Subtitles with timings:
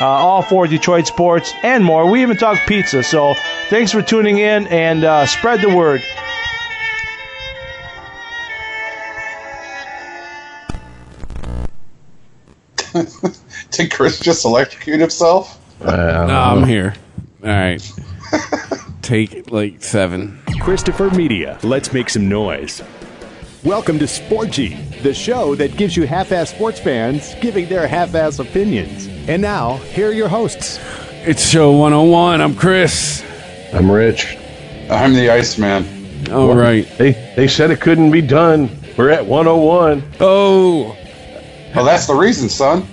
[0.00, 2.10] uh, all for Detroit sports and more.
[2.10, 3.02] We even talk pizza.
[3.02, 3.34] So
[3.68, 6.02] thanks for tuning in and uh, spread the word.
[13.70, 15.60] Did Chris just electrocute himself?
[15.80, 16.94] no, I'm here.
[17.42, 17.92] All right.
[19.02, 20.40] Take like seven.
[20.60, 21.58] Christopher Media.
[21.62, 22.82] Let's make some noise.
[23.64, 29.06] Welcome to Sporgy, the show that gives you half-ass sports fans giving their half-ass opinions.
[29.28, 30.80] And now, here are your hosts.
[31.26, 32.40] It's show 101.
[32.40, 33.22] I'm Chris.
[33.72, 34.36] I'm Rich.
[34.90, 35.86] I'm the Iceman.
[36.32, 36.86] All right.
[36.98, 38.70] They they said it couldn't be done.
[38.96, 40.02] We're at 101.
[40.20, 40.96] Oh,
[41.74, 42.86] Well, that's the reason, son.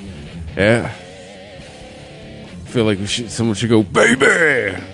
[0.58, 0.94] yeah.
[0.94, 4.78] I feel like we should, someone should go, baby.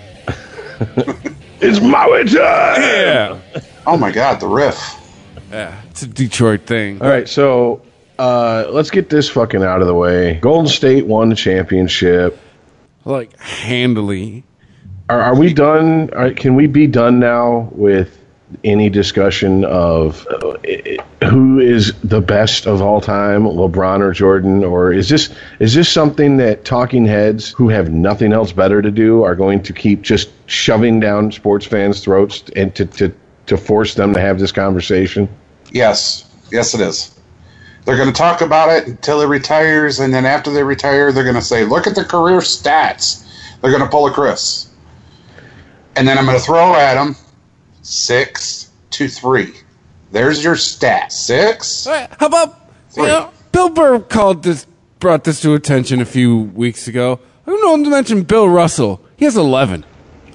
[1.60, 2.80] It's my time.
[2.80, 3.40] Yeah.
[3.84, 4.78] Oh my God, the riff.
[5.50, 5.80] Yeah.
[5.90, 7.00] It's a Detroit thing.
[7.02, 7.82] All right, so
[8.18, 10.34] uh, let's get this fucking out of the way.
[10.40, 12.38] Golden State won the championship.
[13.04, 14.44] Like handily.
[15.08, 16.10] Are, are we done?
[16.14, 18.14] Are, can we be done now with
[18.64, 24.12] any discussion of uh, i- i- who is the best of all time, LeBron or
[24.12, 28.80] Jordan, or is this is this something that talking heads who have nothing else better
[28.82, 33.12] to do are going to keep just shoving down sports fans' throats and to to,
[33.48, 35.28] to force them to have this conversation?
[35.70, 37.18] Yes, yes, it is.
[37.84, 41.24] They're going to talk about it until he retires, and then after they retire, they're
[41.24, 43.24] going to say, "Look at the career stats."
[43.60, 44.68] They're going to pull a Chris,
[45.96, 47.16] and then I'm going to throw at them
[47.82, 49.54] six to three.
[50.12, 51.12] There's your stat.
[51.12, 51.84] Six.
[51.84, 52.58] Hey, How about
[52.96, 54.66] you know, Bill Burr called this,
[55.00, 57.20] brought this to attention a few weeks ago.
[57.46, 59.00] i don't knows to mention Bill Russell?
[59.16, 59.84] He has 11.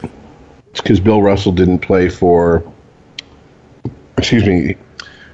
[0.01, 2.63] It's because Bill Russell didn't play for.
[4.17, 4.75] Excuse me,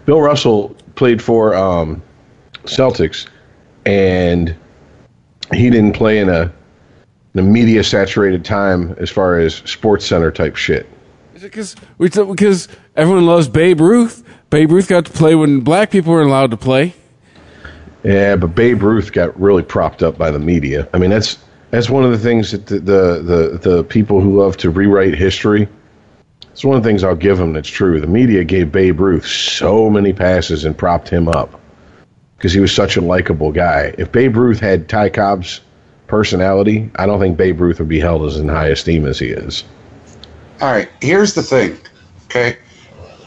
[0.05, 2.01] Bill Russell played for um,
[2.63, 3.27] Celtics,
[3.85, 4.55] and
[5.53, 6.51] he didn't play in a,
[7.33, 10.87] in a media saturated time as far as Sports Center type shit.
[11.35, 14.23] Is it because because everyone loves Babe Ruth?
[14.49, 16.93] Babe Ruth got to play when black people weren't allowed to play.
[18.03, 20.87] Yeah, but Babe Ruth got really propped up by the media.
[20.93, 21.37] I mean, that's
[21.71, 25.15] that's one of the things that the the the, the people who love to rewrite
[25.15, 25.67] history.
[26.51, 27.99] It's one of the things I'll give him that's true.
[28.01, 31.59] The media gave Babe Ruth so many passes and propped him up
[32.37, 33.93] because he was such a likable guy.
[33.97, 35.61] If Babe Ruth had Ty Cobb's
[36.07, 39.27] personality, I don't think Babe Ruth would be held as in high esteem as he
[39.27, 39.63] is.
[40.61, 41.77] All right, here's the thing.
[42.25, 42.57] Okay.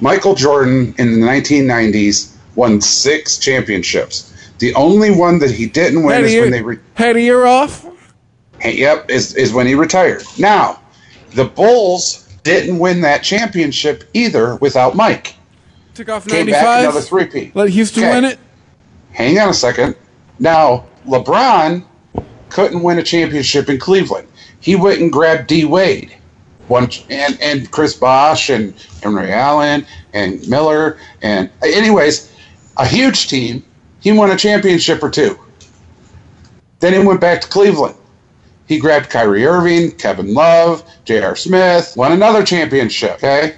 [0.01, 4.29] Michael Jordan in the 1990s won six championships.
[4.59, 7.21] The only one that he didn't win Had is year, when they re- had a
[7.21, 7.87] year off.
[8.61, 10.23] Hey, Yep, is, is when he retired.
[10.39, 10.81] Now,
[11.35, 15.37] the Bulls didn't win that championship either without Mike.
[15.95, 17.55] Took off Came ninety back another three-peat.
[17.55, 18.13] Let Houston Okay.
[18.13, 18.39] win it.
[19.13, 19.95] Hang on a second.
[20.39, 21.85] Now, LeBron
[22.49, 24.27] couldn't win a championship in Cleveland.
[24.61, 26.17] He went and grabbed D Wade,
[26.69, 32.33] one and and Chris Bosh and Henry Allen and Miller and anyways,
[32.79, 33.65] a huge team.
[34.01, 35.39] He won a championship or two.
[36.81, 37.97] Then he went back to Cleveland.
[38.73, 41.37] He grabbed Kyrie Irving, Kevin Love, J.R.
[41.37, 43.17] Smith, won another championship.
[43.17, 43.55] Okay.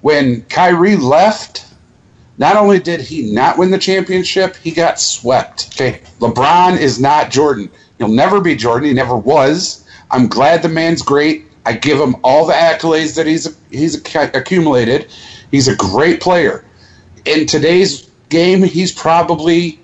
[0.00, 1.64] When Kyrie left,
[2.38, 5.68] not only did he not win the championship, he got swept.
[5.74, 6.00] Okay.
[6.18, 7.70] LeBron is not Jordan.
[7.98, 8.88] He'll never be Jordan.
[8.88, 9.86] He never was.
[10.10, 11.44] I'm glad the man's great.
[11.64, 15.06] I give him all the accolades that he's he's accumulated.
[15.52, 16.64] He's a great player.
[17.26, 19.78] In today's game, he's probably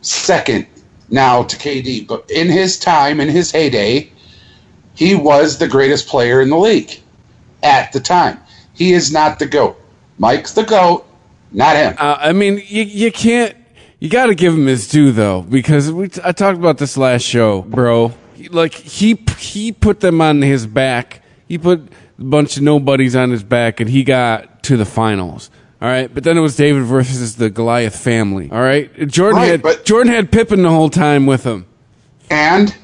[0.00, 0.66] second
[1.10, 2.06] now to KD.
[2.06, 4.10] But in his time, in his heyday,
[4.94, 7.00] he was the greatest player in the league
[7.62, 8.38] at the time.
[8.74, 9.80] He is not the GOAT.
[10.18, 11.06] Mike's the GOAT,
[11.52, 11.94] not him.
[11.98, 13.56] Uh, I mean, you you can't.
[13.98, 17.22] You got to give him his due though, because we, I talked about this last
[17.22, 18.12] show, bro.
[18.50, 21.22] Like he he put them on his back.
[21.48, 21.80] He put
[22.18, 25.50] a bunch of nobodies on his back, and he got to the finals.
[25.82, 28.48] All right, but then it was David versus the Goliath family.
[28.50, 31.66] All right, Jordan Right, had but- Jordan had Pippen the whole time with him.
[32.30, 32.74] and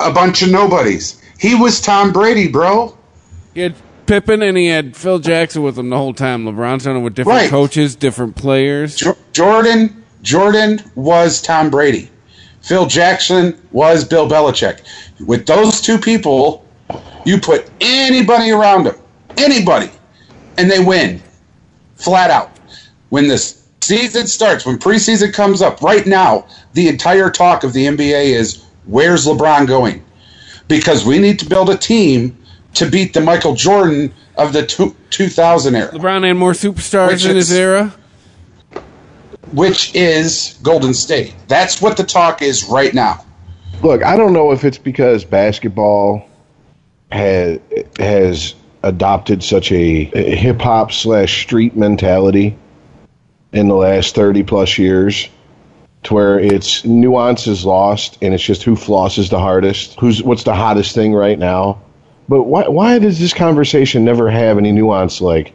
[0.00, 1.20] a bunch of nobodies.
[1.38, 2.96] He was Tom Brady, bro.
[3.54, 3.74] He had
[4.06, 6.44] Pippen and he had Phil Jackson with him the whole time.
[6.44, 7.50] LeBron's it with different Right.
[7.50, 8.96] coaches, different players.
[8.96, 12.10] Jo- Jordan Jordan was Tom Brady.
[12.62, 14.78] Phil Jackson was Bill Belichick.
[15.26, 16.64] With those two people,
[17.24, 18.96] you put anybody around them,
[19.36, 19.90] anybody,
[20.58, 21.22] and they win
[21.96, 22.50] flat out.
[23.10, 27.86] When this season starts, when preseason comes up, right now, the entire talk of the
[27.86, 30.04] NBA is where's LeBron going?
[30.68, 32.36] Because we need to build a team
[32.74, 37.24] to beat the Michael Jordan of the two, 2000 era, LeBron had more superstars Which
[37.24, 37.94] in his era.
[39.52, 41.34] which is Golden State.
[41.46, 43.24] That's what the talk is right now.
[43.82, 46.28] Look, I don't know if it's because basketball
[47.12, 47.60] has
[47.98, 52.56] has adopted such a, hip hop slash street mentality
[53.52, 55.28] in the last thirty plus years,
[56.04, 60.44] to where its nuance is lost and it's just who flosses the hardest, who's what's
[60.44, 61.80] the hottest thing right now.
[62.28, 65.20] But why why does this conversation never have any nuance?
[65.20, 65.52] Like,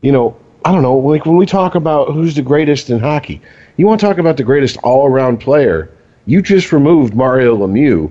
[0.00, 0.96] you know, I don't know.
[0.96, 3.40] Like when we talk about who's the greatest in hockey,
[3.76, 5.90] you want to talk about the greatest all around player.
[6.26, 8.10] You just removed Mario Lemieux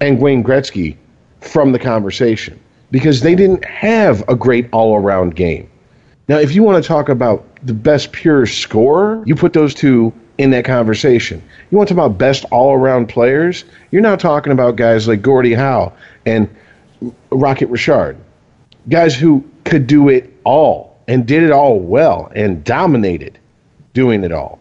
[0.00, 0.96] and Wayne Gretzky
[1.40, 2.60] from the conversation
[2.90, 5.68] because they didn't have a great all around game.
[6.28, 10.12] Now, if you want to talk about the best pure scorer, you put those two
[10.36, 11.42] in that conversation.
[11.70, 15.20] You want to talk about best all around players, you're now talking about guys like
[15.20, 15.92] Gordie Howe
[16.26, 16.48] and
[17.30, 18.16] Rocket Richard.
[18.88, 23.38] Guys who could do it all and did it all well and dominated
[23.92, 24.58] doing it all.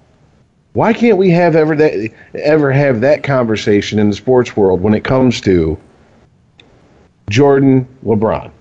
[0.74, 4.94] Why can't we have ever that ever have that conversation in the sports world when
[4.94, 5.78] it comes to
[7.30, 8.52] Jordan, LeBron?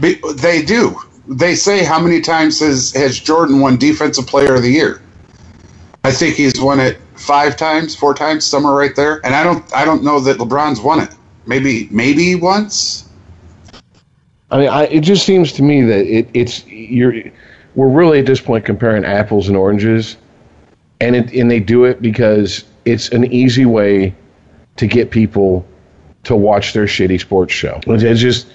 [0.00, 0.98] Be- They do.
[1.28, 5.02] They say how many times has, has Jordan won Defensive Player of the Year?
[6.04, 9.20] I think he's won it five times, four times, somewhere right there.
[9.24, 11.10] And I don't I don't know that LeBron's won it.
[11.46, 13.08] Maybe maybe once.
[14.52, 17.14] I mean, I, it just seems to me that it, it's you're
[17.74, 20.16] we're really at this point comparing apples and oranges,
[21.00, 24.14] and it and they do it because it's an easy way
[24.76, 25.66] to get people
[26.26, 27.80] to watch their shitty sports show.
[27.86, 28.48] It just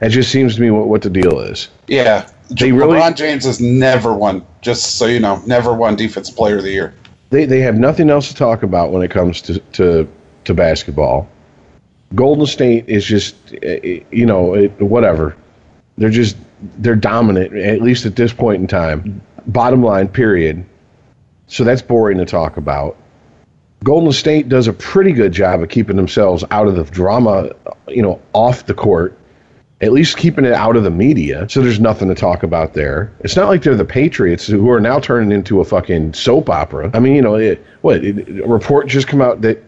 [0.00, 1.68] it just seems to me what, what the deal is.
[1.86, 2.28] Yeah.
[2.50, 6.56] They really- LeBron James has never won, just so you know, never won Defensive Player
[6.56, 6.94] of the Year.
[7.30, 10.08] They they have nothing else to talk about when it comes to to,
[10.44, 11.28] to basketball.
[12.14, 15.36] Golden State is just eh, you know it, whatever.
[15.98, 16.38] They're just
[16.78, 19.20] they're dominant at least at this point in time.
[19.46, 20.64] Bottom line, period.
[21.48, 22.96] So that's boring to talk about.
[23.84, 27.50] Golden State does a pretty good job of keeping themselves out of the drama,
[27.86, 29.16] you know, off the court.
[29.80, 33.12] At least keeping it out of the media, so there's nothing to talk about there.
[33.20, 36.90] It's not like they're the Patriots who are now turning into a fucking soap opera.
[36.94, 39.62] I mean, you know, it, what it, a report just come out that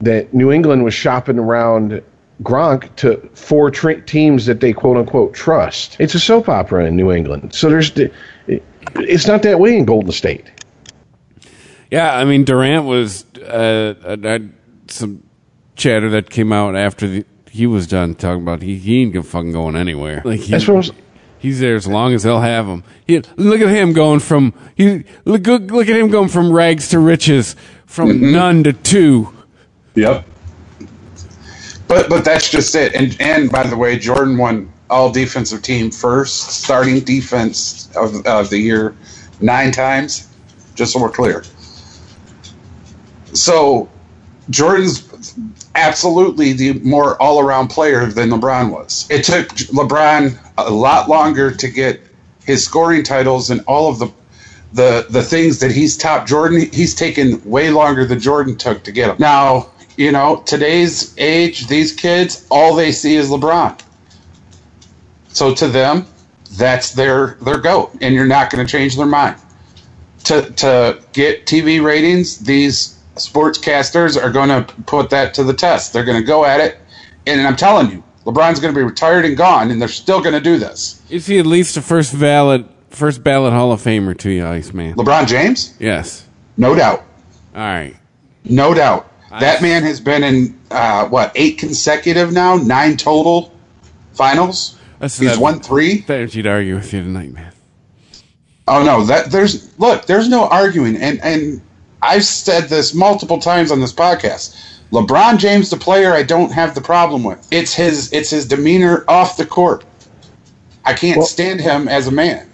[0.00, 2.02] that New England was shopping around
[2.42, 5.98] Gronk to four teams that they quote unquote trust.
[6.00, 8.10] It's a soap opera in New England, so there's the-
[8.46, 8.62] it,
[8.96, 10.50] it's not that way in Golden State.
[11.92, 14.38] Yeah, I mean Durant was uh, uh, uh,
[14.88, 15.22] some
[15.76, 19.22] chatter that came out after the, he was done talking about he, he ain't gonna
[19.22, 20.22] fucking going anywhere.
[20.24, 20.92] Like he, That's what I was.
[21.38, 22.82] he's there as long as they'll have him.
[23.06, 26.88] He, look at him going from he look look look at him going from rags
[26.88, 29.28] to riches, from none to two.
[29.94, 30.24] Yep.
[31.88, 32.94] But but that's just it.
[32.94, 38.48] And and by the way, Jordan won all defensive team first, starting defense of, of
[38.48, 38.96] the year
[39.42, 40.26] nine times,
[40.74, 41.44] just so we're clear.
[43.32, 43.88] So
[44.50, 45.34] Jordan's
[45.74, 49.06] absolutely the more all around player than LeBron was.
[49.10, 52.00] It took LeBron a lot longer to get
[52.44, 54.12] his scoring titles and all of the
[54.72, 58.92] the the things that he's top Jordan he's taken way longer than Jordan took to
[58.92, 59.16] get them.
[59.18, 63.80] Now, you know, today's age, these kids, all they see is LeBron.
[65.28, 66.06] So to them,
[66.52, 69.36] that's their their goat, and you're not going to change their mind.
[70.24, 75.92] To to get TV ratings, these sportscasters are going to put that to the test.
[75.92, 76.78] They're going to go at it,
[77.26, 80.34] and I'm telling you, LeBron's going to be retired and gone, and they're still going
[80.34, 81.02] to do this.
[81.10, 84.94] Is he at least a first valid first ballot Hall of Famer to you, Iceman?
[84.94, 86.26] LeBron James, Yes.
[86.56, 87.00] no doubt.
[87.54, 87.96] All right.
[88.44, 89.10] No doubt.
[89.30, 93.52] I- That man has been in uh, what eight consecutive now, nine total
[94.12, 94.78] finals.
[94.98, 95.98] That's He's that- won three.
[96.02, 97.52] Thought you'd argue with you tonight, man.
[98.68, 101.60] Oh no, that there's look, there's no arguing, and and
[102.02, 104.56] I've said this multiple times on this podcast.
[104.90, 107.46] LeBron James, the player, I don't have the problem with.
[107.50, 109.84] It's his it's his demeanor off the court.
[110.84, 112.46] I can't Well- stand him as a man.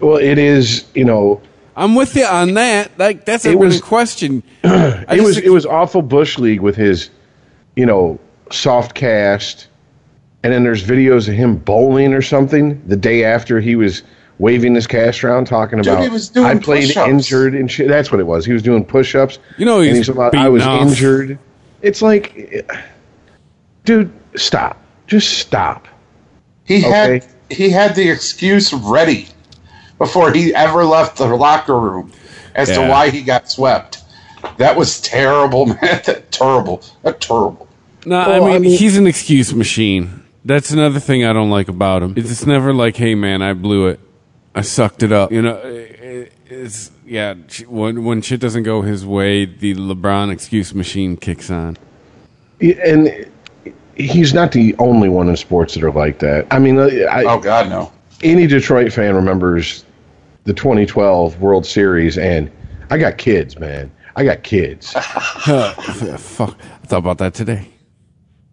[0.00, 0.84] Well, it is.
[0.94, 1.40] You know,
[1.76, 2.90] I'm with you on that.
[2.98, 4.42] Like that's a It really question.
[4.64, 7.10] It just was think- it was awful bush league with his,
[7.76, 8.18] you know,
[8.50, 9.68] soft cast,
[10.42, 14.02] and then there's videos of him bowling or something the day after he was
[14.40, 17.08] waving his cash around, talking Dude, about he was doing I played push-ups.
[17.08, 17.86] injured and shit.
[17.88, 18.44] That's what it was.
[18.46, 19.38] He was doing push-ups.
[19.58, 20.80] You know and he's about I was off.
[20.82, 21.38] injured.
[21.82, 22.62] It's like, eh,
[23.84, 24.82] dude, stop.
[25.06, 25.86] Just stop.
[26.64, 29.28] He had he had the excuse ready
[29.98, 32.12] before he ever left the locker room
[32.54, 33.98] as to why he got swept.
[34.56, 35.78] That was terrible, man.
[36.06, 36.82] That terrible.
[37.02, 37.68] That terrible.
[38.06, 40.22] No, Well, I, mean, I mean- he's an excuse machine.
[40.44, 42.14] That's another thing I don't like about him.
[42.16, 44.00] It's never like, "Hey, man, I blew it.
[44.54, 47.34] I sucked it up." You know, it- it's yeah.
[47.68, 51.76] When when shit doesn't go his way, the LeBron excuse machine kicks on.
[52.60, 53.26] And
[53.94, 56.46] he's not the only one in sports that are like that.
[56.50, 57.92] I mean, uh, I, Oh God, no.
[58.22, 59.84] any Detroit fan remembers
[60.44, 62.50] the 2012 World Series, and
[62.90, 63.90] I got kids, man.
[64.16, 64.92] I got kids.
[64.92, 67.68] Fuck, I thought about that today.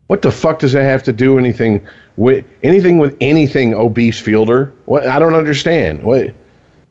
[0.07, 1.85] What the fuck does that have to do anything
[2.15, 4.73] with anything with anything obese Fielder?
[4.85, 6.03] What I don't understand.
[6.03, 6.33] What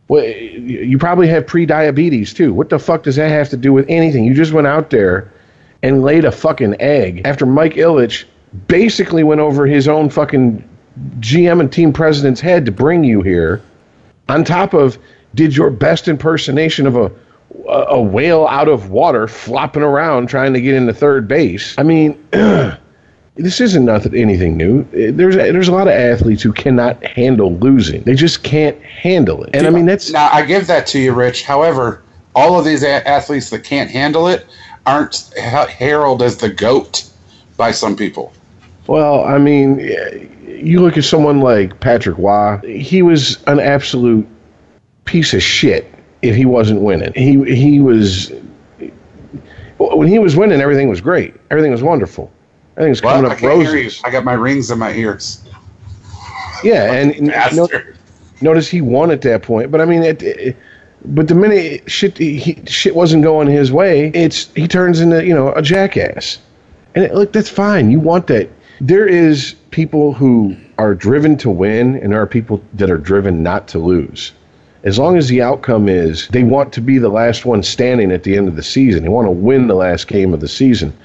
[0.07, 2.55] what you probably have pre-diabetes too.
[2.55, 4.25] What the fuck does that have to do with anything?
[4.25, 5.33] You just went out there
[5.83, 8.25] and laid a fucking egg after Mike Ilitch
[8.69, 10.67] basically went over his own fucking
[11.21, 13.63] GM and team president's head to bring you here.
[14.29, 14.99] On top of
[15.35, 17.11] did your best impersonation of a
[17.69, 21.75] a a whale out of water flopping around trying to get into third base.
[21.79, 22.23] I mean,
[23.37, 24.81] this isn't nothing anything new.
[24.81, 28.03] Uh, there's there's a lot of athletes who cannot handle losing.
[28.03, 29.51] They just can't handle it.
[29.55, 31.43] And I mean that's Now I give that to you, Rich.
[31.45, 32.03] However,
[32.35, 34.47] all of these a- athletes that can't handle it
[34.87, 37.09] aren't ha- heralded as the goat
[37.57, 38.33] by some people.
[38.87, 39.79] well, I mean,
[40.47, 42.59] you look at someone like Patrick Roy.
[42.59, 44.27] He was an absolute
[45.05, 47.13] piece of shit if he wasn't winning.
[47.15, 48.33] He he was
[49.79, 51.35] when he was winning, everything was great.
[51.51, 52.33] Everything was wonderful.
[52.77, 53.49] Everything was Well, coming I up you.
[53.49, 54.01] roses.
[54.05, 55.43] I got my rings in my ears.
[56.63, 57.69] Yeah, and and no-
[58.41, 59.71] notice he won at that point.
[59.71, 60.57] But I mean, it, it,
[61.07, 65.35] but the minute shit he, shit wasn't going his way, it's he turns into you
[65.35, 66.39] know a jackass.
[66.95, 67.91] And it, look, that's fine.
[67.91, 68.49] You want that.
[68.81, 73.43] There is people who are driven to win, and there are people that are driven
[73.43, 74.33] not to lose.
[74.85, 78.23] As long as the outcome is they want to be the last one standing at
[78.23, 80.97] the end of the season, they want to win the last game of the season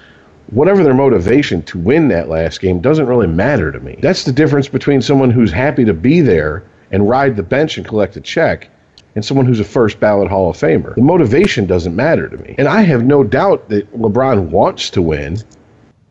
[0.51, 3.97] whatever their motivation to win that last game doesn't really matter to me.
[4.01, 7.87] That's the difference between someone who's happy to be there and ride the bench and
[7.87, 8.69] collect a check
[9.15, 10.95] and someone who's a first ballot Hall of Famer.
[10.95, 12.55] The motivation doesn't matter to me.
[12.57, 15.37] And I have no doubt that LeBron wants to win.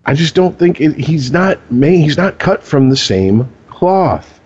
[0.04, 4.40] I just don't think it, he's not made, he's not cut from the same cloth.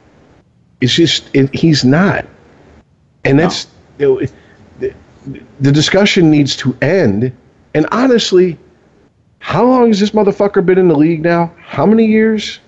[0.81, 2.27] It's just it, he's not.
[3.25, 3.67] And that's
[3.99, 4.27] you know,
[4.79, 4.95] the,
[5.61, 7.33] the discussion needs to end.
[7.73, 8.59] And honestly,
[9.45, 11.53] how long has this motherfucker been in the league now?
[11.59, 12.61] How many years?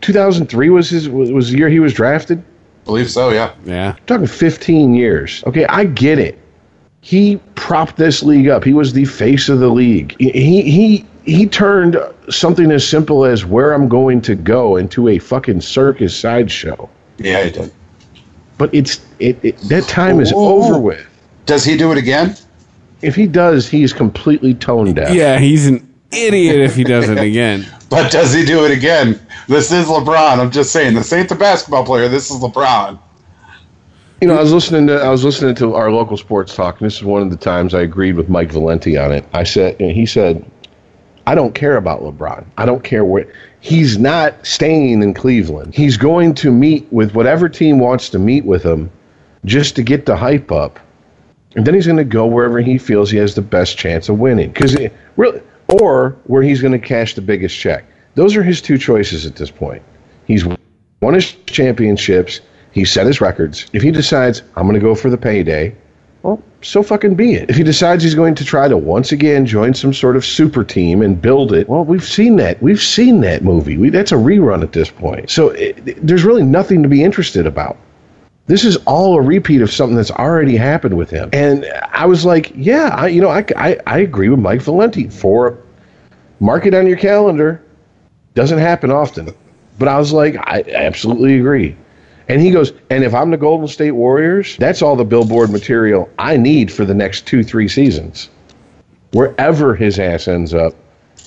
[0.00, 2.40] 2003 was his was, was the year he was drafted.
[2.40, 3.54] I believe so, yeah.
[3.64, 5.44] Yeah, talking 15 years.
[5.46, 6.36] Okay, I get it.
[7.00, 8.64] He propped this league up.
[8.64, 10.16] He was the face of the league.
[10.18, 11.96] He he he turned
[12.28, 16.90] something as simple as where I'm going to go into a fucking circus sideshow.
[17.18, 17.72] Yeah, he did.
[18.58, 20.60] But it's it, it that time is Whoa.
[20.60, 21.06] over with.
[21.46, 22.34] Does he do it again?
[23.04, 25.14] If he does, he's completely tone deaf.
[25.14, 25.38] yeah.
[25.38, 27.66] He's an idiot if he does it again.
[27.90, 29.20] But does he do it again?
[29.46, 30.38] This is LeBron.
[30.40, 30.94] I'm just saying.
[30.94, 32.08] This ain't the basketball player.
[32.08, 32.98] This is LeBron.
[34.20, 36.86] You know, I was listening to I was listening to our local sports talk, and
[36.86, 39.24] this is one of the times I agreed with Mike Valenti on it.
[39.32, 40.44] I said, and he said,
[41.28, 42.44] "I don't care about LeBron.
[42.58, 43.30] I don't care where
[43.60, 45.72] he's not staying in Cleveland.
[45.74, 48.90] He's going to meet with whatever team wants to meet with him,
[49.44, 50.80] just to get the hype up,
[51.56, 54.18] and then he's going to go wherever he feels he has the best chance of
[54.18, 54.50] winning.
[54.50, 54.76] Because
[55.16, 57.84] really, or where he's going to cash the biggest check.
[58.14, 59.82] Those are his two choices at this point.
[60.26, 62.40] He's won his championships.
[62.72, 63.66] He set his records.
[63.72, 65.76] If he decides I'm going to go for the payday,
[66.22, 67.50] well, so fucking be it.
[67.50, 70.64] If he decides he's going to try to once again join some sort of super
[70.64, 72.62] team and build it, well, we've seen that.
[72.62, 73.76] We've seen that movie.
[73.76, 75.28] We, that's a rerun at this point.
[75.28, 77.76] So it, there's really nothing to be interested about.
[78.46, 81.30] This is all a repeat of something that's already happened with him.
[81.32, 85.08] And I was like, yeah, I, you know, I, I, I agree with Mike Valenti.
[85.08, 85.58] For
[86.40, 87.62] mark it on your calendar.
[88.34, 89.34] Doesn't happen often.
[89.78, 91.76] But I was like, I absolutely agree.
[92.28, 96.10] And he goes, and if I'm the Golden State Warriors, that's all the billboard material
[96.18, 98.30] I need for the next two, three seasons.
[99.12, 100.74] Wherever his ass ends up,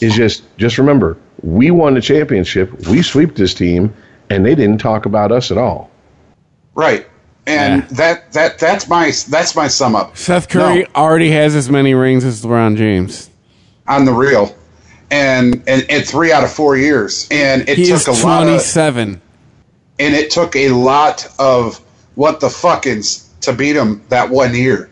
[0.01, 3.93] is just just remember, we won the championship, we swept this team,
[4.29, 5.89] and they didn't talk about us at all.
[6.77, 7.07] Right.
[7.47, 7.87] And Yeah.
[7.91, 10.15] that that that's my that's my sum up.
[10.15, 10.85] Steph Curry No.
[11.01, 13.29] already has as many rings as LeBron James.
[13.87, 14.55] on the real,
[15.11, 18.49] and and, and three out of four years, and it He took a lot of
[18.49, 19.21] 27.
[19.99, 21.79] and it took a lot of
[22.15, 24.89] what the fuckings to beat him that one year.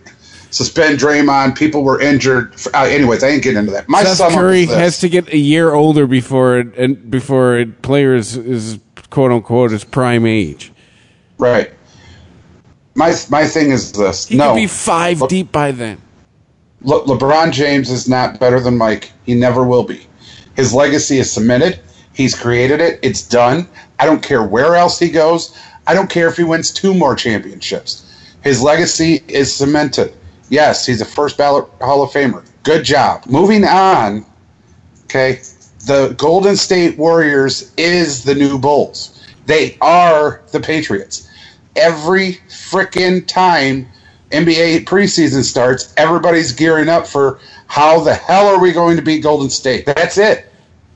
[0.51, 1.57] Suspend Draymond.
[1.57, 2.53] People were injured.
[2.73, 3.89] Uh, anyways, I ain't getting into that.
[3.89, 8.15] My Steph Curry has to get a year older before it, and before a player
[8.15, 10.71] is, is quote unquote his prime age.
[11.37, 11.71] Right.
[12.95, 14.27] My my thing is this.
[14.27, 16.01] He no, could be five Le- deep by then.
[16.81, 19.11] Le- LeBron James is not better than Mike.
[19.25, 20.07] He never will be.
[20.55, 21.79] His legacy is cemented.
[22.13, 22.99] He's created it.
[23.01, 23.67] It's done.
[23.99, 25.57] I don't care where else he goes.
[25.87, 28.05] I don't care if he wins two more championships.
[28.41, 30.13] His legacy is cemented.
[30.49, 32.45] Yes, he's a first ballot Hall of Famer.
[32.63, 33.25] Good job.
[33.25, 34.25] Moving on.
[35.05, 35.41] Okay.
[35.85, 39.14] The Golden State Warriors is the new Bulls.
[39.45, 41.29] They are the Patriots.
[41.75, 43.87] Every frickin' time
[44.31, 49.23] NBA preseason starts, everybody's gearing up for how the hell are we going to beat
[49.23, 49.85] Golden State?
[49.85, 50.51] That's it.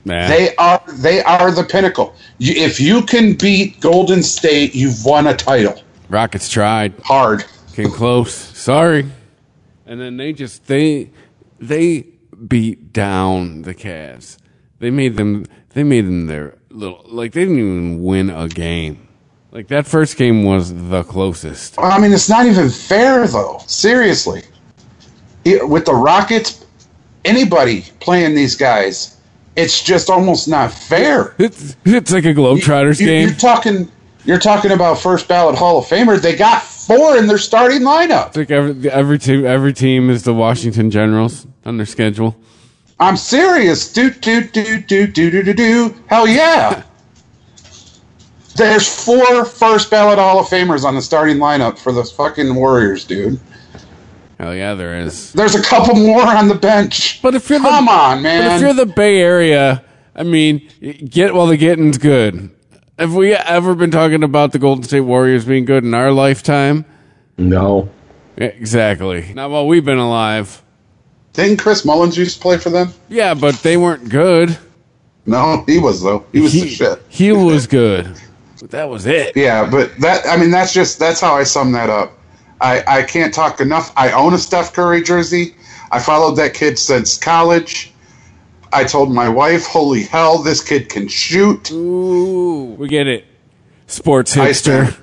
[0.06, 0.28] Nah.
[0.28, 2.16] They are they are the pinnacle.
[2.38, 5.82] You, if you can beat Golden State, you've won a title.
[6.08, 7.46] Rockets tried, Hard.
[7.74, 8.34] came close.
[8.34, 9.06] Sorry,
[9.86, 11.12] and then they just they
[11.60, 12.08] they
[12.48, 14.38] beat down the Cavs.
[14.80, 15.46] They made them.
[15.74, 19.08] They made them their little like they didn't even win a game.
[19.52, 21.78] Like that first game was the closest.
[21.80, 23.62] I mean, it's not even fair though.
[23.68, 24.44] Seriously,
[25.46, 26.66] It- with the Rockets,
[27.26, 29.18] anybody playing these guys,
[29.56, 31.34] it's just almost not fair.
[31.38, 33.28] It's it's like a Globetrotters You- game.
[33.28, 33.92] You're talking.
[34.26, 36.22] You're talking about first ballot Hall of Famers.
[36.22, 38.28] They got four in their starting lineup.
[38.28, 42.36] It's like every every team every team is the Washington Generals on their schedule.
[43.00, 43.92] I'm serious.
[43.92, 45.96] Do do do do do do do do.
[46.08, 46.84] Hell yeah.
[48.56, 53.06] There's four first ballot Hall of Famers on the starting lineup for the fucking Warriors,
[53.06, 53.40] dude.
[54.38, 55.32] Hell yeah, there is.
[55.34, 57.22] There's a couple more on the bench.
[57.22, 58.48] But if you're come the, on, man.
[58.48, 59.84] But if you're the Bay Area,
[60.16, 62.50] I mean, get while the getting's good.
[62.98, 66.84] Have we ever been talking about the Golden State Warriors being good in our lifetime?
[67.38, 67.90] No.
[68.36, 69.34] Exactly.
[69.34, 70.62] Not while we've been alive.
[71.40, 72.94] Didn't Chris Mullins used to play for them?
[73.08, 74.58] Yeah, but they weren't good.
[75.26, 76.26] No, he was though.
[76.34, 77.02] He was the shit.
[77.08, 78.14] he was good.
[78.60, 79.38] But that was it.
[79.38, 82.12] Yeah, but that I mean that's just that's how I sum that up.
[82.60, 83.94] I I can't talk enough.
[83.96, 85.56] I own a Steph Curry jersey.
[85.94, 87.94] I followed that kid since college.
[88.74, 93.24] I told my wife, "Holy hell, this kid can shoot." Ooh, we get it.
[93.88, 94.98] Sports hipster.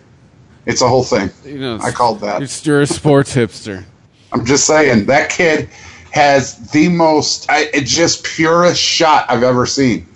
[0.66, 1.30] It's a whole thing.
[1.46, 2.66] You know, I called that.
[2.66, 3.84] You're a sports hipster.
[4.32, 5.70] I'm just saying that kid
[6.16, 10.06] has the most I, it's just purest shot I've ever seen.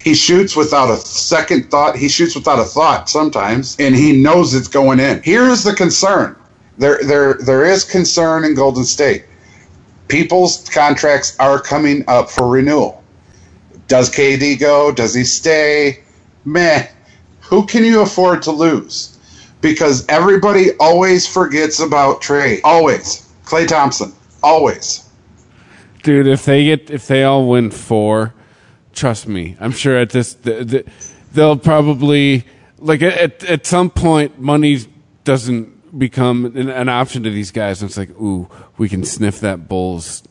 [0.00, 1.94] He shoots without a second thought.
[1.94, 5.22] He shoots without a thought sometimes, and he knows it's going in.
[5.22, 6.34] Here's the concern:
[6.76, 9.26] there, there, there is concern in Golden State.
[10.08, 13.04] People's contracts are coming up for renewal.
[13.86, 14.90] Does KD go?
[14.90, 16.00] Does he stay?
[16.44, 16.88] Meh.
[17.42, 19.16] Who can you afford to lose?
[19.60, 22.60] Because everybody always forgets about trade.
[22.64, 23.28] Always.
[23.44, 24.12] Klay Thompson.
[24.42, 25.08] Always.
[26.02, 28.32] Dude, if they get if they all win four,
[28.92, 30.84] trust me, I'm sure at this the, the,
[31.32, 32.44] they'll probably
[32.78, 34.78] like at at some point money
[35.24, 37.82] doesn't become an, an option to these guys.
[37.82, 38.48] And It's like, ooh,
[38.78, 40.22] we can sniff that Bulls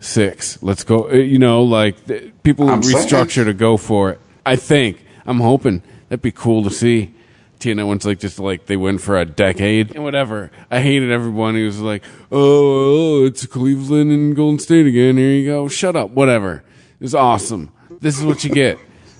[0.00, 0.62] six.
[0.62, 1.08] Let's go.
[1.10, 1.96] Uh, You know, like
[2.42, 3.06] people I'm saying.
[3.08, 4.20] restructure to go for it.
[4.44, 5.04] I think.
[5.24, 7.14] I'm hoping that'd be cool to see.
[7.62, 10.50] TNA one's like just like they went for a decade and whatever.
[10.70, 15.16] I hated everyone who was like, oh, oh, it's Cleveland and Golden State again.
[15.16, 15.68] Here you go.
[15.68, 16.10] Shut up.
[16.10, 16.64] Whatever.
[17.00, 17.72] It's awesome.
[18.00, 18.78] This is what you get.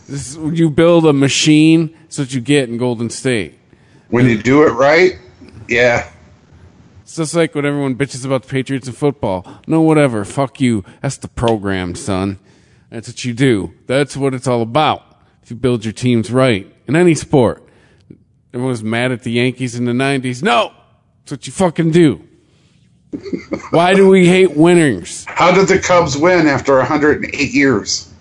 [0.09, 1.97] This is you build a machine.
[2.03, 3.59] That's what you get in Golden State.
[4.09, 5.19] When you do it right,
[5.69, 6.11] yeah.
[7.03, 9.47] It's just like when everyone bitches about the Patriots in football.
[9.67, 10.25] No, whatever.
[10.25, 10.85] Fuck you.
[11.01, 12.41] That's the program, son.
[12.91, 13.73] That's what you do.
[13.87, 15.03] That's what it's all about.
[15.43, 17.62] If you build your teams right in any sport.
[18.53, 20.43] Everyone was mad at the Yankees in the 90s.
[20.43, 20.73] No!
[21.21, 22.23] That's what you fucking do.
[23.71, 25.25] Why do we hate winners?
[25.27, 28.13] How did the Cubs win after 108 years?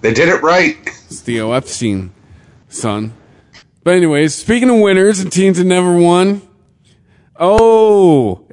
[0.00, 0.76] They did it right.
[0.86, 2.12] It's Theo Epstein,
[2.68, 3.12] son.
[3.82, 6.42] But anyways, speaking of winners and teams that never won.
[7.38, 8.46] Oh,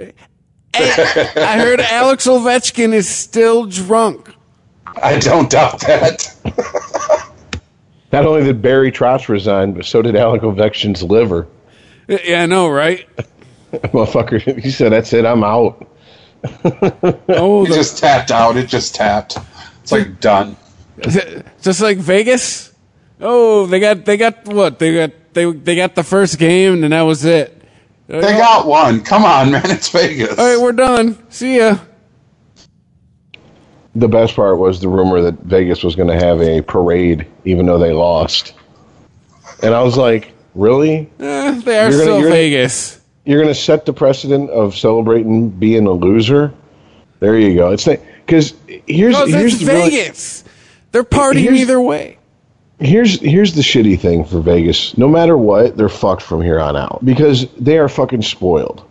[0.74, 4.34] I heard Alex Ovechkin is still drunk.
[5.02, 6.33] I don't doubt that.
[8.14, 11.48] Not only did Barry Trotz resign, but so did Alec Ovechkin's liver.
[12.08, 13.08] Yeah, I know, right?
[13.74, 15.90] Motherfucker, he said, "That's it, I'm out."
[17.30, 18.56] Oh, It the, just tapped out.
[18.56, 19.38] It just tapped.
[19.82, 20.56] It's like done.
[21.02, 22.72] just like Vegas.
[23.20, 26.94] Oh, they got they got what they got they they got the first game and
[26.94, 27.62] that was it.
[28.08, 29.02] They got one.
[29.02, 29.64] Come on, man.
[29.72, 30.38] It's Vegas.
[30.38, 31.18] All right, we're done.
[31.32, 31.80] See ya.
[33.96, 37.66] The best part was the rumor that Vegas was going to have a parade, even
[37.68, 38.54] though they lost.
[39.62, 41.10] And I was like, really?
[41.20, 43.00] Eh, they are You're gonna- still you're gonna- Vegas.
[43.26, 46.52] You're going to set the precedent of celebrating being a loser?
[47.20, 47.72] There you go.
[47.72, 48.54] It's because
[48.88, 50.44] here's Because here's the really- Vegas.
[50.92, 52.18] They're partying either way.
[52.80, 54.98] here's here's the shitty thing for Vegas.
[54.98, 58.84] No matter what, they're fucked from here on out because they are fucking spoiled.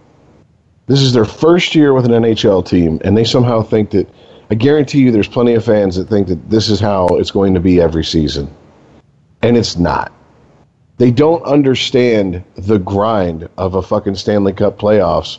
[0.86, 4.08] This is their first year with an NHL team, and they somehow think that.
[4.52, 7.54] I guarantee you, there's plenty of fans that think that this is how it's going
[7.54, 8.54] to be every season,
[9.40, 10.12] and it's not.
[10.98, 15.38] They don't understand the grind of a fucking Stanley Cup playoffs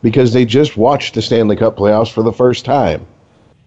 [0.00, 3.04] because they just watched the Stanley Cup playoffs for the first time,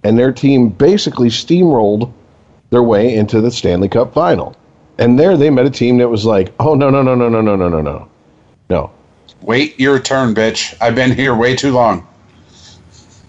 [0.03, 2.11] and their team basically steamrolled
[2.71, 4.55] their way into the Stanley Cup final.
[4.97, 7.39] And there they met a team that was like, oh, no, no, no, no, no,
[7.41, 8.09] no, no, no, no.
[8.71, 8.91] No.
[9.43, 10.75] Wait your turn, bitch.
[10.81, 12.07] I've been here way too long.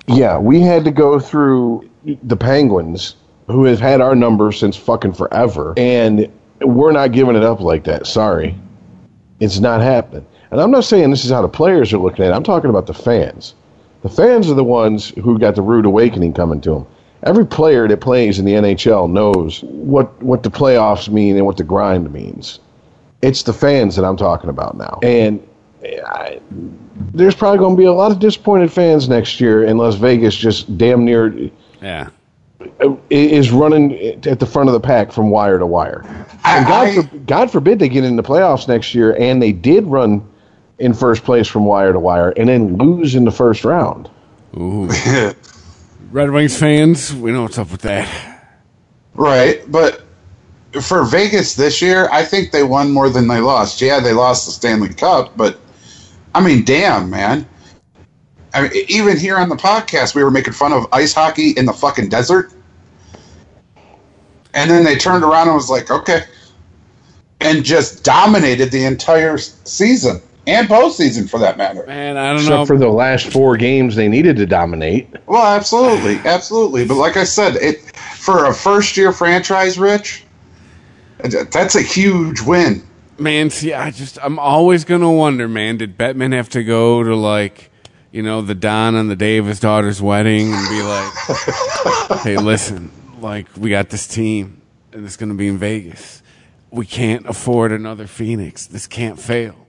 [0.09, 1.89] Yeah, we had to go through
[2.23, 3.17] the Penguins,
[3.47, 5.75] who have had our number since fucking forever.
[5.77, 8.07] And we're not giving it up like that.
[8.07, 8.59] Sorry.
[9.41, 10.27] It's not happening.
[10.51, 12.35] And I'm not saying this is how the players are looking at it.
[12.35, 13.55] I'm talking about the fans.
[14.03, 16.87] The fans are the ones who got the rude awakening coming to them.
[17.25, 21.57] Every player that plays in the NHL knows what, what the playoffs mean and what
[21.57, 22.61] the grind means.
[23.23, 25.01] It's the fans that I'm talking about now.
[25.03, 25.45] And
[25.83, 26.41] I,
[27.13, 30.77] there's probably going to be a lot of disappointed fans next year unless Vegas just
[30.79, 32.09] damn near Yeah.
[32.81, 33.95] Uh, is running
[34.27, 36.03] at the front of the pack from wire to wire.
[36.45, 39.53] And God, I- for, God forbid they get in the playoffs next year, and they
[39.53, 40.29] did run
[40.81, 44.11] in first place from wire to wire, and then lose in the first round.
[44.57, 44.89] Ooh.
[46.11, 48.43] Red Wings fans, we know what's up with that.
[49.15, 50.03] Right, but
[50.83, 53.81] for Vegas this year, I think they won more than they lost.
[53.81, 55.59] Yeah, they lost the Stanley Cup, but
[56.35, 57.47] I mean, damn, man.
[58.55, 61.67] I mean, even here on the podcast, we were making fun of ice hockey in
[61.67, 62.53] the fucking desert,
[64.55, 66.23] and then they turned around and was like, okay,
[67.41, 71.85] and just dominated the entire season and postseason for that matter.
[71.87, 72.41] Man, I don't know.
[72.41, 72.67] Except know.
[72.67, 75.09] for the last four games they needed to dominate.
[75.27, 76.87] Well, absolutely, absolutely.
[76.87, 80.25] But like I said, it for a first year franchise, Rich,
[81.51, 82.83] that's a huge win.
[83.19, 87.03] Man, see, I just, I'm always going to wonder, man, did Bettman have to go
[87.03, 87.71] to, like,
[88.13, 92.37] you know, the Don on the day of his daughter's wedding and be like, hey,
[92.37, 96.23] listen, like, we got this team and it's going to be in Vegas.
[96.71, 98.67] We can't afford another Phoenix.
[98.67, 99.67] This can't fail.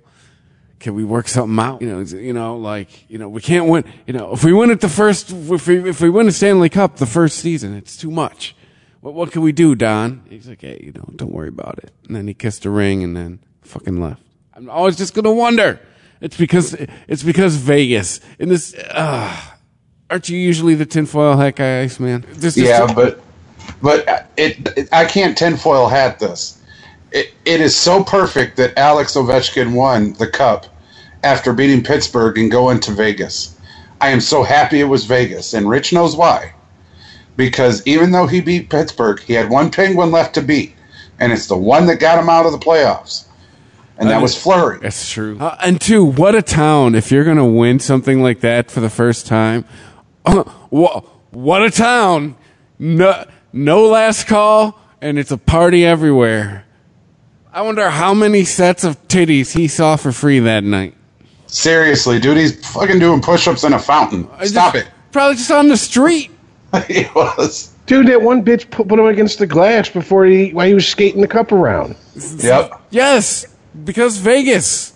[0.79, 1.81] Can we work something out?
[1.81, 3.83] You know, you know, like, you know, we can't win.
[4.07, 6.69] You know, if we win it the first, if we, if we win the Stanley
[6.69, 8.55] Cup the first season, it's too much.
[9.01, 10.23] What, what can we do, Don?
[10.29, 11.91] He's like, hey, you know, don't worry about it.
[12.07, 14.21] And then he kissed a ring and then fucking left.
[14.53, 15.79] I'm always just gonna wonder.
[16.21, 16.73] It's because
[17.07, 18.73] it's because Vegas in this.
[18.73, 19.33] Uh,
[20.09, 22.25] aren't you usually the tinfoil hat guy, Iceman?
[22.33, 23.21] This is Yeah, but
[23.81, 26.61] but it, it I can't tinfoil hat this.
[27.11, 30.65] It, it is so perfect that Alex Ovechkin won the cup
[31.23, 33.57] after beating Pittsburgh and going to Vegas.
[34.01, 36.53] I am so happy it was Vegas, and Rich knows why.
[37.39, 40.75] Because even though he beat Pittsburgh, he had one Penguin left to beat,
[41.21, 43.27] and it's the one that got him out of the playoffs,
[43.97, 44.79] and that was Fleury.
[44.81, 45.39] That's true.
[45.39, 46.95] Uh, and two, what a town!
[46.95, 49.63] If you're gonna win something like that for the first time,
[50.69, 52.35] what what a town!
[52.77, 53.23] No,
[53.53, 56.65] no last call, and it's a party everywhere.
[57.53, 60.93] I wonder how many sets of titties he saw for free that night.
[61.47, 64.27] Seriously, dude, he's fucking doing push-ups in a fountain.
[64.43, 64.91] Stop just- it.
[65.13, 66.31] Probably just on the street.
[66.87, 67.73] he was.
[67.85, 70.87] Dude, that one bitch put, put him against the glass before he while he was
[70.87, 71.95] skating the cup around.
[72.37, 72.81] Yep.
[72.91, 73.45] Yes,
[73.83, 74.93] because Vegas.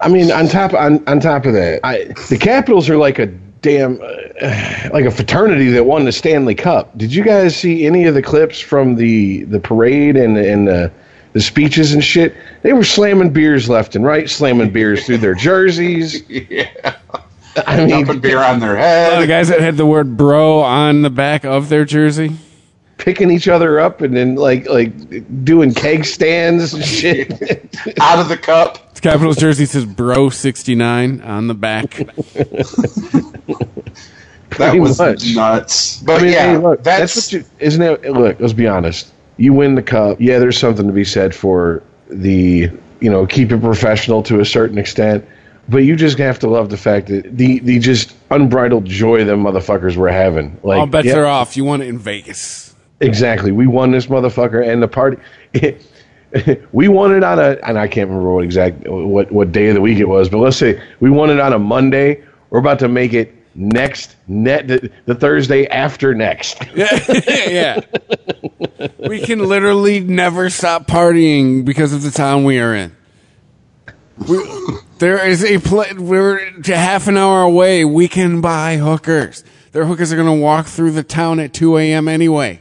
[0.00, 3.26] I mean, on top on, on top of that, I, the Capitals are like a
[3.26, 6.96] damn uh, like a fraternity that won the Stanley Cup.
[6.96, 10.92] Did you guys see any of the clips from the the parade and and the
[11.32, 12.34] the speeches and shit?
[12.62, 16.22] They were slamming beers left and right, slamming beers through their jerseys.
[16.28, 16.96] Yeah.
[17.66, 19.10] I mean, Dumping beer on their head.
[19.10, 22.32] Oh, lot of guys that had the word "bro" on the back of their jersey.
[22.98, 24.92] picking each other up and then like like
[25.44, 27.30] doing keg stands and shit.
[28.00, 28.94] out of the cup.
[28.94, 32.06] The Capitals jersey says "bro" sixty nine on the back.
[34.58, 35.34] That was much.
[35.34, 36.02] nuts.
[36.02, 38.02] But I mean, yeah, hey, look, that's, that's, what you, isn't it?
[38.10, 39.12] Look, let's be honest.
[39.36, 40.20] You win the cup.
[40.20, 42.68] Yeah, there's something to be said for the,
[43.00, 45.24] you know, keep it professional to a certain extent.
[45.70, 49.44] But you just have to love the fact that the the just unbridled joy them
[49.44, 50.58] motherfuckers were having.
[50.64, 51.56] Like, All bets yeah, are off.
[51.56, 52.74] You won it in Vegas.
[52.98, 53.52] exactly.
[53.52, 55.18] We won this motherfucker, and the party.
[56.72, 59.74] we won it on a, and I can't remember what exact what what day of
[59.74, 62.24] the week it was, but let's say we won it on a Monday.
[62.50, 66.58] We're about to make it next net the, the Thursday after next.
[66.74, 67.80] yeah.
[68.98, 72.96] we can literally never stop partying because of the town we are in.
[74.28, 74.38] We,
[75.00, 77.84] there is a pla We're half an hour away.
[77.84, 79.42] We can buy hookers.
[79.72, 82.06] Their hookers are going to walk through the town at 2 a.m.
[82.06, 82.60] anyway.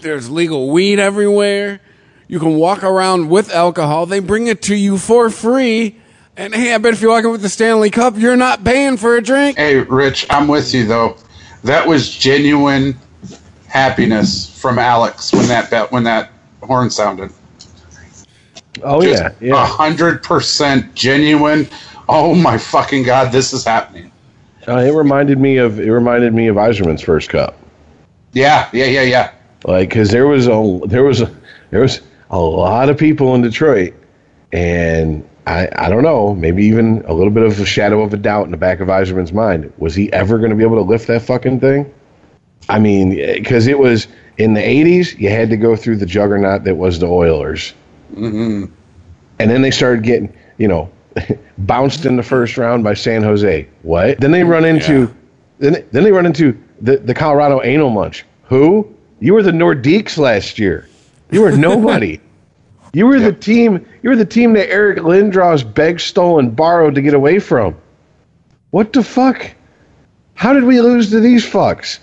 [0.00, 1.80] There's legal weed everywhere.
[2.26, 4.06] You can walk around with alcohol.
[4.06, 5.96] They bring it to you for free.
[6.36, 9.16] And hey, I bet if you're walking with the Stanley Cup, you're not paying for
[9.16, 9.58] a drink.
[9.58, 11.16] Hey, Rich, I'm with you though.
[11.64, 12.96] That was genuine
[13.66, 16.30] happiness from Alex when that when that
[16.62, 17.30] horn sounded.
[18.82, 19.66] Oh Just yeah, a yeah.
[19.66, 21.68] hundred percent genuine.
[22.08, 24.10] Oh my fucking god, this is happening.
[24.66, 27.56] Uh, it reminded me of it reminded me of Yzerman's first cup.
[28.32, 29.32] Yeah, yeah, yeah, yeah.
[29.64, 31.34] Like, because there was a there was a,
[31.70, 33.94] there was a lot of people in Detroit,
[34.52, 38.18] and I I don't know, maybe even a little bit of a shadow of a
[38.18, 39.72] doubt in the back of Yzerman's mind.
[39.78, 41.92] Was he ever going to be able to lift that fucking thing?
[42.68, 46.64] I mean, because it was in the '80s, you had to go through the juggernaut
[46.64, 47.72] that was the Oilers,
[48.14, 48.64] hmm
[49.40, 50.90] and then they started getting, you know,
[51.58, 53.68] bounced in the first round by San Jose.
[53.82, 54.18] What?
[54.20, 55.06] Then they run into, Yeah.
[55.60, 58.24] then they, then they run into the the Colorado Anal Munch.
[58.44, 58.92] Who?
[59.20, 60.88] You were the Nordiques last year.
[61.30, 62.20] You were nobody.
[62.92, 63.86] you were the team.
[64.02, 67.76] You were the team that Eric Lindros begged, stole, and borrowed to get away from.
[68.70, 69.52] What the fuck?
[70.34, 71.98] How did we lose to these fucks?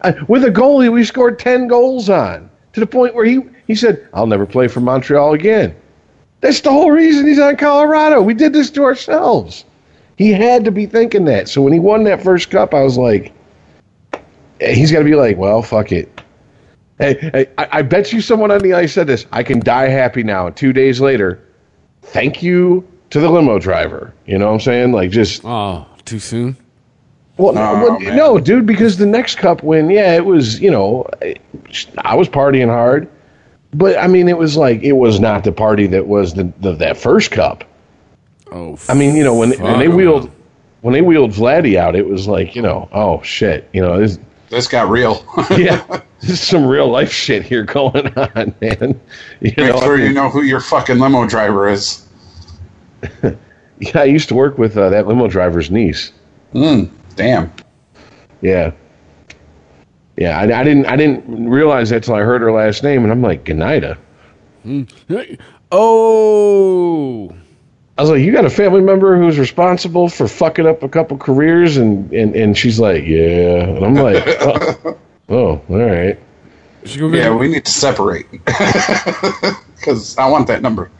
[0.00, 3.74] Uh, with a goalie we scored 10 goals on to the point where he, he
[3.74, 5.74] said, I'll never play for Montreal again.
[6.40, 8.22] That's the whole reason he's on Colorado.
[8.22, 9.64] We did this to ourselves.
[10.16, 11.48] He had to be thinking that.
[11.48, 13.32] So when he won that first cup, I was like,
[14.60, 16.20] eh, he's got to be like, well, fuck it.
[16.98, 19.26] Hey, hey I, I bet you someone on the ice said this.
[19.32, 20.46] I can die happy now.
[20.46, 21.42] And two days later,
[22.02, 24.14] thank you to the limo driver.
[24.26, 24.92] You know what I'm saying?
[24.92, 26.56] Like, just Oh, too soon?
[27.36, 30.70] well, no, Oh, well, no, dude, because the next cup win, yeah, it was, you
[30.70, 31.06] know,
[31.98, 33.08] I was partying hard,
[33.76, 36.72] but I mean, it was like it was not the party that was the, the
[36.74, 37.64] that first cup.
[38.50, 39.96] Oh, I mean, you know, when, when they fuck.
[39.96, 40.30] wheeled
[40.80, 44.18] when they wheeled Vladdy out, it was like, you know, oh shit, you know, this,
[44.48, 45.24] This got real.
[45.50, 45.84] yeah,
[46.20, 49.00] this is some real life shit here going on, man.
[49.40, 52.06] You Make know, sure I, mean, you know who your fucking limo driver is.
[53.22, 53.34] yeah,
[53.94, 56.12] I used to work with uh, that limo driver's niece.
[56.54, 57.52] Mm, damn.
[58.40, 58.72] Yeah.
[60.16, 60.86] Yeah, I, I didn't.
[60.86, 63.98] I didn't realize that till I heard her last name, and I'm like, Gnida.
[64.62, 64.82] Hmm.
[65.70, 67.28] Oh,
[67.98, 71.18] I was like, you got a family member who's responsible for fucking up a couple
[71.18, 74.98] careers, and and, and she's like, yeah, and I'm like, oh,
[75.28, 76.18] oh all right.
[76.84, 78.26] Should go get Yeah, we need to separate.
[79.76, 80.90] Because I want that number.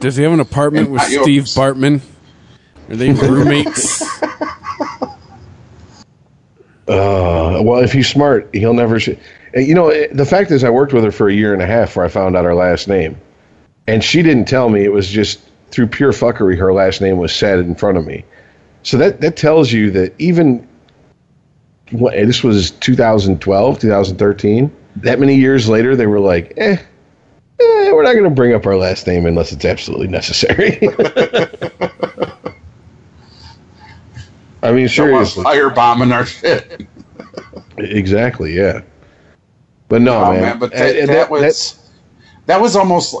[0.00, 1.24] Does he have an apartment And with not yours.
[1.24, 2.00] Steve Bartman?
[2.88, 4.02] Are they roommates?
[6.88, 8.98] Uh, well, if he's smart, he'll never.
[8.98, 9.10] Sh-
[9.54, 11.66] you know, eh, the fact is, I worked with her for a year and a
[11.66, 13.20] half where I found out her last name,
[13.86, 14.84] and she didn't tell me.
[14.84, 15.40] It was just
[15.70, 16.58] through pure fuckery.
[16.58, 18.24] Her last name was said in front of me,
[18.82, 20.66] so that that tells you that even
[21.92, 24.76] what this was 2012, 2013.
[24.96, 26.76] That many years later, they were like, eh.
[27.60, 30.78] Eh, we're not going to bring up our last name unless it's absolutely necessary.
[34.62, 35.44] I mean, seriously.
[35.44, 36.86] Firebombing our shit.
[37.78, 38.82] Exactly, yeah.
[39.88, 40.42] But no, Oh, man.
[40.42, 41.90] man, but Uh, that, that was
[42.46, 43.14] that was almost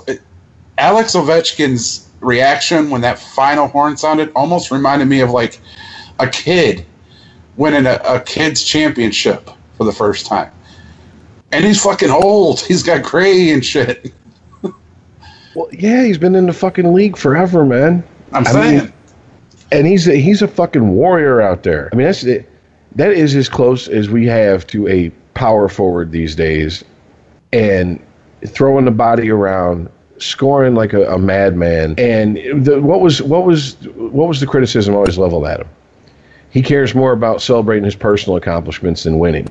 [0.78, 4.30] Alex Ovechkin's reaction when that final horn sounded.
[4.36, 5.58] Almost reminded me of like
[6.18, 6.86] a kid
[7.56, 10.52] winning a, a kids championship for the first time,
[11.50, 12.60] and he's fucking old.
[12.68, 14.12] He's got gray and shit.
[14.62, 18.02] well, yeah, he's been in the fucking league forever, man.
[18.32, 18.78] I'm I saying.
[18.78, 18.92] mean,
[19.72, 21.88] and he's a, he's a fucking warrior out there.
[21.92, 22.48] I mean, that's it.
[22.94, 26.84] That is as close as we have to a power forward these days,
[27.52, 27.98] and
[28.46, 31.94] throwing the body around, scoring like a, a madman.
[31.98, 35.68] And the, what was what was what was the criticism always leveled at him?
[36.50, 39.48] He cares more about celebrating his personal accomplishments than winning.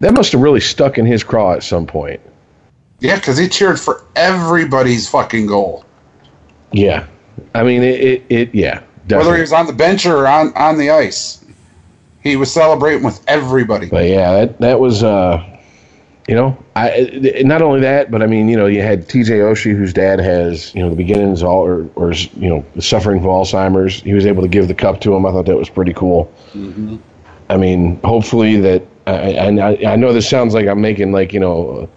[0.00, 2.20] That must have really stuck in his craw at some point.
[3.00, 5.84] yeah, because he cheered for everybody's fucking goal,
[6.72, 7.06] Yeah,
[7.54, 8.00] I mean it.
[8.00, 9.16] It, it yeah, definitely.
[9.18, 11.44] whether he was on the bench or on on the ice.
[12.22, 13.88] He was celebrating with everybody.
[13.88, 15.52] But yeah, that that was uh,
[16.28, 19.40] you know, I not only that, but I mean, you know, you had T.J.
[19.40, 23.30] Oshie, whose dad has you know the beginnings all or or you know suffering from
[23.30, 24.02] Alzheimer's.
[24.02, 25.26] He was able to give the cup to him.
[25.26, 26.32] I thought that was pretty cool.
[27.50, 28.82] I mean, hopefully that.
[29.04, 31.88] I, I I know this sounds like I'm making like you know.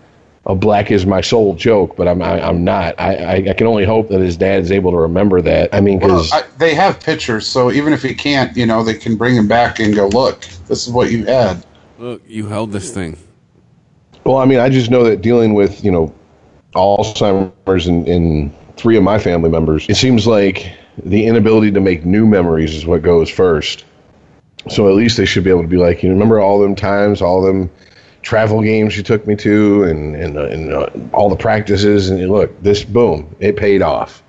[0.48, 2.94] A black is my soul joke, but I'm I, I'm not.
[3.00, 5.74] I, I I can only hope that his dad is able to remember that.
[5.74, 8.94] I mean, because I, they have pictures, so even if he can't, you know, they
[8.94, 11.66] can bring him back and go, look, this is what you had.
[11.98, 13.18] Look, you held this thing.
[14.24, 16.14] Well, I mean, I just know that dealing with you know
[16.76, 20.72] Alzheimer's in, in three of my family members, it seems like
[21.04, 23.86] the inability to make new memories is what goes first.
[24.70, 27.22] So at least they should be able to be like, you remember all them times,
[27.22, 27.70] all them
[28.26, 32.30] travel games you took me to, and and, uh, and uh, all the practices, and
[32.30, 34.22] look, this boom, it paid off.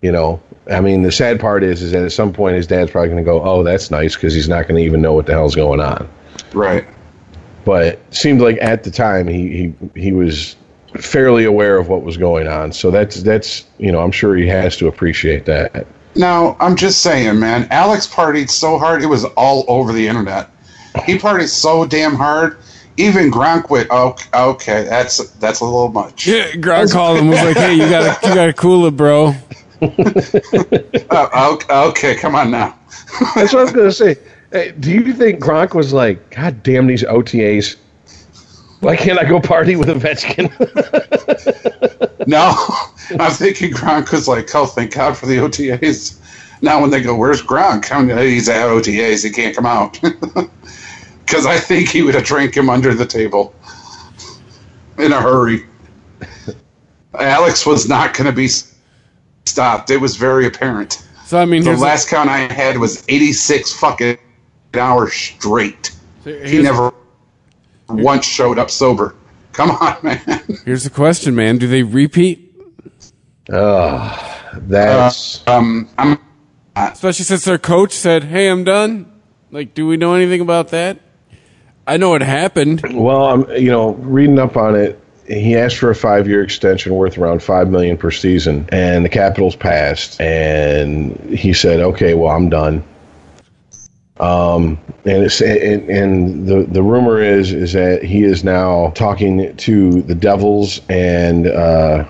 [0.00, 2.90] You know, I mean, the sad part is, is that at some point his dad's
[2.90, 5.26] probably going to go, "Oh, that's nice," because he's not going to even know what
[5.26, 6.08] the hell's going on.
[6.54, 6.86] Right.
[7.64, 10.56] But it seemed like at the time he he he was
[10.96, 12.72] fairly aware of what was going on.
[12.72, 15.86] So that's that's you know, I'm sure he has to appreciate that.
[16.16, 20.48] Now, I'm just saying, man, Alex partied so hard, it was all over the internet.
[21.06, 22.56] He partied so damn hard.
[22.96, 26.26] Even Gronk went, okay, okay that's that's a little much.
[26.26, 28.92] Yeah, Gronk called him was like, "Hey, you got to you got to cool it,
[28.96, 29.34] bro."
[31.10, 32.78] Uh, okay, okay, come on now.
[33.34, 34.16] That's what I was going to say.
[34.52, 37.76] Hey, do you think Gronk was like, God damn these OTAs?
[38.80, 40.50] Why can't I go party with a Ovechkin?
[42.26, 42.54] No,
[43.20, 46.20] I'm thinking Gronk was like, oh, thank God for the OTAs.
[46.62, 47.92] Now when they go, where's Gronk?
[47.92, 49.24] I he's at OTAs.
[49.24, 50.00] He can't come out.
[51.24, 53.54] Because I think he would have drank him under the table
[54.98, 55.64] in a hurry.
[57.18, 58.48] Alex was not going to be
[59.46, 59.90] stopped.
[59.90, 61.04] It was very apparent.
[61.26, 64.18] So I mean, The here's last count I had was 86 fucking
[64.74, 65.92] hours straight.
[66.24, 66.92] the, He here's, never
[67.88, 69.14] once showed up sober.
[69.52, 70.20] Come on, man.
[70.64, 71.58] here's the question, man.
[71.58, 72.40] Do they repeat?
[73.46, 76.18] That's Um, I'm
[76.76, 79.12] Especially since their coach said, "Hey, I'm done."
[79.52, 80.98] Like, do we know anything about that?
[81.86, 82.82] I know it happened.
[82.94, 85.00] well, I'm you know reading up on it.
[85.26, 89.56] He asked for a five-year extension worth around five million per season, and the Capitals
[89.56, 92.84] passed, and he said, "Okay, well, I'm done."
[94.20, 99.56] Um, and it's and, and the the rumor is is that he is now talking
[99.56, 102.04] to the Devils and uh,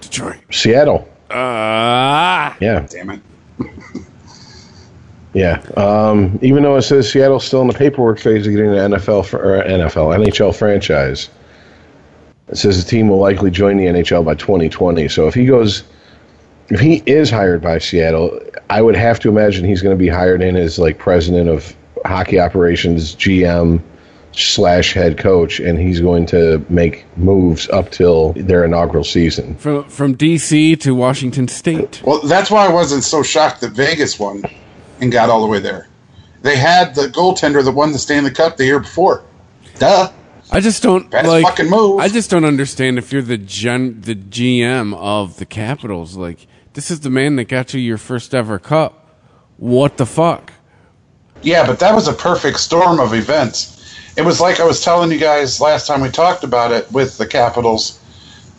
[0.00, 0.36] Detroit.
[0.52, 1.08] Seattle.
[1.30, 3.20] Ah, Yeah, damn it.
[5.36, 5.60] yeah.
[5.76, 9.26] Um, even though it says Seattle's still in the paperwork phase of getting an NFL
[9.26, 11.28] fr- or NFL NHL franchise,
[12.48, 15.08] it says the team will likely join the NHL by 2020.
[15.08, 15.82] So if he goes,
[16.70, 20.08] if he is hired by Seattle, I would have to imagine he's going to be
[20.08, 23.82] hired in as like president of hockey operations, GM
[24.32, 29.54] slash head coach, and he's going to make moves up till their inaugural season.
[29.56, 32.02] from from DC to Washington State.
[32.04, 34.42] Well, that's why I wasn't so shocked that Vegas won
[35.00, 35.88] and got all the way there.
[36.42, 39.24] They had the goaltender that won the Stanley Cup the year before.
[39.78, 40.12] Duh.
[40.50, 41.44] I just don't Best like.
[41.44, 41.98] fucking move.
[41.98, 46.16] I just don't understand if you're the gen, the GM of the Capitals.
[46.16, 49.18] Like, this is the man that got you your first ever cup.
[49.56, 50.52] What the fuck?
[51.42, 53.72] Yeah, but that was a perfect storm of events.
[54.16, 57.18] It was like I was telling you guys last time we talked about it with
[57.18, 58.00] the Capitals.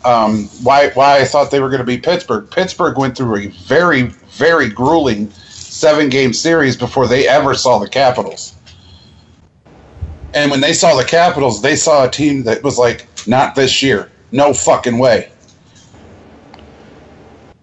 [0.04, 2.50] Um, why why I thought they were going to be Pittsburgh.
[2.50, 4.02] Pittsburgh went through a very
[4.36, 5.32] very grueling
[5.78, 8.56] seven game series before they ever saw the Capitals.
[10.34, 13.82] And when they saw the Capitals, they saw a team that was like, not this
[13.82, 15.30] year, no fucking way.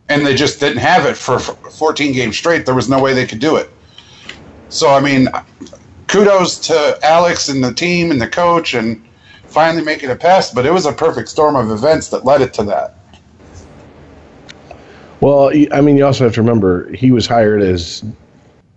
[0.08, 2.66] And they just didn't have it for 14 games straight.
[2.66, 3.70] There was no way they could do it.
[4.70, 5.28] So I mean,
[6.08, 9.04] kudos to Alex and the team and the coach and
[9.48, 12.54] finally making it pass, But it was a perfect storm of events that led it
[12.56, 12.95] to that.
[15.22, 18.04] Well, I mean, you also have to remember he was hired as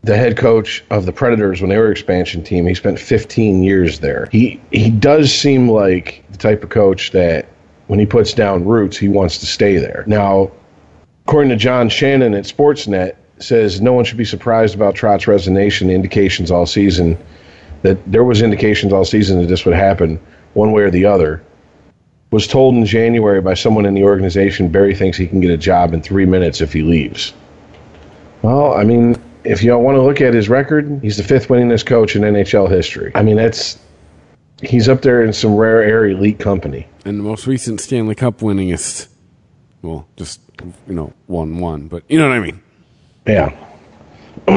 [0.02, 2.66] the head coach of the Predators when they were expansion team.
[2.66, 4.28] He spent 15 years there.
[4.30, 7.48] He he does seem like the type of coach that
[7.88, 10.04] when he puts down roots, he wants to stay there.
[10.06, 10.50] Now,
[11.26, 15.90] according to John Shannon at Sportsnet, says no one should be surprised about Trotz's resignation.
[15.90, 17.18] Indications all season
[17.82, 20.20] that there was indications all season that this would happen
[20.54, 21.42] one way or the other
[22.30, 25.56] was told in January by someone in the organization Barry thinks he can get a
[25.56, 27.32] job in three minutes if he leaves.
[28.42, 31.86] Well, I mean, if you want to look at his record, he's the fifth winningest
[31.86, 33.12] coach in NHL history.
[33.14, 33.78] I mean, that's
[34.62, 36.86] he's up there in some rare air elite company.
[37.04, 39.08] And the most recent Stanley Cup winningest.
[39.82, 40.40] Well, just
[40.86, 42.62] you know, one one, but you know what I mean.
[43.26, 43.54] Yeah.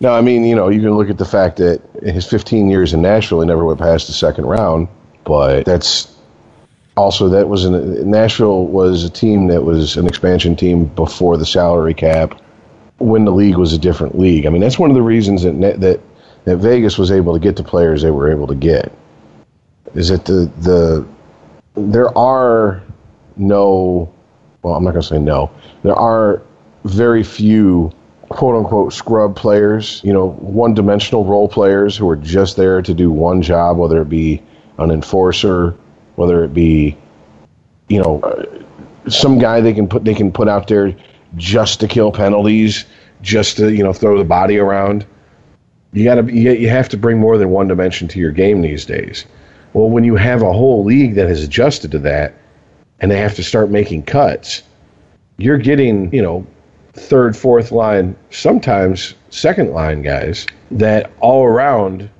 [0.00, 2.92] no, I mean, you know, you can look at the fact that his 15 years
[2.92, 4.88] in Nashville, he never went past the second round,
[5.24, 6.16] but that's
[7.00, 11.46] also that was an Nashville was a team that was an expansion team before the
[11.46, 12.38] salary cap.
[12.98, 15.80] When the league was a different league, I mean, that's one of the reasons that
[15.80, 16.00] that
[16.44, 18.92] that Vegas was able to get the players they were able to get.
[19.94, 21.06] Is that the the
[21.74, 22.82] there are
[23.36, 24.12] no
[24.62, 25.50] well, I'm not going to say no.
[25.82, 26.42] There are
[26.84, 27.92] very few
[28.28, 32.92] quote unquote scrub players, you know, one dimensional role players who are just there to
[32.92, 34.42] do one job, whether it be
[34.78, 35.74] an enforcer,
[36.20, 36.94] whether it be,
[37.88, 38.44] you know, uh,
[39.08, 40.94] some guy they can put they can put out there
[41.36, 42.84] just to kill penalties,
[43.22, 45.06] just to you know throw the body around.
[45.94, 48.60] You got to you, you have to bring more than one dimension to your game
[48.60, 49.24] these days.
[49.72, 52.34] Well, when you have a whole league that has adjusted to that,
[53.00, 54.62] and they have to start making cuts,
[55.38, 56.46] you're getting you know
[56.92, 62.10] third, fourth line, sometimes second line guys that all around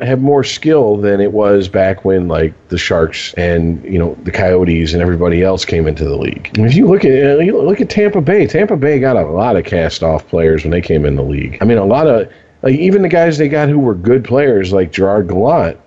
[0.00, 4.30] have more skill than it was back when like the Sharks and you know the
[4.30, 6.50] Coyotes and everybody else came into the league.
[6.58, 9.64] If you look at you look at Tampa Bay, Tampa Bay got a lot of
[9.64, 11.58] cast off players when they came in the league.
[11.60, 12.30] I mean, a lot of
[12.62, 15.78] like even the guys they got who were good players like Gerard Gallant,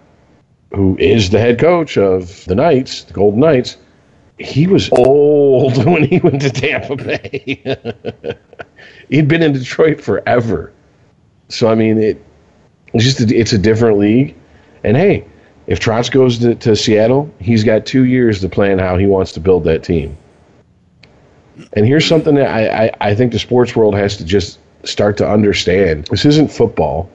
[0.74, 3.78] who is the head coach of the Knights, the Golden Knights.
[4.40, 8.38] He was old when he went to Tampa Bay.
[9.10, 10.72] He'd been in Detroit forever.
[11.50, 12.24] So I mean, it
[12.94, 14.36] it's just a, it's a different league.
[14.84, 15.26] And hey,
[15.68, 19.32] if Trotz goes to, to Seattle, he's got two years to plan how he wants
[19.34, 20.18] to build that team.
[21.74, 25.18] And here's something that I, I, I think the sports world has to just start
[25.18, 26.08] to understand.
[26.08, 27.12] This isn't football.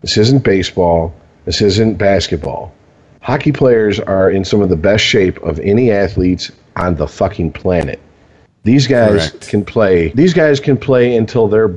[0.00, 1.14] This isn't baseball.
[1.44, 2.74] This isn't basketball.
[3.20, 7.52] Hockey players are in some of the best shape of any athletes on the fucking
[7.52, 8.00] planet.
[8.64, 9.48] These guys Correct.
[9.48, 10.08] can play.
[10.10, 11.68] These guys can play until they're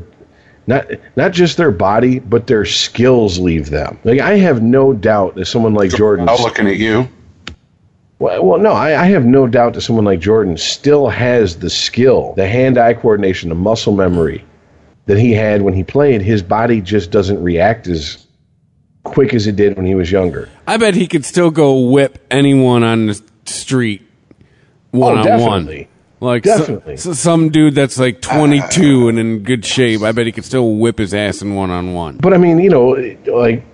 [0.68, 0.86] not
[1.16, 4.00] not just their body, but their skills leave them.
[4.04, 6.30] Like I have no doubt that someone like Jordan.
[6.30, 7.08] I'm looking at you.
[8.20, 11.70] Well, well no, I, I have no doubt that someone like Jordan still has the
[11.70, 14.46] skill, the hand-eye coordination, the muscle memory
[15.08, 16.22] that he had when he played.
[16.22, 18.28] His body just doesn't react as
[19.04, 20.48] quick as it did when he was younger.
[20.68, 24.08] I bet he could still go whip anyone on the street
[24.92, 25.88] one on one.
[26.22, 26.98] Like Definitely.
[26.98, 30.02] so some dude that's like 22 and in good shape.
[30.02, 32.18] I bet he could still whip his ass in one on one.
[32.18, 32.90] But I mean, you know,
[33.26, 33.66] like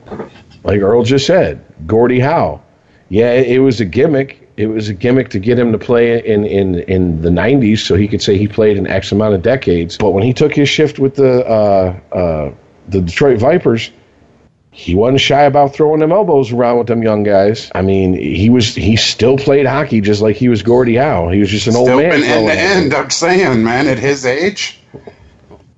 [0.63, 2.61] like Earl just said, Gordie Howe.
[3.09, 4.49] Yeah, it, it was a gimmick.
[4.55, 7.95] It was a gimmick to get him to play in, in, in the 90s so
[7.95, 9.97] he could say he played in X amount of decades.
[9.97, 12.53] But when he took his shift with the uh, uh,
[12.87, 13.91] the Detroit Vipers,
[14.77, 17.71] he wasn't shy about throwing them elbows around with them young guys.
[17.73, 21.29] I mean, he was he still played hockey just like he was Gordie Howe.
[21.29, 22.11] He was just an old man.
[22.11, 22.57] been end to it.
[22.57, 22.93] end.
[22.93, 24.79] I'm saying, man, at his age.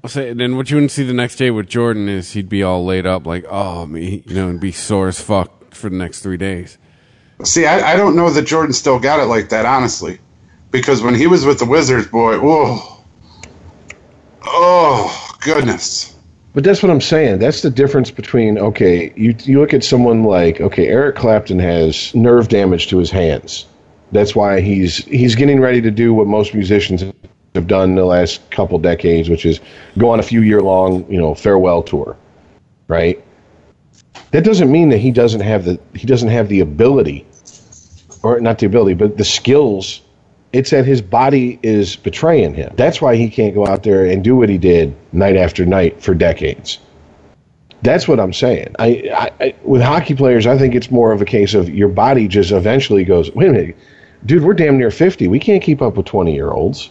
[0.04, 2.62] I'll say, then what you wouldn't see the next day with Jordan is he'd be
[2.62, 5.96] all laid up, like, oh, me, you know, and be sore as fuck for the
[5.96, 6.78] next three days.
[7.46, 10.20] See, I, I don't know that Jordan still got it like that, honestly,
[10.72, 13.02] because when he was with the Wizards, boy, oh,
[14.44, 16.19] oh goodness.
[16.54, 17.40] But that's what I'm saying.
[17.40, 22.14] That's the difference between okay, you you look at someone like okay, Eric Clapton has
[22.16, 23.68] nerve damage to his hands.
[24.12, 27.04] That's why he's he's getting ready to do what most musicians
[27.54, 29.60] have done the last couple decades, which is
[29.98, 32.18] go on a few year long, you know, farewell tour.
[32.88, 33.24] Right?
[34.32, 37.28] That doesn't mean that he doesn't have the he doesn't have the ability
[38.24, 40.02] or not the ability, but the skills
[40.52, 42.74] it's that his body is betraying him.
[42.76, 46.02] That's why he can't go out there and do what he did night after night
[46.02, 46.80] for decades.
[47.82, 48.76] That's what I'm saying.
[48.80, 51.88] I, I, I with hockey players, I think it's more of a case of your
[51.88, 53.78] body just eventually goes, wait a minute,
[54.26, 55.28] dude, we're damn near 50.
[55.28, 56.90] We can't keep up with 20 year olds.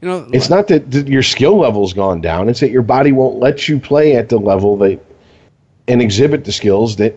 [0.00, 2.48] You know, It's not that your skill level's gone down.
[2.48, 5.00] It's that your body won't let you play at the level that
[5.86, 7.14] and exhibit the skills that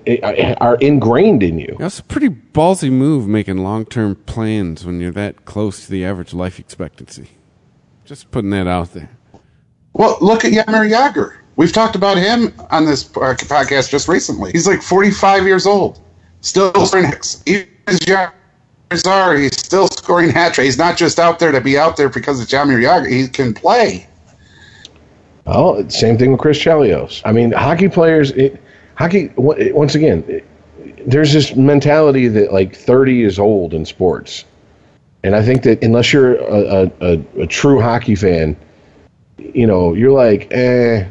[0.60, 1.76] are ingrained in you.
[1.80, 6.06] That's a pretty ballsy move making long term plans when you're that close to the
[6.06, 7.30] average life expectancy.
[8.06, 9.10] Just putting that out there.
[9.94, 11.38] Well, look at Jaromir Jagr.
[11.56, 14.52] We've talked about him on this uh, podcast just recently.
[14.52, 16.00] He's like 45 years old,
[16.42, 17.42] still scoring hits.
[17.48, 18.32] Even as Yager
[19.08, 20.68] are, he's still scoring hat tricks.
[20.68, 23.10] He's not just out there to be out there because of Jaromir Jagr.
[23.10, 24.08] He can play.
[25.48, 27.22] Oh, same thing with Chris Chelios.
[27.24, 28.62] I mean, hockey players, it,
[28.96, 29.32] hockey.
[29.38, 30.46] Once again, it,
[31.06, 34.44] there's this mentality that like 30 is old in sports,
[35.24, 38.58] and I think that unless you're a, a, a, a true hockey fan,
[39.38, 41.06] you know, you're like, eh,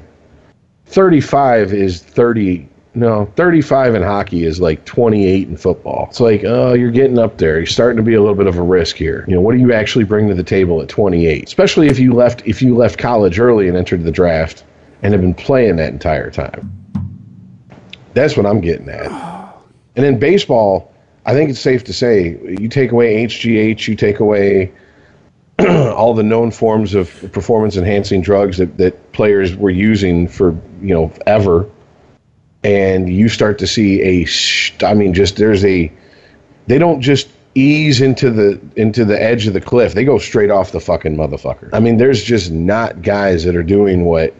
[0.84, 2.68] 35 is 30.
[2.96, 6.06] No, 35 in hockey is like 28 in football.
[6.08, 7.58] It's like, oh, you're getting up there.
[7.58, 9.26] You're starting to be a little bit of a risk here.
[9.28, 11.44] You know, what do you actually bring to the table at 28?
[11.44, 14.64] Especially if you left if you left college early and entered the draft
[15.02, 16.72] and have been playing that entire time.
[18.14, 19.12] That's what I'm getting at.
[19.96, 20.90] And in baseball,
[21.26, 24.72] I think it's safe to say you take away HGH, you take away
[25.68, 30.94] all the known forms of performance enhancing drugs that, that players were using for you
[30.94, 31.68] know ever
[32.66, 34.26] and you start to see a
[34.84, 35.92] I mean just there's a
[36.66, 40.50] they don't just ease into the into the edge of the cliff they go straight
[40.50, 44.34] off the fucking motherfucker i mean there's just not guys that are doing what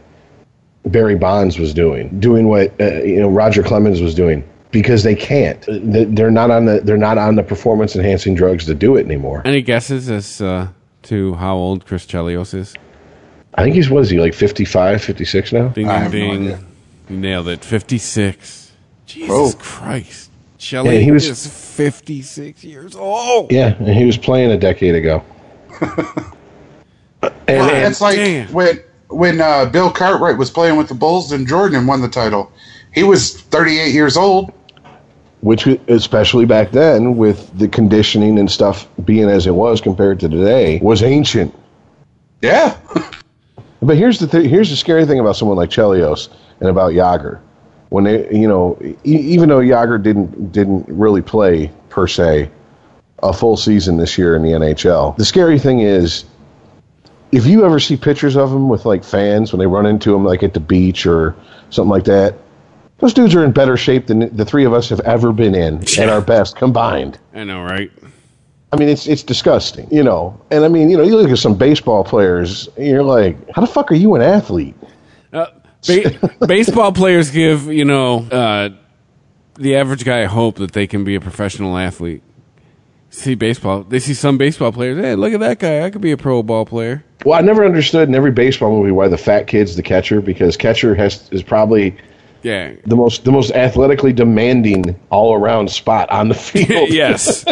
[0.84, 5.14] barry bonds was doing doing what uh, you know roger clemens was doing because they
[5.14, 5.64] can't.
[5.68, 9.40] They're not on the they're not on the performance enhancing drugs to do it anymore.
[9.44, 10.68] Any guesses as uh,
[11.04, 12.74] to how old Chris Chelios is?
[13.54, 15.68] I think he's what is he like 55, 56 now?
[15.68, 16.64] Ding I ding no idea.
[17.08, 17.64] You nailed it.
[17.64, 18.72] Fifty six.
[19.06, 19.52] Jesus Oh.
[19.58, 20.30] Christ.
[20.58, 23.52] Shelly Yeah, he was- is fifty six years old.
[23.52, 25.22] Yeah, and he was playing a decade ago.
[27.22, 28.52] and, and It's like damn.
[28.52, 32.08] when when uh, Bill Cartwright was playing with the Bulls and Jordan and won the
[32.08, 32.50] title.
[32.92, 34.52] He was 38 years old.
[35.42, 40.28] which especially back then with the conditioning and stuff being as it was compared to
[40.28, 41.54] today was ancient.
[42.42, 42.76] Yeah.
[43.82, 46.28] But here's the th- here's the scary thing about someone like Chelios
[46.60, 47.40] and about Jagr.
[47.90, 52.50] When they, you know, e- even though Jagr didn't didn't really play per se
[53.22, 56.24] a full season this year in the NHL, the scary thing is
[57.32, 60.24] if you ever see pictures of him with like fans when they run into him
[60.24, 61.34] like at the beach or
[61.70, 62.34] something like that,
[62.98, 65.82] those dudes are in better shape than the three of us have ever been in
[65.98, 67.18] at our best combined.
[67.34, 67.90] I know, right?
[68.72, 70.38] I mean, it's it's disgusting, you know.
[70.50, 73.60] And I mean, you know, you look at some baseball players, and you're like, how
[73.60, 74.74] the fuck are you an athlete?
[75.86, 78.70] Ba- baseball players give you know uh,
[79.54, 82.22] the average guy hope that they can be a professional athlete.
[83.10, 84.98] See baseball, they see some baseball players.
[85.02, 85.82] Hey, look at that guy!
[85.86, 87.04] I could be a pro ball player.
[87.24, 90.56] Well, I never understood in every baseball movie why the fat kid's the catcher because
[90.56, 91.96] catcher has is probably
[92.42, 92.72] Yeah.
[92.84, 96.90] the most the most athletically demanding all around spot on the field.
[96.90, 97.44] yes.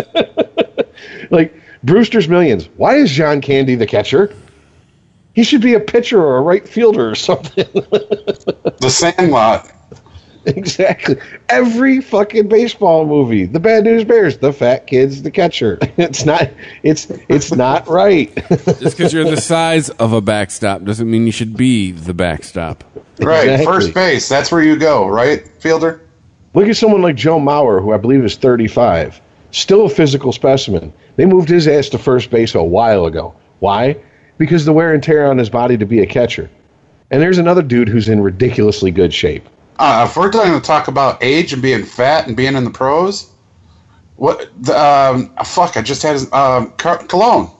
[1.31, 2.69] like Brewster's Millions.
[2.77, 4.35] Why is John Candy the catcher?
[5.35, 7.67] He should be a pitcher or a right fielder or something.
[8.81, 9.71] The Sandlot.
[10.47, 11.17] exactly.
[11.49, 13.47] Every fucking baseball movie.
[13.47, 14.39] The Bad News Bears.
[14.39, 15.79] The fat kid's the catcher.
[15.97, 16.51] It's not.
[16.83, 18.35] It's it's not right.
[18.49, 22.85] Just because you're the size of a backstop doesn't mean you should be the backstop.
[23.21, 23.49] Right.
[23.49, 23.65] Exactly.
[23.65, 24.29] First base.
[24.29, 26.07] That's where you go, right, fielder?
[26.53, 29.21] Look at someone like Joe Mauer, who I believe is 35,
[29.51, 30.93] still a physical specimen.
[31.17, 33.35] They moved his ass to first base a while ago.
[33.61, 33.97] Why?
[34.39, 36.51] Because the wear and tear on his body to be a catcher.
[37.11, 39.49] And there's another dude who's in ridiculously good shape.
[39.79, 42.71] Uh, if we're going to talk about age and being fat and being in the
[42.71, 43.31] pros,
[44.17, 45.77] what the um, fuck?
[45.77, 47.53] I just had his, um, Colón,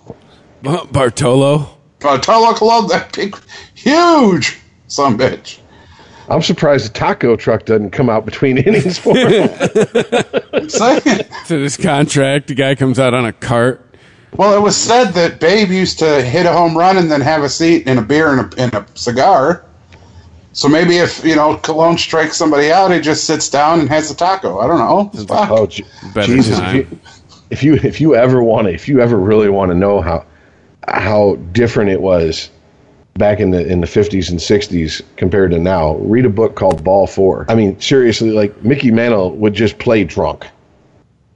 [0.63, 1.69] Bartolo.
[2.03, 3.37] uh, Tolo Colón, that big,
[3.75, 5.59] huge some bitch.
[6.29, 9.51] I'm surprised the taco truck doesn't come out between innings for him.
[10.53, 11.03] I'm saying.
[11.47, 13.94] To this contract, the guy comes out on a cart.
[14.37, 17.43] Well, it was said that Babe used to hit a home run and then have
[17.45, 19.65] a seat and a beer and a, and a cigar.
[20.53, 24.11] So maybe if you know Colón strikes somebody out, he just sits down and has
[24.11, 24.59] a taco.
[24.59, 25.25] I don't know.
[25.25, 25.51] Fuck.
[25.51, 25.85] oh, Je-
[26.23, 26.59] Jesus!
[26.61, 27.01] If you,
[27.51, 30.25] if you if you ever want to, if you ever really want to know how
[30.87, 32.51] how different it was
[33.15, 36.85] back in the in the 50s and 60s compared to now, read a book called
[36.85, 37.47] Ball Four.
[37.49, 40.47] I mean, seriously, like Mickey Mantle would just play drunk.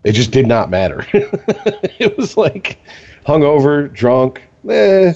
[0.09, 1.06] It just did not matter.
[1.12, 2.78] it was like
[3.26, 5.12] hungover, drunk, eh,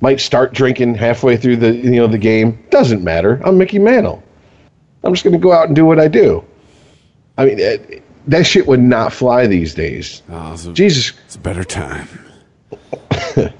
[0.00, 2.64] might start drinking halfway through the you know the game.
[2.70, 3.38] Doesn't matter.
[3.44, 4.22] I'm Mickey Mantle.
[5.02, 6.42] I'm just going to go out and do what I do.
[7.36, 10.22] I mean, that, that shit would not fly these days.
[10.30, 11.12] Oh, it's, a, Jesus.
[11.26, 12.08] it's a better time.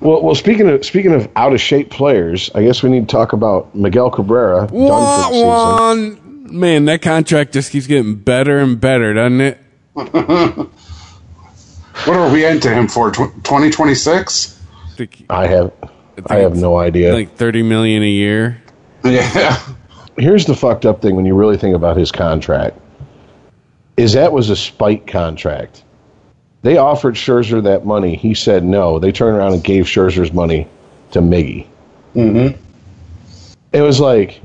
[0.00, 3.12] Well, well, speaking of speaking of out of shape players, I guess we need to
[3.12, 5.46] talk about Miguel Cabrera done for the season.
[5.46, 9.58] One man, that contract just keeps getting better and better, doesn't it?
[12.04, 13.12] What are we into him for?
[13.12, 14.60] Twenty twenty six?
[15.30, 15.72] I have
[16.26, 17.12] I have no idea.
[17.14, 18.60] Like thirty million a year.
[19.04, 19.56] Yeah.
[20.16, 22.78] Here's the fucked up thing when you really think about his contract.
[23.96, 25.84] Is that was a spite contract.
[26.62, 28.16] They offered Scherzer that money.
[28.16, 28.98] He said no.
[28.98, 30.68] They turned around and gave Scherzer's money
[31.12, 31.66] to Miggy.
[32.14, 32.58] Mm-hmm.
[33.72, 34.40] It was like,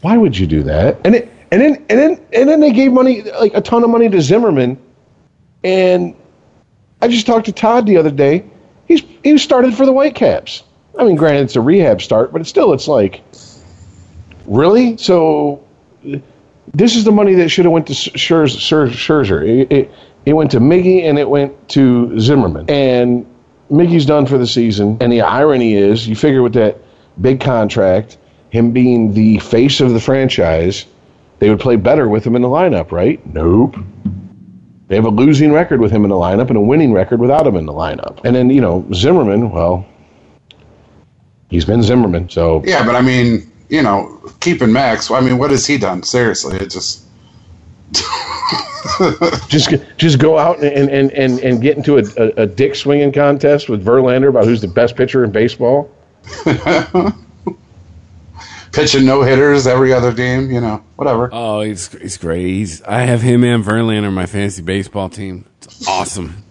[0.00, 0.98] why would you do that?
[1.04, 3.90] And it, and then and then and then they gave money like a ton of
[3.90, 4.78] money to Zimmermann.
[5.64, 6.14] And
[7.02, 8.44] I just talked to Todd the other day.
[8.86, 10.62] He's he started for the Whitecaps.
[10.98, 13.22] I mean, granted it's a rehab start, but it's still it's like,
[14.46, 14.96] really?
[14.96, 15.64] So
[16.74, 18.90] this is the money that should have went to Scherzer.
[18.90, 19.46] Scherzer.
[19.46, 19.92] It, it,
[20.26, 22.68] it went to Miggy and it went to Zimmermann.
[22.68, 23.26] And
[23.70, 24.98] Miggy's done for the season.
[25.00, 26.78] And the irony is, you figure with that
[27.20, 28.18] big contract,
[28.50, 30.86] him being the face of the franchise,
[31.38, 33.24] they would play better with him in the lineup, right?
[33.26, 33.76] Nope.
[34.88, 37.46] They have a losing record with him in the lineup and a winning record without
[37.46, 38.20] him in the lineup.
[38.24, 39.86] And then, you know, Zimmermann, well,
[41.50, 42.28] he's been Zimmermann.
[42.30, 45.10] So Yeah, but I mean, you know, keeping Max.
[45.10, 46.02] I mean, what has he done?
[46.02, 47.04] Seriously, it just.
[49.48, 53.10] just just go out and and, and, and get into a, a, a dick swinging
[53.10, 55.90] contest with Verlander about who's the best pitcher in baseball.
[58.72, 60.50] pitching no hitters every other game.
[60.50, 61.30] You know, whatever.
[61.32, 62.46] Oh, he's he's great.
[62.46, 65.44] He's I have him and Verlander on my fantasy baseball team.
[65.62, 66.44] It's awesome.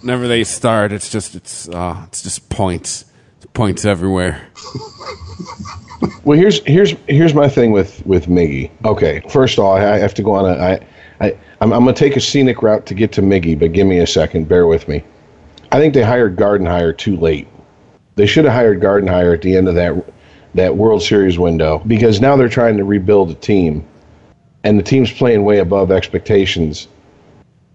[0.00, 3.04] Whenever they start, it's just it's uh, it's just points,
[3.38, 4.48] it's points everywhere.
[6.24, 8.70] Well, here's here's here's my thing with with Miggy.
[8.84, 10.62] Okay, first of all, I have to go on a.
[10.62, 10.86] I,
[11.20, 13.98] I I'm, I'm gonna take a scenic route to get to Miggy, but give me
[13.98, 14.48] a second.
[14.48, 15.02] Bear with me.
[15.72, 17.48] I think they hired Gardenhire too late.
[18.16, 19.94] They should have hired Gardenhire at the end of that
[20.56, 23.86] that World Series window because now they're trying to rebuild a team,
[24.64, 26.88] and the team's playing way above expectations.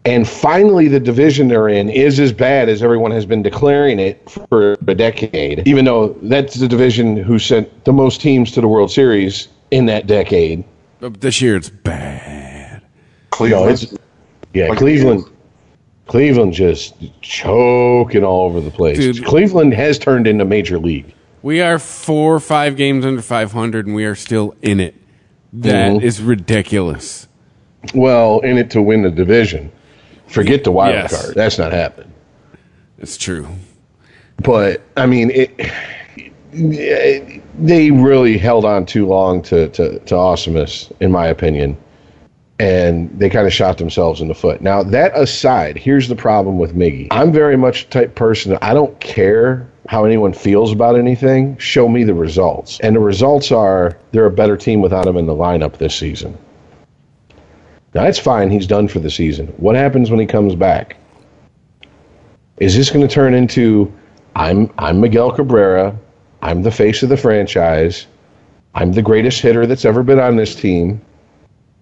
[0.03, 4.27] And finally, the division they're in is as bad as everyone has been declaring it
[4.49, 8.67] for a decade, even though that's the division who sent the most teams to the
[8.67, 10.63] World Series in that decade.
[10.99, 12.81] But this year it's bad.
[12.81, 12.87] No,
[13.29, 13.71] Cleveland.
[13.71, 13.93] it's,
[14.53, 15.25] yeah, Like Cleveland.
[16.07, 18.97] Cleveland just choking all over the place.
[18.97, 19.23] Dude.
[19.23, 21.13] Cleveland has turned into major league.
[21.43, 24.95] We are four or five games under 500, and we are still in it.
[25.53, 26.27] That is Mhm.
[26.27, 27.27] ridiculous.
[27.95, 29.71] Well, in it to win the division.
[30.27, 31.21] Forget the wild Yes.
[31.21, 31.35] card.
[31.35, 32.11] That's not happening.
[32.99, 33.47] It's true.
[34.43, 35.51] But I mean, it,
[37.59, 41.75] they really held on too long to to, to awesomeness, in my opinion,
[42.61, 44.61] and they kind of shot themselves in the foot.
[44.61, 47.07] Now that aside, here's the problem with Miggy.
[47.09, 51.57] I'm very much the type person that I don't care how anyone feels about anything.
[51.57, 55.25] Show me the results, and the results are they're a better team without him in
[55.25, 56.37] the lineup this season.
[57.93, 58.51] Now that's fine.
[58.51, 59.47] He's done for the season.
[59.57, 60.97] What happens when he comes back?
[62.59, 63.91] Is this going to turn into
[64.35, 65.97] I'm I'm Miguel Cabrera.
[66.43, 68.05] I'm the face of the franchise.
[68.75, 71.01] I'm the greatest hitter that's ever been on this team.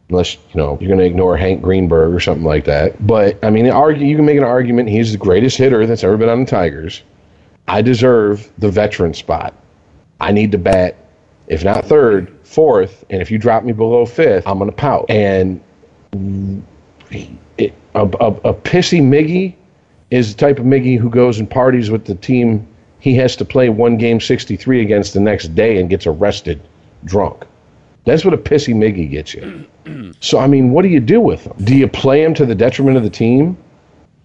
[0.10, 3.06] Unless you know you're going to ignore Hank Greenberg or something like that.
[3.06, 6.18] But I mean, argue you can make an argument he's the greatest hitter that's ever
[6.18, 7.04] been on the Tigers.
[7.68, 9.54] I deserve the veteran spot.
[10.20, 10.98] I need to bat,
[11.48, 15.06] if not third, fourth, and if you drop me below fifth, I'm going to pout.
[15.10, 15.62] And
[17.12, 19.56] it, a, a, a pissy Miggy
[20.10, 22.68] is the type of Miggy who goes and parties with the team
[23.00, 26.62] he has to play one game 63 against the next day and gets arrested
[27.06, 27.46] drunk.
[28.06, 29.66] That's what a pissy Miggy gets you.
[30.22, 31.54] so, I mean, what do you do with him?
[31.64, 33.58] Do you play him to the detriment of the team?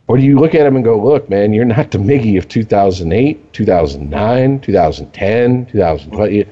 [0.07, 2.47] Or do you look at him and go, look, man, you're not the Miggy of
[2.49, 6.31] 2008, 2009, 2010, 2012.
[6.33, 6.47] You-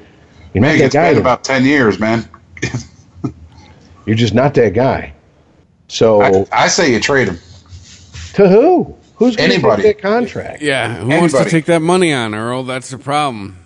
[0.53, 2.27] You're not Man, that it's been about ten years, man.
[4.05, 5.13] You're just not that guy.
[5.87, 7.37] So, I, I say you trade him.
[8.33, 8.95] to who?
[9.15, 9.83] Who's going to take Anybody.
[9.83, 10.61] that contract?
[10.61, 12.63] Yeah, who wants to take that money on, Earl?
[12.63, 13.57] That's the problem.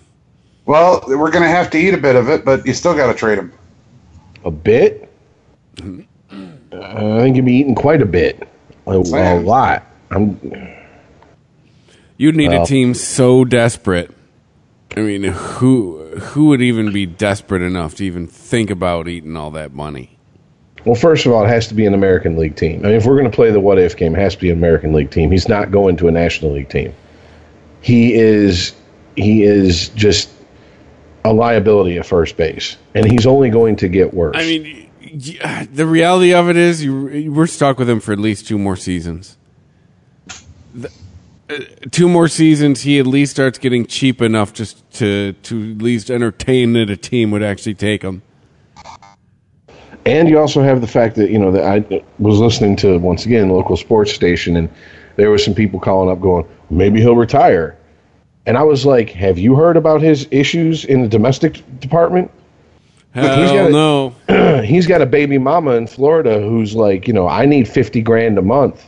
[0.68, 3.06] Well, we're going to have to eat a bit of it, but you still got
[3.06, 3.50] to trade him.
[4.44, 5.10] A bit?
[5.80, 8.46] Uh, I think you'd be eating quite a bit.
[8.86, 9.86] A, a lot.
[10.10, 10.38] I'm,
[12.18, 14.10] You'd need Well- a team so desperate.
[14.94, 19.50] I mean, who who would even be desperate enough to even think about eating all
[19.52, 20.18] that money?
[20.84, 22.80] well, first of all, it has to be an American League team.
[22.84, 24.50] I mean, if we're going to play the what if game, it has to be
[24.50, 25.30] an American League team.
[25.30, 26.94] He's not going to a National League team.
[27.80, 28.74] He is
[29.16, 30.30] he is just
[31.24, 34.36] a liability at first base, and he's only going to get worse.
[34.36, 34.90] I mean,
[35.72, 38.76] the reality of it is, you we're stuck with him for at least two more
[38.76, 39.36] seasons.
[40.74, 40.90] The-
[41.50, 41.60] uh,
[41.90, 46.10] two more seasons, he at least starts getting cheap enough just to to at least
[46.10, 48.22] entertain that a team would actually take him.
[50.04, 53.24] And you also have the fact that you know that I was listening to once
[53.24, 54.68] again local sports station, and
[55.16, 57.76] there were some people calling up going, maybe he'll retire.
[58.48, 62.30] And I was like, have you heard about his issues in the domestic department?
[63.12, 64.62] Hell he's got a- no.
[64.64, 68.38] He's got a baby mama in Florida who's like, you know, I need fifty grand
[68.38, 68.86] a month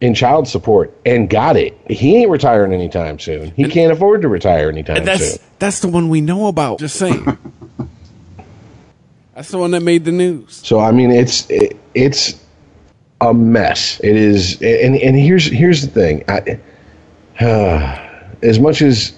[0.00, 1.76] in child support, and got it.
[1.90, 3.50] He ain't retiring anytime soon.
[3.52, 5.04] He can't afford to retire anytime soon.
[5.04, 5.46] That's soon.
[5.58, 6.78] that's the one we know about.
[6.78, 7.24] Just saying.
[9.34, 10.60] that's the one that made the news.
[10.64, 12.40] So I mean, it's it, it's
[13.20, 13.98] a mess.
[14.00, 16.24] It is, and and here's here's the thing.
[16.28, 16.60] I,
[17.44, 18.07] uh,
[18.42, 19.12] as much as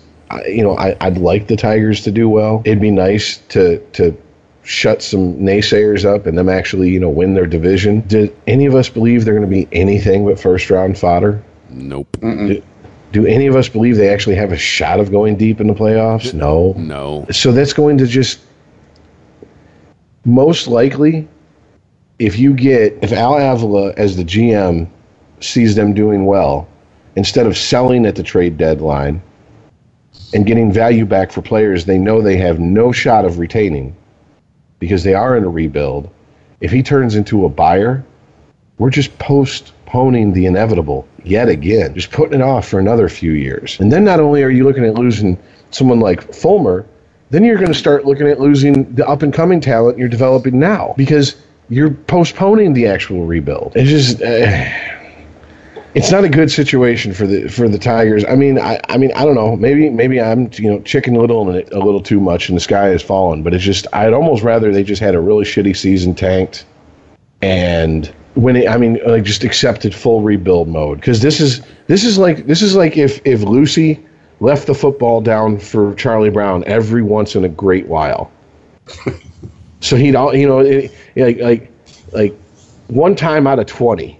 [0.46, 2.62] you know, I, I'd like the Tigers to do well.
[2.64, 4.16] It'd be nice to to
[4.62, 8.00] shut some naysayers up and them actually you know win their division.
[8.02, 11.42] Do any of us believe they're going to be anything but first round fodder?
[11.70, 12.16] Nope.
[12.20, 12.62] Do,
[13.12, 15.74] do any of us believe they actually have a shot of going deep in the
[15.74, 16.32] playoffs?
[16.32, 16.74] No.
[16.76, 17.26] No.
[17.32, 18.40] So that's going to just
[20.24, 21.26] most likely
[22.18, 24.88] if you get if Al Avila as the GM
[25.40, 26.68] sees them doing well,
[27.20, 29.20] instead of selling at the trade deadline
[30.32, 33.94] and getting value back for players they know they have no shot of retaining
[34.78, 36.08] because they are in a rebuild,
[36.62, 38.02] if he turns into a buyer,
[38.78, 43.78] we're just postponing the inevitable yet again, just putting it off for another few years.
[43.80, 45.38] And then not only are you looking at losing
[45.72, 46.86] someone like Fulmer,
[47.28, 50.58] then you're going to start looking at losing the up and coming talent you're developing
[50.58, 51.36] now because
[51.68, 53.74] you're postponing the actual rebuild.
[53.76, 54.22] It's just.
[54.22, 54.96] Uh,
[55.94, 58.24] it's not a good situation for the for the Tigers.
[58.26, 59.56] I mean, I, I mean, I don't know.
[59.56, 62.86] Maybe maybe I'm you know chicken little and a little too much, and the sky
[62.86, 63.42] has fallen.
[63.42, 66.64] But it's just I'd almost rather they just had a really shitty season, tanked,
[67.42, 72.04] and when it, I mean like just accepted full rebuild mode because this is this
[72.04, 74.04] is like this is like if if Lucy
[74.38, 78.30] left the football down for Charlie Brown every once in a great while.
[79.80, 81.72] so he'd all you know it, like like
[82.12, 82.34] like
[82.86, 84.19] one time out of twenty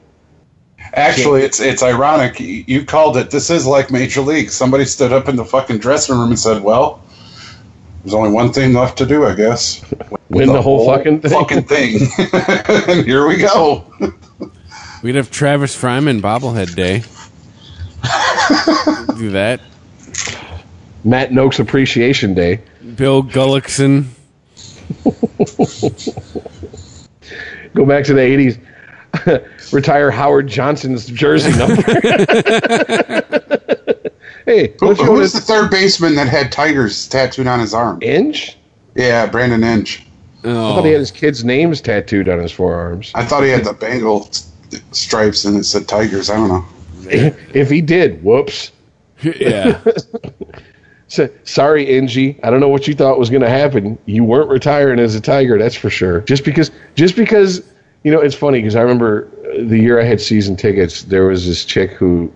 [0.94, 2.40] Actually, it's it's ironic.
[2.40, 3.30] You called it.
[3.30, 4.50] This is like Major League.
[4.50, 7.02] Somebody stood up in the fucking dressing room and said, "Well,
[8.02, 9.84] there's only one thing left to do, I guess.
[10.30, 12.08] Win the, the whole, whole, fucking thing." Fucking thing.
[12.88, 13.84] and here we go.
[15.02, 17.04] We'd have Travis Fryman bobblehead day.
[19.18, 19.60] do that.
[21.04, 22.62] Matt Nokes Appreciation Day.
[22.96, 24.06] Bill Gullickson.
[27.74, 28.58] Go back to the eighties.
[29.72, 31.82] retire Howard Johnson's jersey number.
[34.46, 37.98] hey, who, who was the third baseman that had Tigers tattooed on his arm?
[38.02, 38.56] Inge.
[38.94, 40.06] Yeah, Brandon Inge.
[40.44, 40.72] Oh.
[40.72, 43.12] I thought he had his kids' names tattooed on his forearms.
[43.14, 44.30] I thought he had the Bengal
[44.92, 46.30] stripes and it said Tigers.
[46.30, 46.64] I don't know.
[47.54, 48.70] If he did, whoops.
[49.22, 49.80] Yeah.
[51.08, 52.36] so, sorry, Inge.
[52.44, 53.98] I don't know what you thought was going to happen.
[54.06, 56.20] You weren't retiring as a Tiger, that's for sure.
[56.20, 57.62] Just because, just because
[58.02, 61.46] you know, it's funny because I remember the year I had season tickets, there was
[61.46, 62.32] this chick who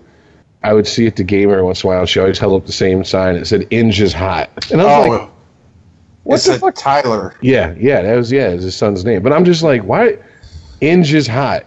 [0.63, 2.07] I would see at the game every once in a while.
[2.07, 3.37] She always held up the same sign.
[3.37, 5.31] It said "Inge is hot," and I was oh, like,
[6.25, 7.37] "What the fuck?" Tyler.
[7.43, 9.23] Yeah, yeah, that was yeah, his son's name.
[9.23, 10.17] But I'm just like, why?
[10.81, 11.65] Inge is hot.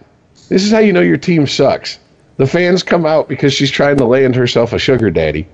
[0.48, 1.98] This is how you know your team sucks.
[2.38, 5.46] The fans come out because she's trying to land herself a sugar daddy.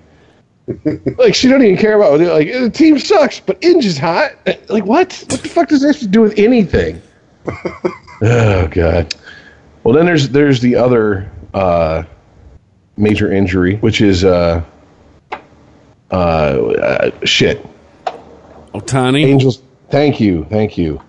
[1.18, 2.30] like she don't even care about it.
[2.32, 4.32] Like the team sucks, but Inge is hot.
[4.68, 5.12] Like what?
[5.28, 7.02] What the fuck does this have to do with anything?
[8.22, 9.14] Oh god.
[9.84, 12.04] Well, then there's there's the other uh,
[12.96, 14.64] major injury, which is uh,
[16.10, 17.64] uh, uh, shit.
[18.72, 19.24] Ohtani.
[19.26, 19.62] Angels.
[19.90, 21.02] Thank you, thank you.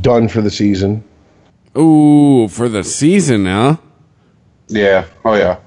[0.00, 1.04] Done for the season.
[1.78, 3.76] Ooh, for the season, huh?
[4.66, 5.06] Yeah.
[5.24, 5.58] Oh yeah.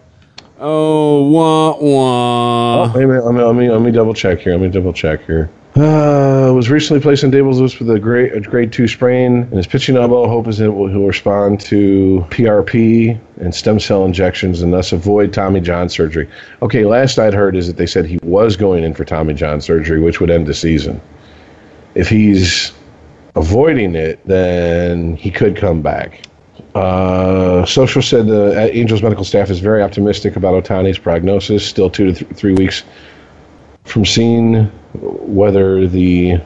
[0.59, 2.83] Oh, wah wah.
[2.83, 3.25] Oh, wait a minute.
[3.25, 4.51] Let me, let me let me double check here.
[4.51, 5.49] Let me double check here.
[5.75, 9.53] Uh, was recently placed on disabled list with a grade, a grade two sprain and
[9.53, 10.27] his pitching elbow.
[10.27, 15.59] Hope is that he'll respond to PRP and stem cell injections and thus avoid Tommy
[15.59, 16.29] John surgery.
[16.61, 19.61] Okay, last I'd heard is that they said he was going in for Tommy John
[19.61, 21.01] surgery, which would end the season.
[21.95, 22.71] If he's
[23.35, 26.21] avoiding it, then he could come back.
[26.75, 31.65] Uh, Scioscia said the Angels medical staff is very optimistic about Ohtani's prognosis.
[31.65, 32.83] Still two to th- three weeks
[33.83, 36.39] from seeing whether the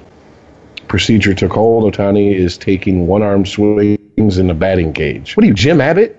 [0.88, 1.92] procedure took hold.
[1.94, 5.36] Ohtani is taking one arm swings in the batting cage.
[5.36, 6.16] What are you, Jim Abbott?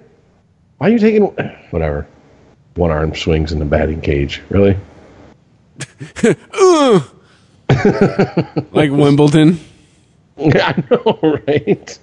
[0.79, 1.25] Why are you taking
[1.71, 2.07] whatever
[2.75, 4.43] one arm swings in the batting cage?
[4.51, 4.77] Really?
[8.73, 9.59] like Wimbledon.
[10.39, 11.99] I know, right?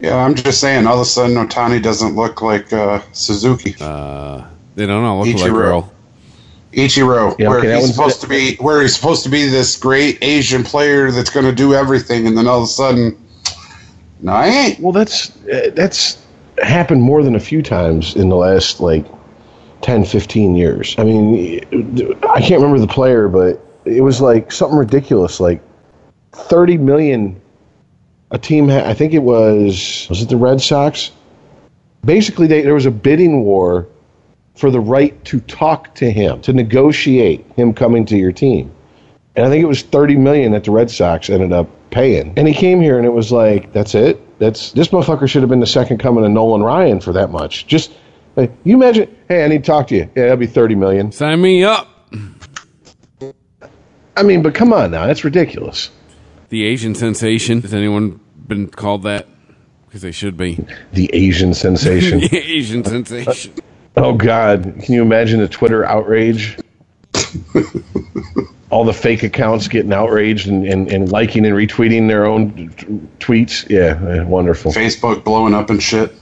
[0.00, 0.86] Yeah, I'm just saying.
[0.86, 3.74] All of a sudden, Ohtani doesn't look like uh, Suzuki.
[3.80, 4.44] Uh,
[4.74, 5.40] they don't all look Ichiro.
[5.40, 5.93] like Earl.
[6.74, 10.18] Ichiro, yeah, where okay, he's supposed to be, where he's supposed to be this great
[10.22, 13.16] Asian player that's going to do everything, and then all of a sudden,
[14.20, 14.80] no, I ain't.
[14.80, 16.24] Well, that's uh, that's
[16.62, 19.04] happened more than a few times in the last like
[19.82, 20.94] 10, 15 years.
[20.98, 25.60] I mean, I can't remember the player, but it was like something ridiculous, like
[26.32, 27.40] thirty million.
[28.30, 31.12] A team, ha- I think it was, was it the Red Sox?
[32.04, 33.86] Basically, they, there was a bidding war
[34.54, 38.72] for the right to talk to him, to negotiate him coming to your team.
[39.36, 42.32] And I think it was 30 million that the Red Sox ended up paying.
[42.36, 44.20] And he came here and it was like, that's it.
[44.38, 47.66] That's this motherfucker should have been the second coming of Nolan Ryan for that much.
[47.66, 47.92] Just
[48.36, 50.02] like, you imagine, hey, I need to talk to you.
[50.14, 51.12] Yeah, that'll be 30 million.
[51.12, 51.88] Sign me up.
[54.16, 55.90] I mean, but come on now, that's ridiculous.
[56.50, 57.62] The Asian sensation.
[57.62, 59.26] Has anyone been called that?
[59.86, 60.64] Because they should be.
[60.92, 62.20] The Asian sensation.
[62.20, 63.54] the Asian sensation.
[63.96, 64.74] Oh God!
[64.82, 66.58] Can you imagine the Twitter outrage?
[68.70, 72.86] All the fake accounts getting outraged and, and, and liking and retweeting their own t-
[73.20, 73.68] tweets.
[73.70, 74.72] Yeah, wonderful.
[74.72, 76.12] Facebook blowing up and shit.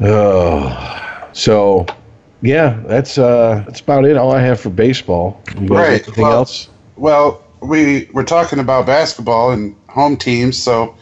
[0.00, 1.86] Oh, so
[2.42, 4.16] yeah, that's uh, that's about it.
[4.16, 5.40] All I have for baseball.
[5.56, 6.02] right.
[6.02, 6.68] Anything well, else?
[6.96, 10.96] Well, we we're talking about basketball and home teams, so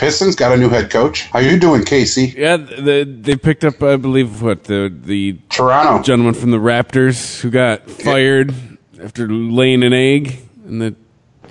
[0.00, 1.24] Pistons got a new head coach.
[1.24, 2.32] How you doing, Casey?
[2.34, 7.38] Yeah, the, they picked up, I believe, what the the Toronto gentleman from the Raptors
[7.42, 8.50] who got fired
[8.94, 9.04] yeah.
[9.04, 10.96] after laying an egg in the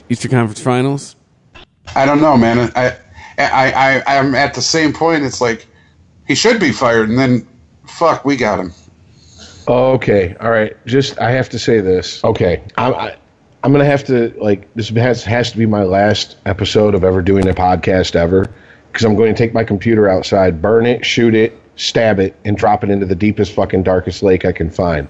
[0.10, 1.16] Eastern Conference Finals?
[1.96, 2.72] I don't know, man.
[2.76, 2.98] I,
[3.38, 5.24] I, I, I'm at the same point.
[5.24, 5.68] It's like
[6.28, 7.48] he should be fired, and then
[7.86, 8.74] fuck, we got him.
[9.68, 10.76] Okay, all right.
[10.88, 12.24] Just I have to say this.
[12.24, 13.18] Okay, I'm I,
[13.64, 17.22] I'm gonna have to like this has has to be my last episode of ever
[17.22, 18.50] doing a podcast ever
[18.92, 22.58] because I'm going to take my computer outside, burn it, shoot it, stab it, and
[22.58, 25.08] drop it into the deepest fucking darkest lake I can find.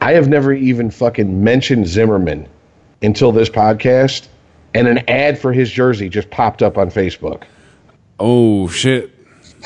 [0.00, 2.48] I have never even fucking mentioned Zimmermann
[3.02, 4.28] until this podcast,
[4.74, 7.44] and an ad for his jersey just popped up on Facebook.
[8.18, 9.12] Oh shit!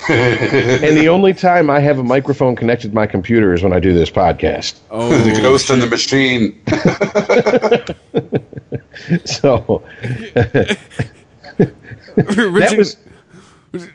[0.09, 3.81] And the only time I have a microphone connected to my computer is when I
[3.81, 4.79] do this podcast.
[4.91, 6.61] Oh, the ghost in the machine.
[9.25, 9.83] So
[12.17, 12.97] Richard that was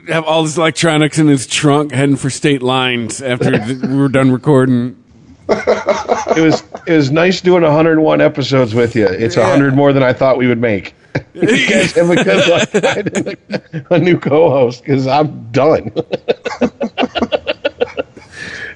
[0.07, 3.51] have all his electronics in his trunk, heading for state lines after
[3.87, 5.01] we were done recording.
[5.49, 9.05] it was it was nice doing 101 episodes with you.
[9.05, 10.95] It's a 100 more than I thought we would make.
[11.33, 15.91] You guys have a good luck finding a, a new co-host because I'm done.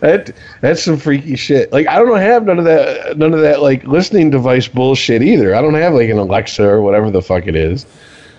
[0.02, 0.32] that
[0.62, 1.72] that's some freaky shit.
[1.72, 5.56] Like I don't have none of that none of that like listening device bullshit either.
[5.56, 7.86] I don't have like an Alexa or whatever the fuck it is.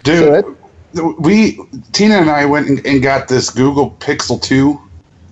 [0.03, 0.57] Dude, So that-
[1.21, 1.57] we
[1.93, 4.81] Tina and I went and, and got this Google Pixel 2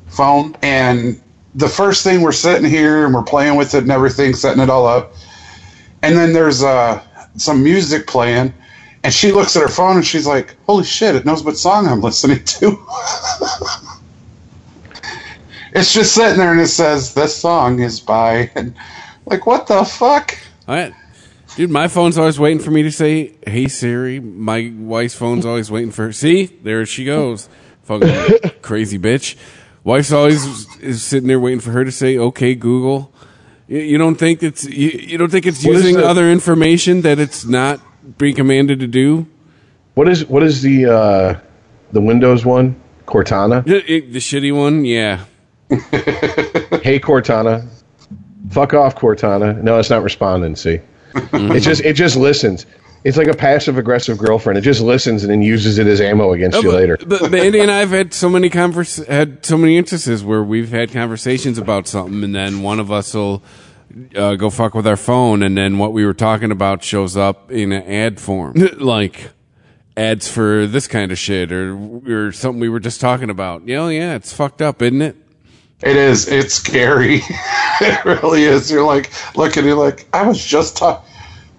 [0.07, 1.21] phone, and
[1.55, 4.71] the first thing we're sitting here and we're playing with it and everything, setting it
[4.71, 5.15] all up,
[6.03, 7.03] and then there's uh,
[7.37, 8.55] some music playing,
[9.05, 11.15] and she looks at her phone and she's like, "Holy shit!
[11.15, 12.67] It knows what song I'm listening to."
[15.73, 18.75] it's just sitting there and it says, "This song is by," and
[19.27, 20.39] like, what the fuck?
[20.67, 20.95] All right.
[21.57, 25.71] Dude, my phone's always waiting for me to say, "Hey Siri." My wife's phone's always
[25.71, 26.05] waiting for.
[26.07, 26.13] Her.
[26.13, 27.49] See, there she goes,
[27.83, 29.37] fucking crazy bitch.
[29.83, 33.13] Wife's always is sitting there waiting for her to say, "Okay, Google."
[33.69, 37.03] You, you don't think it's you, you don't think it's What using the- other information
[37.03, 37.81] that it's not
[38.19, 39.27] being commanded to do?
[39.95, 41.41] What is what is the uh,
[41.93, 42.81] the Windows one?
[43.07, 43.67] Cortana.
[43.67, 45.25] It- it- the shitty one, yeah.
[46.83, 47.67] Hey Cortana.
[48.51, 49.61] Fuck off Cortana.
[49.63, 50.57] No, it's not responding.
[50.57, 50.81] See,
[51.15, 52.65] it just it just listens.
[53.05, 54.59] It's like a passive aggressive girlfriend.
[54.59, 56.97] It just listens and then uses it as ammo against you but, later.
[56.97, 60.43] But, but Andy and I have had so many converse had so many instances where
[60.43, 63.43] we've had conversations about something, and then one of us will
[64.17, 67.51] uh, go fuck with our phone, and then what we were talking about shows up
[67.51, 69.31] in an ad form, like
[69.97, 71.77] ads for this kind of shit or
[72.07, 73.67] or something we were just talking about.
[73.67, 75.17] You know, yeah, it's fucked up, isn't it?
[75.81, 76.27] It is.
[76.27, 77.21] It's scary.
[77.81, 78.71] it really is.
[78.71, 79.63] You're like looking.
[79.63, 81.09] At You're like, I was just talking.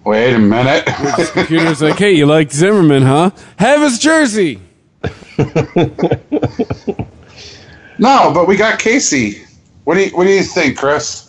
[0.04, 0.86] Wait a minute.
[1.32, 3.30] Computer's like, hey, you like Zimmermann, huh?
[3.58, 4.60] Have his jersey.
[7.98, 9.42] no, but we got Casey.
[9.84, 11.26] What do you What do you think, Chris?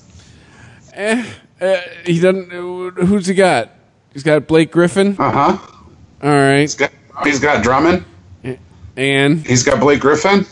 [0.94, 1.26] Eh,
[1.60, 2.50] uh, he doesn't.
[2.52, 3.72] Who's he got?
[4.14, 5.16] He's got Blake Griffin.
[5.20, 5.58] Uh huh.
[6.24, 6.92] All right, He's got
[7.24, 8.06] He's got Drummond.
[8.96, 10.46] and He's got Blake Griffin.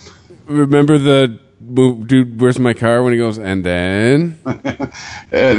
[0.48, 1.40] remember the
[2.06, 2.40] dude?
[2.40, 3.04] Where's my car?
[3.04, 4.92] When he goes, and then, And,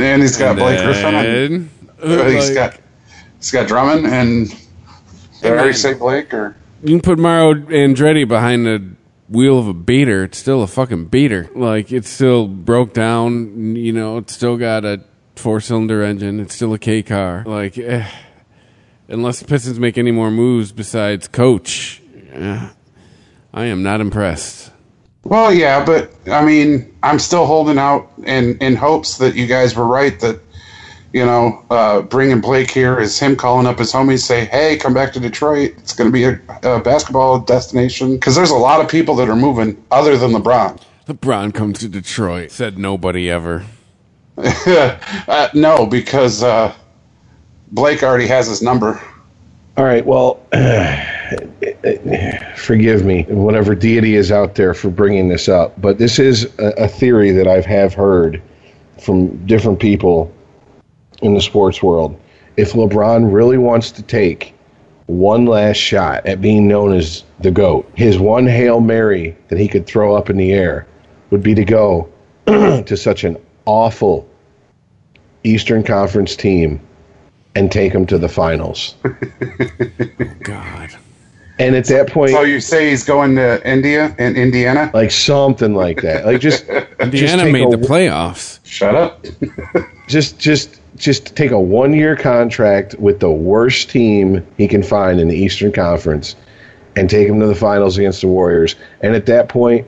[0.03, 1.71] and he's got Blake Griffin.
[2.03, 2.81] Uh, he's like, got
[3.41, 4.49] He's got Drummond and.
[5.41, 6.55] Did I already say Blake or?
[6.83, 8.87] You can put Mario Andretti behind the
[9.31, 10.25] wheel of a beater.
[10.25, 11.49] It's still a fucking beater.
[11.55, 13.75] Like it's still broke down.
[13.75, 15.03] You know, it's still got a
[15.37, 16.41] four cylinder engine.
[16.41, 17.45] It's still a K car.
[17.47, 18.07] Like, eh,
[19.09, 22.69] unless the Pistons make any more moves besides coach, eh,
[23.55, 24.71] I am not impressed.
[25.25, 29.75] Well, yeah, but I mean, I'm still holding out in in hopes that you guys
[29.75, 30.21] were right.
[30.21, 30.41] That
[31.13, 34.95] you know, uh, bringing Blake here is him calling up his homies, say, "Hey, come
[34.95, 35.75] back to Detroit.
[35.79, 39.29] It's going to be a, a basketball destination." Because there's a lot of people that
[39.29, 40.81] are moving other than LeBron.
[41.07, 42.53] LeBron comes to Detroit.
[42.53, 43.65] Said nobody ever.
[44.39, 46.73] uh, no, because uh,
[47.73, 49.03] Blake already has his number.
[49.77, 50.07] All right.
[50.07, 50.41] Well,
[52.57, 56.85] forgive me, whatever deity is out there for bringing this up, but this is a,
[56.85, 58.41] a theory that I have heard
[58.99, 60.33] from different people
[61.23, 62.19] in the sports world.
[62.57, 64.55] If LeBron really wants to take
[65.07, 69.67] one last shot at being known as the GOAT, his one Hail Mary that he
[69.69, 70.87] could throw up in the air
[71.31, 72.09] would be to go
[72.47, 74.29] to such an awful
[75.45, 76.81] Eastern Conference team
[77.55, 78.95] and take them to the finals.
[79.05, 79.11] Oh,
[80.43, 80.91] God.
[81.59, 84.91] And at that point, So you say he's going to India and Indiana?
[84.95, 88.61] like something like that, like just just Indiana take made a- the playoffs.
[88.65, 89.27] Shut up.
[90.07, 95.21] just just just take a one year contract with the worst team he can find
[95.21, 96.37] in the Eastern Conference,
[96.97, 98.75] and take him to the finals against the Warriors.
[99.01, 99.87] And at that point,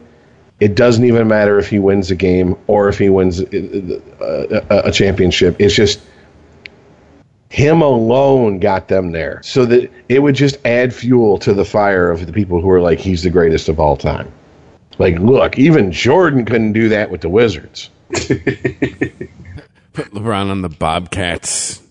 [0.61, 4.89] it doesn't even matter if he wins a game or if he wins uh, a,
[4.89, 5.57] a championship.
[5.59, 6.01] It's just
[7.51, 9.41] him alone got them there.
[9.43, 12.81] So that it would just add fuel to the fire of the people who are
[12.81, 14.33] like, he's the greatest of all time.
[14.99, 17.91] Like, look, even Jordan couldn't do that with the Wizards.
[19.93, 21.83] Put LeBron on the Bobcats.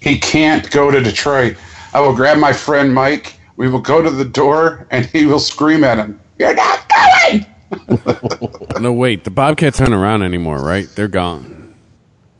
[0.00, 1.56] He can't go to Detroit.
[1.94, 3.38] I will grab my friend Mike.
[3.56, 7.46] We will go to the door, and he will scream at him, "You're not going!"
[8.80, 9.24] No, wait.
[9.24, 10.86] The Bobcats aren't around anymore, right?
[10.94, 11.74] They're gone.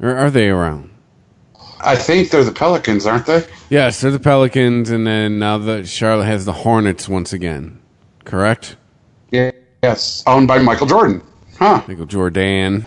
[0.01, 0.91] Or are they around?
[1.81, 3.47] I think they're the Pelicans, aren't they?
[3.71, 7.81] Yes, they're the Pelicans, and then now that Charlotte has the Hornets once again.
[8.25, 8.77] Correct?
[9.31, 9.51] Yeah.
[9.83, 11.23] Yes, owned by Michael Jordan.
[11.59, 11.83] Huh?
[11.89, 12.85] Michael Jordan.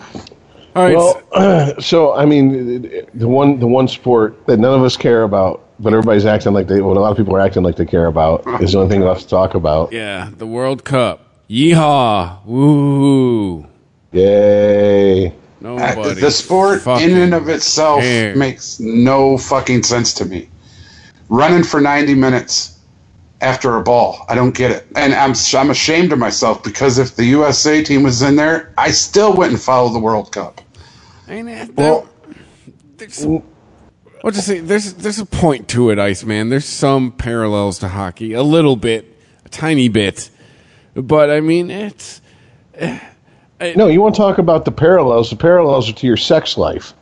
[0.76, 0.96] All right.
[0.96, 5.64] Well, so I mean, the one the one sport that none of us care about,
[5.78, 6.80] but everybody's acting like they.
[6.80, 9.02] What a lot of people are acting like they care about is the only thing
[9.02, 9.92] left to talk about.
[9.92, 11.26] yeah, the World Cup.
[11.48, 12.44] Yeehaw!
[12.44, 13.66] Woo!
[14.12, 15.34] Yay!
[15.60, 16.20] Nobody.
[16.20, 18.36] the sport in and of itself cares.
[18.38, 20.48] makes no fucking sense to me.
[21.28, 22.79] Running for 90 minutes
[23.40, 24.86] after a ball, I don't get it.
[24.96, 28.90] And I'm I'm ashamed of myself because if the USA team was in there, I
[28.90, 30.60] still wouldn't follow the World Cup.
[31.28, 31.74] Ain't it?
[31.74, 32.08] Well-
[32.96, 33.42] there's some,
[34.20, 34.60] what to say?
[34.60, 36.50] There's there's a point to it, Iceman.
[36.50, 39.16] There's some parallels to hockey, a little bit,
[39.46, 40.28] a tiny bit,
[40.94, 42.20] but I mean it's.
[42.74, 45.30] Eh, no, you want to talk about the parallels?
[45.30, 46.92] The parallels are to your sex life.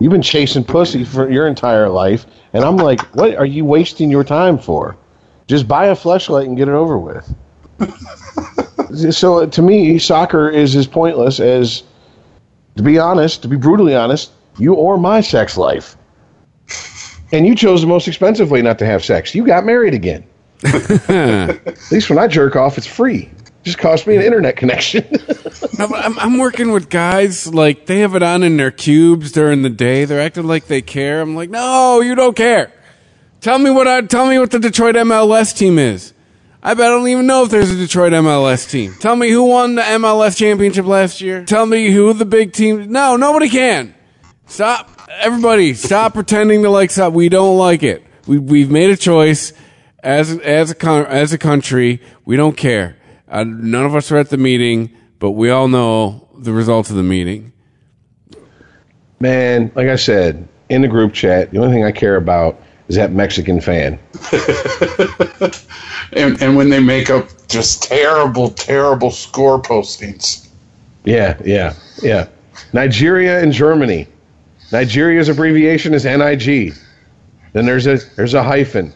[0.00, 4.10] You've been chasing pussy for your entire life, and I'm like, what are you wasting
[4.10, 4.96] your time for?
[5.48, 7.34] Just buy a flashlight and get it over with.
[9.14, 11.82] so to me, soccer is as pointless as,
[12.76, 15.96] to be honest, to be brutally honest, you or my sex life.
[17.32, 19.34] And you chose the most expensive way not to have sex.
[19.34, 20.24] You got married again.
[20.64, 23.30] At least when I jerk off, it's free.
[23.62, 25.06] Just cost me an internet connection.
[25.78, 29.62] I'm, I'm, I'm working with guys like they have it on in their cubes during
[29.62, 30.04] the day.
[30.04, 31.20] They're acting like they care.
[31.20, 32.72] I'm like, no, you don't care.
[33.40, 36.12] Tell me what I tell me what the Detroit MLS team is.
[36.60, 38.94] I bet I don't even know if there's a Detroit MLS team.
[38.98, 41.44] Tell me who won the MLS championship last year.
[41.44, 42.90] Tell me who the big team.
[42.90, 43.94] No, nobody can.
[44.46, 45.74] Stop, everybody.
[45.74, 47.16] Stop pretending to like something.
[47.16, 48.04] We don't like it.
[48.26, 49.52] We we've made a choice
[50.02, 52.02] as as a as a country.
[52.24, 52.96] We don't care.
[53.28, 56.96] Uh, none of us are at the meeting, but we all know the results of
[56.96, 57.52] the meeting.
[59.20, 62.96] Man, like I said, in the group chat, the only thing I care about is
[62.96, 63.98] that Mexican fan.
[66.12, 70.48] And and when they make up just terrible, terrible score postings.
[71.04, 72.28] Yeah, yeah, yeah.
[72.72, 74.06] Nigeria and Germany.
[74.72, 76.74] Nigeria's abbreviation is NIG.
[77.52, 78.92] Then there's a there's a hyphen,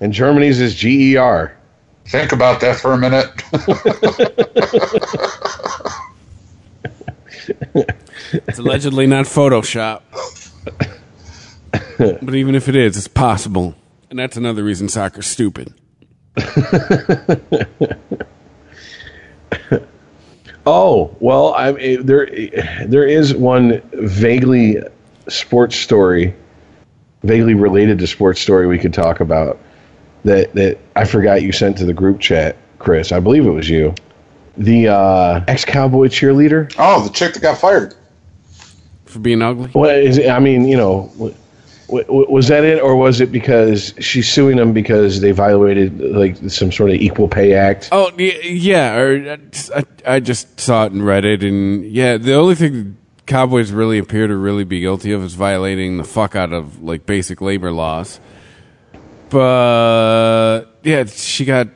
[0.00, 1.56] and Germany's is GER.
[2.06, 3.30] Think about that for a minute.
[8.32, 10.02] It's allegedly not Photoshop.
[11.98, 13.74] but even if it is, it's possible.
[14.10, 15.74] And that's another reason soccer's stupid.
[20.66, 22.26] Oh well, I eh, there
[22.86, 24.78] there is one vaguely
[25.28, 26.34] sports story,
[27.22, 29.60] vaguely related to sports story we could talk about
[30.24, 33.12] that that I forgot you sent to the group chat, Chris.
[33.12, 33.94] I believe it was you.
[34.56, 36.74] The uh, ex cowboy cheerleader.
[36.78, 37.94] oh, the chick that got fired.
[39.04, 39.68] For being ugly?
[39.68, 40.28] What is it?
[40.28, 41.32] I mean, you know,
[41.88, 46.72] was that it, or was it because she's suing them because they violated like some
[46.72, 47.88] sort of equal pay act?
[47.92, 48.96] Oh, yeah.
[48.96, 49.36] Or uh,
[49.74, 51.42] I, I just saw it and read it.
[51.42, 55.96] And yeah, the only thing Cowboys really appear to really be guilty of is violating
[55.96, 58.20] the fuck out of like basic labor laws.
[59.28, 61.68] But yeah, she got.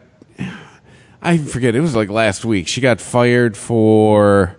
[1.23, 1.75] I forget.
[1.75, 2.67] It was like last week.
[2.67, 4.57] She got fired for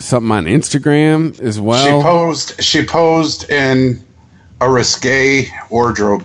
[0.00, 2.00] something on Instagram as well.
[2.00, 2.62] She posed.
[2.62, 4.04] She posed in
[4.60, 6.24] a risque wardrobe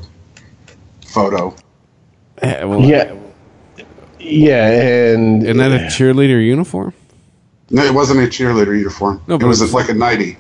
[1.05, 1.55] photo.
[2.41, 3.13] Eh, well, Yeah,
[4.19, 6.93] yeah, and Isn't that a cheerleader uniform?
[7.69, 9.21] No, it wasn't a cheerleader uniform.
[9.27, 10.37] No, it but was it's- like a nightie.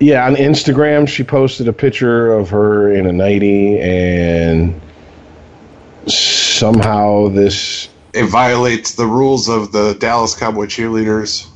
[0.00, 4.80] Yeah, on Instagram, she posted a picture of her in a nightie, and
[6.06, 7.88] somehow this,
[8.18, 11.46] It violates the rules of the Dallas Cowboy cheerleaders.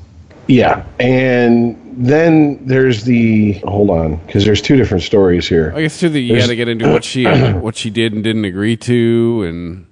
[0.47, 5.73] yeah, and then there's the hold on, because there's two different stories here.
[5.77, 8.13] I guess too that you There's- got to get into what she what she did
[8.13, 9.87] and didn't agree to, and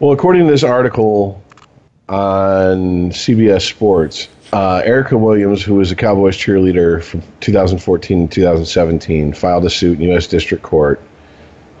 [0.00, 1.42] Well, according to this article
[2.08, 9.32] on CBS Sports, uh, Erica Williams, who was a Cowboys cheerleader from 2014 to 2017,
[9.34, 10.26] filed a suit in U.S.
[10.26, 11.00] District Court.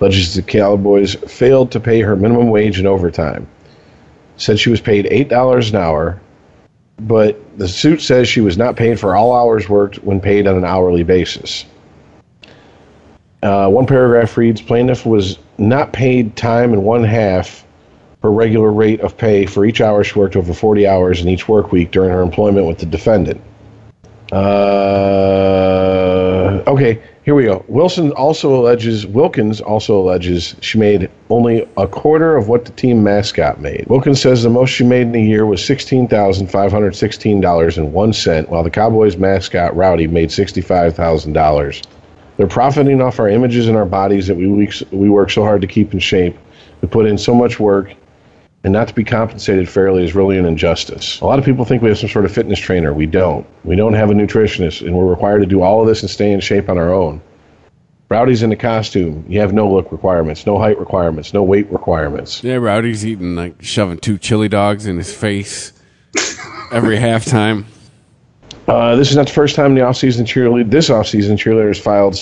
[0.00, 3.48] Alleges the Cowboys failed to pay her minimum wage and overtime.
[4.38, 6.20] Said she was paid $8 an hour
[7.00, 10.56] but the suit says she was not paid for all hours worked when paid on
[10.56, 11.64] an hourly basis.
[13.42, 17.64] Uh, one paragraph reads Plaintiff was not paid time and one half
[18.22, 21.46] her regular rate of pay for each hour she worked over 40 hours in each
[21.46, 23.40] work week during her employment with the defendant.
[24.32, 24.36] Uh,
[26.66, 27.62] okay, here we go.
[27.68, 33.04] Wilson also alleges, Wilkins also alleges she made only a quarter of what the team
[33.04, 33.84] mascot made.
[33.86, 39.76] Wilkins says the most she made in a year was $16,516.01, while the Cowboys mascot,
[39.76, 41.86] Rowdy, made $65,000.
[42.38, 45.66] They're profiting off our images and our bodies that we, we work so hard to
[45.66, 46.34] keep in shape.
[46.80, 47.94] We put in so much work,
[48.68, 51.22] and not to be compensated fairly is really an injustice.
[51.22, 52.92] A lot of people think we have some sort of fitness trainer.
[52.92, 53.46] We don't.
[53.64, 56.32] We don't have a nutritionist, and we're required to do all of this and stay
[56.32, 57.22] in shape on our own.
[58.10, 59.24] Rowdy's in the costume.
[59.26, 62.44] You have no look requirements, no height requirements, no weight requirements.
[62.44, 65.72] Yeah, Rowdy's eating like shoving two chili dogs in his face
[66.70, 67.64] every halftime.
[68.66, 72.16] Uh, this is not the first time the offseason cheerleader this offseason cheerleaders filed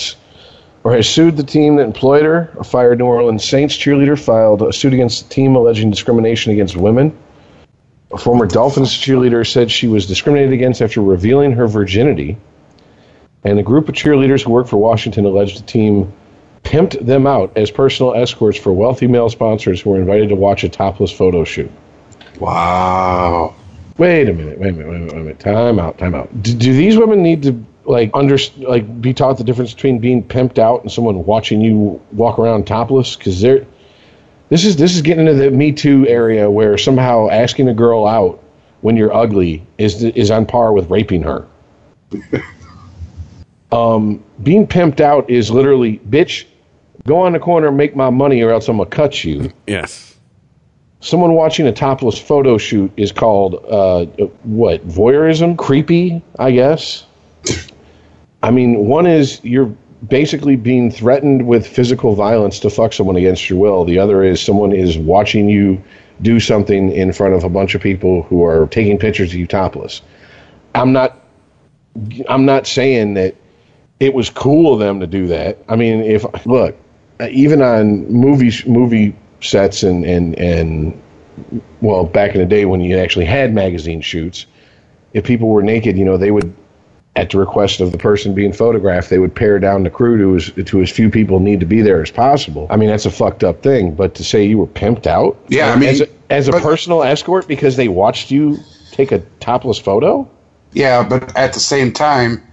[0.83, 2.49] or has sued the team that employed her.
[2.59, 6.75] A fired New Orleans Saints cheerleader filed a suit against the team alleging discrimination against
[6.75, 7.17] women.
[8.11, 12.37] A former Dolphins cheerleader said she was discriminated against after revealing her virginity.
[13.43, 16.13] And a group of cheerleaders who work for Washington alleged the team
[16.63, 20.63] pimped them out as personal escorts for wealthy male sponsors who were invited to watch
[20.63, 21.71] a topless photo shoot.
[22.39, 23.55] Wow.
[23.97, 24.59] Wait a minute.
[24.59, 24.87] Wait a minute.
[24.87, 25.13] Wait a minute.
[25.13, 25.39] Wait a minute.
[25.39, 25.97] Time out.
[25.97, 26.43] Time out.
[26.43, 30.23] Do, do these women need to like under like be taught the difference between being
[30.23, 33.15] pimped out and someone watching you walk around topless?
[33.15, 33.65] Because they're
[34.49, 38.05] this is this is getting into the Me Too area where somehow asking a girl
[38.05, 38.43] out
[38.81, 41.47] when you're ugly is is on par with raping her.
[43.71, 46.45] um, being pimped out is literally, bitch,
[47.05, 49.51] go on the corner and make my money, or else I'm gonna cut you.
[49.65, 50.07] Yes
[50.99, 54.05] someone watching a topless photo shoot is called uh,
[54.43, 57.05] what voyeurism creepy i guess
[58.43, 59.73] i mean one is you're
[60.07, 63.83] basically being threatened with physical violence to fuck someone against your will.
[63.83, 65.81] The other is someone is watching you
[66.21, 69.47] do something in front of a bunch of people who are taking pictures of you
[69.47, 70.01] topless.
[70.75, 71.23] I'm not
[72.29, 73.35] i'm not saying that
[73.99, 75.57] it was cool of them to do that.
[75.67, 76.77] I mean if look
[77.29, 81.01] even on movie movie sets and and and
[81.81, 84.45] well back in the day when you actually had magazine shoots
[85.13, 86.53] if people were naked you know they would
[87.17, 90.35] at the request of the person being photographed they would pare down the crew to
[90.35, 92.67] as to as few people need to be there as possible.
[92.69, 95.37] I mean that's a fucked up thing but to say you were pimped out?
[95.47, 98.57] Yeah i mean as a, as a personal escort because they watched you
[98.91, 100.29] take a topless photo?
[100.73, 102.43] Yeah but at the same time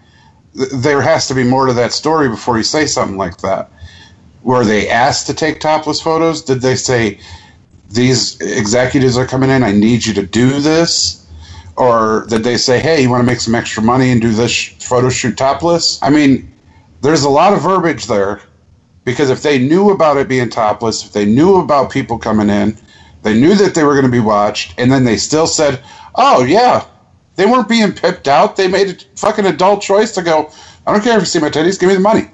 [0.56, 3.70] th- there has to be more to that story before you say something like that.
[4.42, 6.42] Were they asked to take topless photos?
[6.42, 7.18] Did they say
[7.90, 9.62] these executives are coming in?
[9.62, 11.23] I need you to do this,
[11.76, 14.68] or did they say, hey, you want to make some extra money and do this
[14.78, 16.00] photo shoot topless?
[16.02, 16.52] I mean,
[17.00, 18.40] there's a lot of verbiage there
[19.04, 22.76] because if they knew about it being topless, if they knew about people coming in,
[23.22, 25.82] they knew that they were going to be watched, and then they still said,
[26.14, 26.86] oh yeah,
[27.36, 28.56] they weren't being pipped out.
[28.56, 30.50] They made a fucking adult choice to go.
[30.86, 31.80] I don't care if you see my titties.
[31.80, 32.30] Give me the money.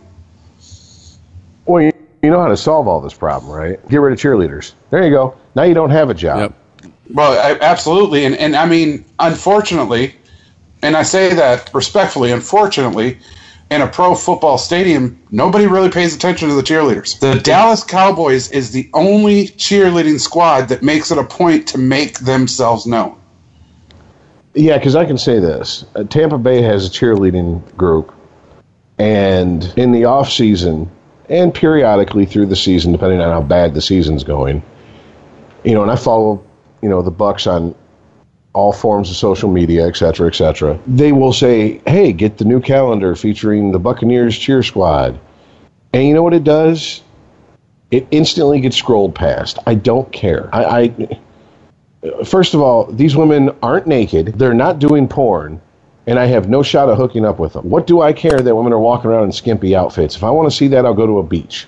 [1.65, 3.89] Well, you, you know how to solve all this problem, right?
[3.89, 4.73] Get rid of cheerleaders.
[4.91, 5.37] There you go.
[5.55, 6.39] Now you don't have a job.
[6.39, 6.55] Yep.
[7.13, 10.15] Well, I, absolutely, and and I mean, unfortunately,
[10.83, 12.31] and I say that respectfully.
[12.33, 13.19] Unfortunately,
[13.71, 17.19] in a pro football stadium, nobody really pays attention to the cheerleaders.
[17.19, 22.19] The Dallas Cowboys is the only cheerleading squad that makes it a point to make
[22.21, 23.17] themselves known.
[24.55, 28.13] Yeah, because I can say this: uh, Tampa Bay has a cheerleading group,
[28.99, 30.91] and in the off season,
[31.29, 34.63] and periodically through the season, depending on how bad the season's going.
[35.63, 36.45] You know, and I follow,
[36.83, 37.75] you know, the Bucks on
[38.53, 40.79] all forms of social media, et cetera, et cetera.
[40.87, 45.19] They will say, "Hey, get the new calendar featuring the Buccaneers cheer squad,"
[45.93, 47.03] and you know what it does?
[47.91, 49.59] It instantly gets scrolled past.
[49.67, 50.49] I don't care.
[50.53, 50.65] I,
[52.03, 54.39] I first of all, these women aren't naked.
[54.39, 55.61] They're not doing porn
[56.07, 57.71] and I have no shot of hooking up with them.
[57.71, 60.17] What do I care that women are walking around in skimpy outfits?
[60.17, 61.67] If I want to see that, I'll go to a beach.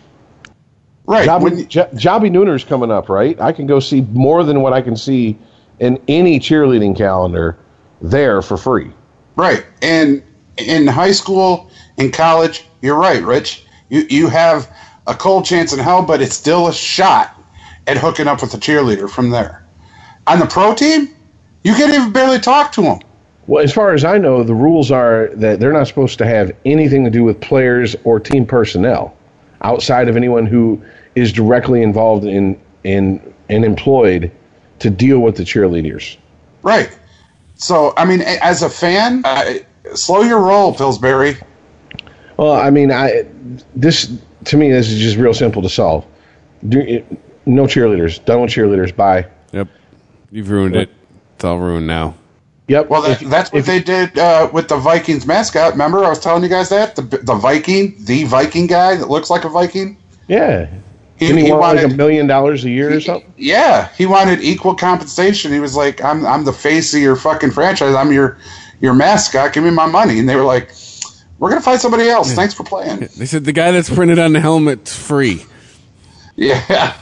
[1.06, 1.28] Right.
[1.28, 3.40] Jobby, J- Jobbie Nooner's coming up, right?
[3.40, 5.36] I can go see more than what I can see
[5.80, 7.58] in any cheerleading calendar
[8.00, 8.92] there for free.
[9.36, 9.66] Right.
[9.80, 10.22] And
[10.58, 13.64] in high school, in college, you're right, Rich.
[13.88, 14.70] You you have
[15.06, 17.36] a cold chance in hell, but it's still a shot
[17.86, 19.64] at hooking up with a cheerleader from there.
[20.26, 21.08] On the pro team,
[21.64, 23.00] you can't even barely talk to them.
[23.48, 26.52] Well, as far as I know, the rules are that they're not supposed to have
[26.64, 29.16] anything to do with players or team personnel
[29.62, 30.82] outside of anyone who
[31.14, 34.30] is directly involved in in and employed
[34.78, 36.16] to deal with the cheerleaders.
[36.62, 36.96] Right.
[37.54, 39.54] So, I mean, as a fan, uh,
[39.94, 41.36] slow your roll, Pillsbury.
[42.36, 43.26] Well, I mean, I
[43.76, 44.12] this
[44.46, 46.04] to me this is just real simple to solve.
[46.68, 47.06] Do, it,
[47.46, 48.24] no cheerleaders.
[48.24, 48.94] Done with cheerleaders.
[48.94, 49.26] Bye.
[49.52, 49.68] Yep.
[50.30, 50.90] You've ruined it.
[51.36, 52.14] It's all ruined now.
[52.72, 52.88] Yep.
[52.88, 55.72] Well, that, If- that's what if- they did uh, with the Vikings mascot.
[55.72, 59.30] Remember, I was telling you guys that the the Viking, the Viking guy that looks
[59.30, 59.96] like a Viking.
[60.28, 60.68] yeah.
[61.18, 63.32] He, Didn't he, he wanted, like a million dollars a year or something?
[63.36, 65.52] yeah, he wanted equal compensation.
[65.52, 67.94] He was like, "I'm I'm the face of your fucking franchise.
[67.94, 68.38] I'm your
[68.80, 69.52] your mascot.
[69.52, 70.72] Give me my money." And they were like,
[71.38, 72.32] "We're gonna find somebody else.
[72.32, 75.44] Thanks for playing." They said the guy that's printed on the helmet's free.
[76.34, 76.96] Yeah,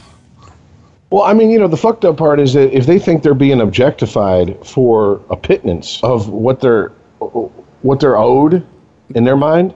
[1.11, 3.33] Well, I mean, you know, the fucked up part is that if they think they're
[3.33, 6.89] being objectified for a pittance of what they're
[7.81, 8.65] what they're owed
[9.13, 9.73] in their mind,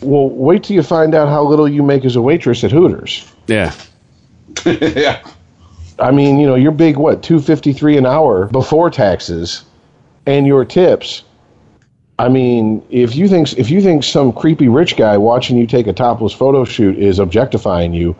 [0.00, 3.30] well, wait till you find out how little you make as a waitress at Hooters.
[3.48, 3.74] Yeah.
[4.64, 5.20] yeah.
[5.98, 9.64] I mean, you know, you're big what two fifty three an hour before taxes,
[10.26, 11.24] and your tips.
[12.20, 15.88] I mean, if you think if you think some creepy rich guy watching you take
[15.88, 18.14] a topless photo shoot is objectifying you,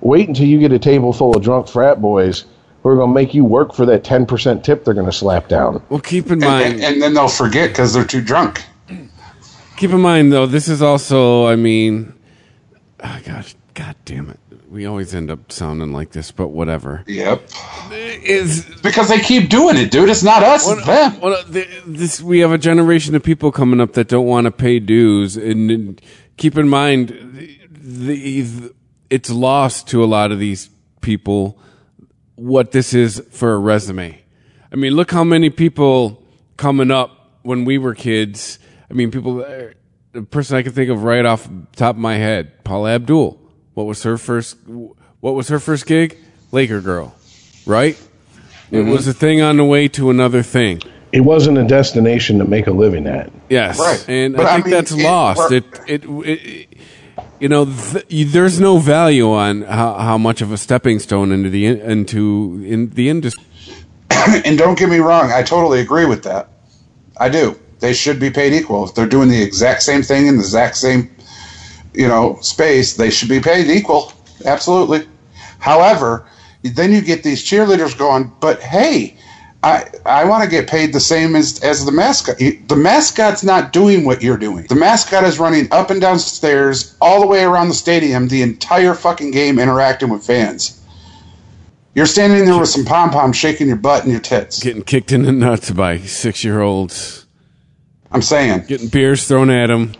[0.00, 2.44] wait until you get a table full of drunk frat boys
[2.82, 5.12] who are going to make you work for that ten percent tip they're going to
[5.12, 5.82] slap down.
[5.88, 6.74] Well, keep in And, mind.
[6.74, 8.62] and, and then they'll forget because they're too drunk.
[9.76, 12.12] Keep in mind, though, this is also, I mean,
[13.02, 14.40] oh gosh, god damn it.
[14.68, 17.02] We always end up sounding like this, but whatever.
[17.06, 17.48] Yep.
[17.90, 20.10] Is Because they keep doing it, dude.
[20.10, 21.18] It's not us, it's them.
[21.20, 24.50] well, th- this we have a generation of people coming up that don't want to
[24.50, 26.02] pay dues, and, and
[26.36, 27.08] keep in mind,
[27.70, 28.74] the, the
[29.10, 30.70] it's lost to a lot of these
[31.00, 31.58] people
[32.34, 34.20] what this is for a resume.
[34.72, 36.22] I mean, look how many people
[36.56, 38.58] coming up when we were kids.
[38.90, 39.44] I mean, people.
[40.12, 43.38] The person I can think of right off the top of my head, Paula Abdul.
[43.74, 44.56] What was her first?
[45.20, 46.16] What was her first gig?
[46.50, 47.14] Laker girl,
[47.66, 47.94] right?
[48.70, 48.90] It mm-hmm.
[48.90, 50.82] was a thing on the way to another thing.
[51.12, 53.30] It wasn't a destination to make a living at.
[53.48, 54.04] Yes, Right.
[54.08, 55.38] and But I I think mean, that's it lost.
[55.38, 55.52] worked.
[55.88, 56.68] It, it, it,
[57.40, 61.50] you know, th- there's no value on how, how much of a stepping stone into
[61.50, 63.44] the in- into in the industry.
[64.44, 66.48] and don't get me wrong, I totally agree with that.
[67.18, 67.58] I do.
[67.80, 68.84] They should be paid equal.
[68.84, 71.10] If they're doing the exact same thing in the exact same,
[71.94, 74.12] you know, space, they should be paid equal.
[74.44, 75.06] Absolutely.
[75.58, 76.26] However,
[76.62, 79.16] then you get these cheerleaders going, but hey,
[79.62, 82.38] I I want to get paid the same as as the mascot.
[82.38, 84.66] The mascot's not doing what you're doing.
[84.68, 88.42] The mascot is running up and down stairs all the way around the stadium the
[88.42, 90.80] entire fucking game interacting with fans.
[91.94, 94.62] You're standing there with some pom poms shaking your butt and your tits.
[94.62, 97.26] Getting kicked in the nuts by six year olds,
[98.12, 98.66] I'm saying.
[98.68, 99.94] getting beers thrown at them.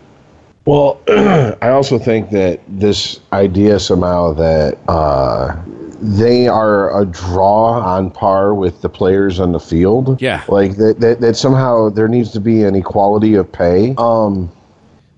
[0.63, 5.61] Well, I also think that this idea somehow that uh,
[6.01, 10.21] they are a draw on par with the players on the field.
[10.21, 10.43] Yeah.
[10.47, 13.93] Like that, that, that somehow there needs to be an equality of pay.
[13.97, 14.51] Um,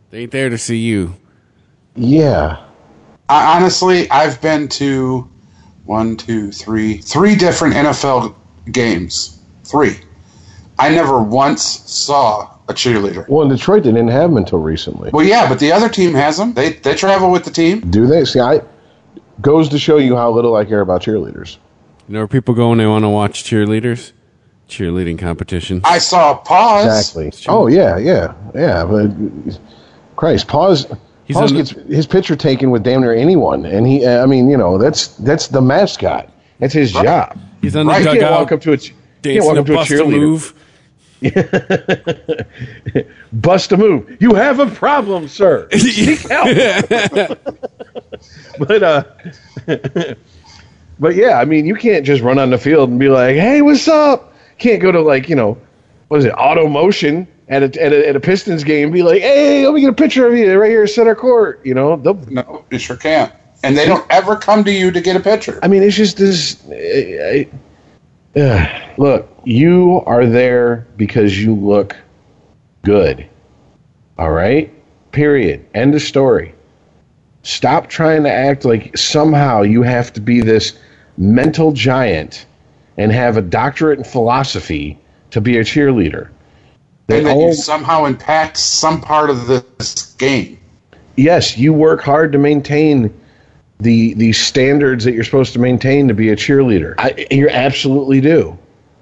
[0.10, 1.14] They ain't there to see you.
[1.96, 2.64] yeah.
[3.30, 5.30] I, honestly, I've been to
[5.86, 8.36] one, two, three, three different NFL
[8.74, 9.40] games.
[9.64, 9.96] Three.
[10.78, 13.28] I never once saw a cheerleader.
[13.30, 15.12] Well, in Detroit, they didn't have them until recently.
[15.14, 16.54] Well, yeah, but the other team has them.
[16.54, 17.80] They they travel with the team.
[17.90, 18.26] Do they?
[18.26, 18.62] See, I
[19.42, 21.58] goes to show you how little I care about cheerleaders.
[22.08, 24.12] You know where people go when they want to watch cheerleaders?
[24.70, 25.82] Cheerleading competition.
[25.84, 26.86] I saw Paws.
[26.86, 27.32] Exactly.
[27.54, 28.86] Oh yeah, yeah, yeah.
[28.86, 29.12] But
[30.16, 30.86] Christ, Paws.
[31.26, 34.06] He's Paws on the- gets his picture taken with damn near anyone, and he.
[34.08, 36.30] I mean, you know, that's that's the mascot.
[36.60, 37.38] That's his job.
[37.62, 38.78] He's on the Right, You can't walk up to a.
[38.78, 38.94] ch-
[39.24, 40.20] You can't walk up to a a cheerleader.
[40.20, 40.54] move.
[43.34, 44.18] Bust a move.
[44.20, 45.70] You have a problem, sir.
[45.72, 46.48] Seek help.
[48.60, 49.04] but uh,
[51.00, 53.62] but yeah, I mean, you can't just run on the field and be like, "Hey,
[53.62, 55.60] what's up?" Can't go to like you know,
[56.08, 58.86] what is it, Automotion at a at a, at a Pistons game.
[58.86, 61.62] and Be like, "Hey, let me get a picture of you right here, center court."
[61.64, 63.32] You know, they'll No, you sure can't.
[63.64, 65.60] And they don't ever come to you to get a picture.
[65.62, 66.64] I mean, it's just this.
[66.72, 67.48] I, I,
[68.98, 71.96] look, you are there because you look
[72.84, 73.28] good.
[74.18, 74.74] All right?
[75.12, 75.66] Period.
[75.74, 76.54] End of story.
[77.44, 80.78] Stop trying to act like somehow you have to be this
[81.18, 82.46] mental giant
[82.98, 85.00] and have a doctorate in philosophy
[85.32, 86.30] to be a cheerleader.
[87.08, 90.58] They and that all- you somehow impact some part of this game.
[91.18, 93.14] yes, you work hard to maintain
[93.82, 96.96] the the standards that you're supposed to maintain to be a cheerleader.
[97.32, 98.58] You absolutely do.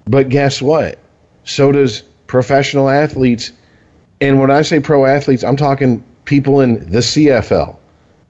[0.06, 0.98] But guess what?
[1.44, 3.52] So does professional athletes.
[4.20, 7.76] And when I say pro athletes, I'm talking people in the CFL,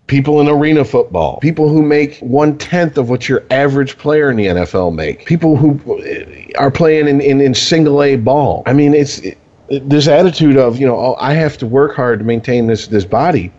[0.06, 4.36] people in arena football, people who make one tenth of what your average player in
[4.36, 8.62] the NFL make, people who uh, are playing in, in, in single A ball.
[8.66, 12.20] I mean, it's it, this attitude of you know oh, I have to work hard
[12.20, 13.52] to maintain this this body.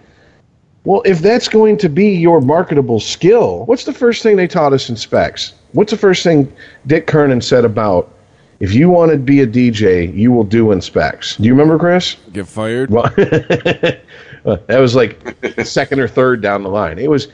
[0.83, 4.73] Well, if that's going to be your marketable skill, what's the first thing they taught
[4.73, 5.53] us in specs?
[5.73, 6.51] What's the first thing
[6.87, 8.11] Dick Kernan said about
[8.59, 11.37] if you want to be a DJ, you will do in specs?
[11.37, 12.15] Do you remember, Chris?
[12.33, 12.89] Get fired.
[12.89, 14.01] Well, that
[14.67, 16.97] was like second or third down the line.
[16.97, 17.27] It was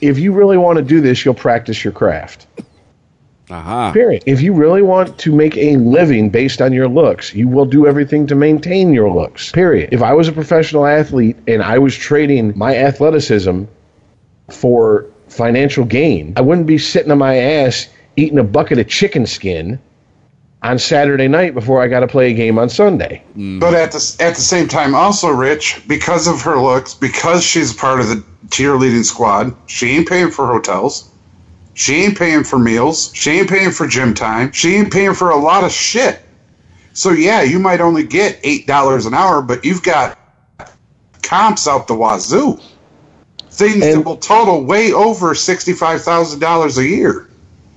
[0.00, 2.46] if you really want to do this, you'll practice your craft.
[3.50, 3.92] Aha.
[3.92, 4.22] Period.
[4.26, 7.86] If you really want to make a living based on your looks, you will do
[7.86, 9.52] everything to maintain your looks.
[9.52, 9.90] Period.
[9.92, 13.64] If I was a professional athlete and I was trading my athleticism
[14.48, 19.26] for financial gain, I wouldn't be sitting on my ass eating a bucket of chicken
[19.26, 19.80] skin
[20.62, 23.22] on Saturday night before I got to play a game on Sunday.
[23.36, 23.60] Mm.
[23.60, 27.72] But at the at the same time, also Rich, because of her looks, because she's
[27.72, 31.09] part of the tier leading squad, she ain't paying for hotels.
[31.74, 33.10] She ain't paying for meals.
[33.14, 34.52] She ain't paying for gym time.
[34.52, 36.20] She ain't paying for a lot of shit.
[36.92, 40.18] So yeah, you might only get eight dollars an hour, but you've got
[41.22, 42.60] comps out the wazoo.
[43.50, 47.28] Things that will total way over sixty five thousand dollars a year.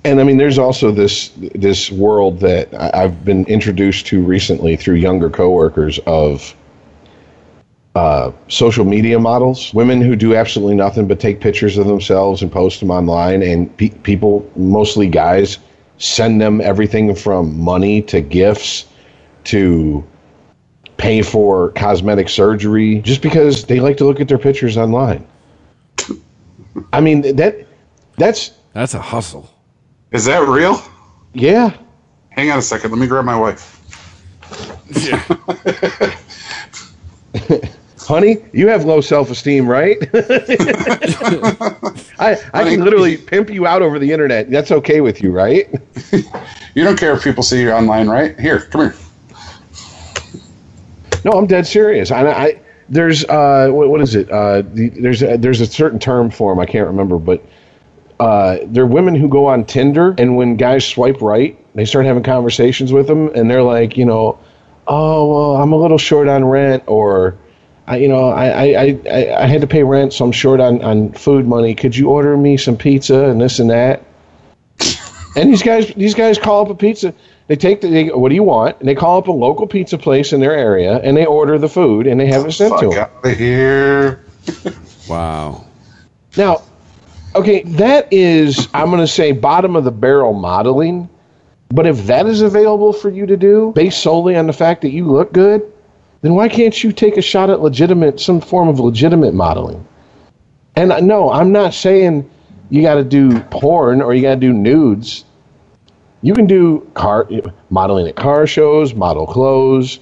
[0.04, 4.96] And I mean, there's also this this world that I've been introduced to recently through
[4.96, 6.54] younger coworkers of
[7.94, 12.50] uh, social media models, women who do absolutely nothing but take pictures of themselves and
[12.50, 15.58] post them online, and pe- people, mostly guys,
[15.98, 18.86] send them everything from money to gifts
[19.44, 20.04] to
[20.96, 25.24] pay for cosmetic surgery just because they like to look at their pictures online.
[26.92, 27.66] I mean that
[28.16, 29.48] that's That's a hustle.
[30.12, 30.82] Is that real?
[31.32, 31.76] yeah.
[32.30, 32.90] Hang on a second.
[32.90, 33.70] Let me grab my wife.
[38.06, 39.96] honey, you have low self esteem, right?
[42.18, 44.50] I I can literally pimp you out over the internet.
[44.50, 45.72] That's okay with you, right?
[46.74, 48.38] You don't care if people see you online, right?
[48.38, 48.94] Here, come here.
[51.24, 52.10] No, I'm dead serious.
[52.10, 54.28] I, I there's uh what, what is it?
[54.30, 56.58] Uh, the, there's a, there's a certain term for them.
[56.58, 57.44] I can't remember, but
[58.20, 62.22] uh, they're women who go on Tinder, and when guys swipe right, they start having
[62.22, 64.38] conversations with them, and they're like, you know,
[64.86, 67.36] oh well, I'm a little short on rent, or
[67.86, 70.60] I, you know, I, I, I, I- I had to pay rent, so I'm short
[70.60, 71.74] on, on food money.
[71.74, 74.02] Could you order me some pizza and this and that?
[75.36, 77.12] And these guys, these guys call up a pizza.
[77.48, 78.78] They take the, they, what do you want?
[78.78, 81.68] And they call up a local pizza place in their area, and they order the
[81.68, 82.98] food, and they have it sent to them.
[83.00, 84.24] out of here.
[85.08, 85.66] Wow.
[86.36, 86.62] Now,
[87.34, 91.08] okay, that is, I'm going to say, bottom of the barrel modeling.
[91.70, 94.90] But if that is available for you to do based solely on the fact that
[94.92, 95.70] you look good,
[96.24, 99.86] then why can't you take a shot at legitimate, some form of legitimate modeling?
[100.74, 102.30] And uh, no, I'm not saying
[102.70, 105.26] you got to do porn or you got to do nudes.
[106.22, 107.28] You can do car
[107.68, 109.98] modeling at car shows, model clothes.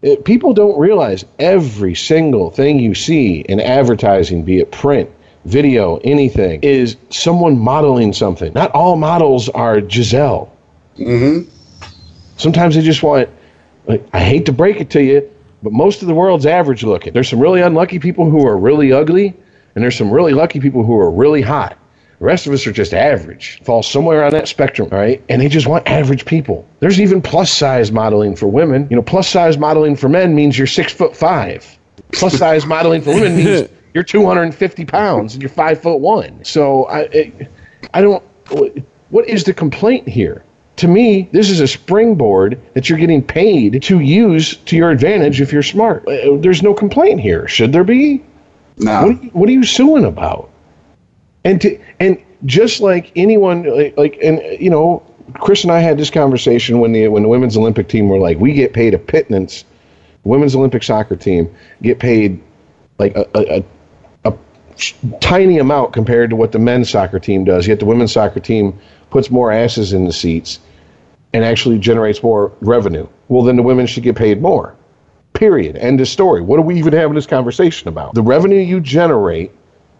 [0.00, 5.10] It, people don't realize every single thing you see in advertising, be it print,
[5.44, 8.54] video, anything, is someone modeling something.
[8.54, 10.50] Not all models are Gisele.
[10.96, 11.50] Mm-hmm.
[12.38, 13.28] Sometimes they just want,
[13.86, 15.30] like, I hate to break it to you,
[15.62, 17.12] but most of the world's average looking.
[17.12, 19.34] There's some really unlucky people who are really ugly,
[19.74, 21.78] and there's some really lucky people who are really hot.
[22.18, 25.22] The rest of us are just average, fall somewhere on that spectrum, right?
[25.28, 26.66] And they just want average people.
[26.80, 28.88] There's even plus size modeling for women.
[28.90, 31.78] You know, plus size modeling for men means you're six foot five.
[32.12, 36.44] Plus size modeling for women means you're 250 pounds and you're five foot one.
[36.44, 37.32] So I,
[37.94, 38.22] I don't.
[39.10, 40.42] What is the complaint here?
[40.78, 45.40] To me, this is a springboard that you're getting paid to use to your advantage
[45.40, 46.06] if you're smart.
[46.06, 47.48] Uh, There's no complaint here.
[47.48, 48.22] Should there be?
[48.76, 49.02] No.
[49.02, 50.50] What are you, what are you suing about?
[51.44, 55.02] And to and just like anyone like, like and you know,
[55.34, 58.38] Chris and I had this conversation when the when the women's Olympic team were like,
[58.38, 59.64] we get paid a pittance.
[60.22, 61.52] The women's Olympic soccer team
[61.82, 62.40] get paid
[63.00, 63.64] like a, a,
[64.24, 67.66] a, a tiny amount compared to what the men's soccer team does.
[67.66, 68.78] Yet the women's soccer team
[69.10, 70.60] puts more asses in the seats
[71.32, 73.06] and actually generates more revenue.
[73.28, 74.74] Well, then the women should get paid more.
[75.34, 75.76] Period.
[75.76, 76.40] End of story.
[76.40, 78.14] What are we even having this conversation about?
[78.14, 79.52] The revenue you generate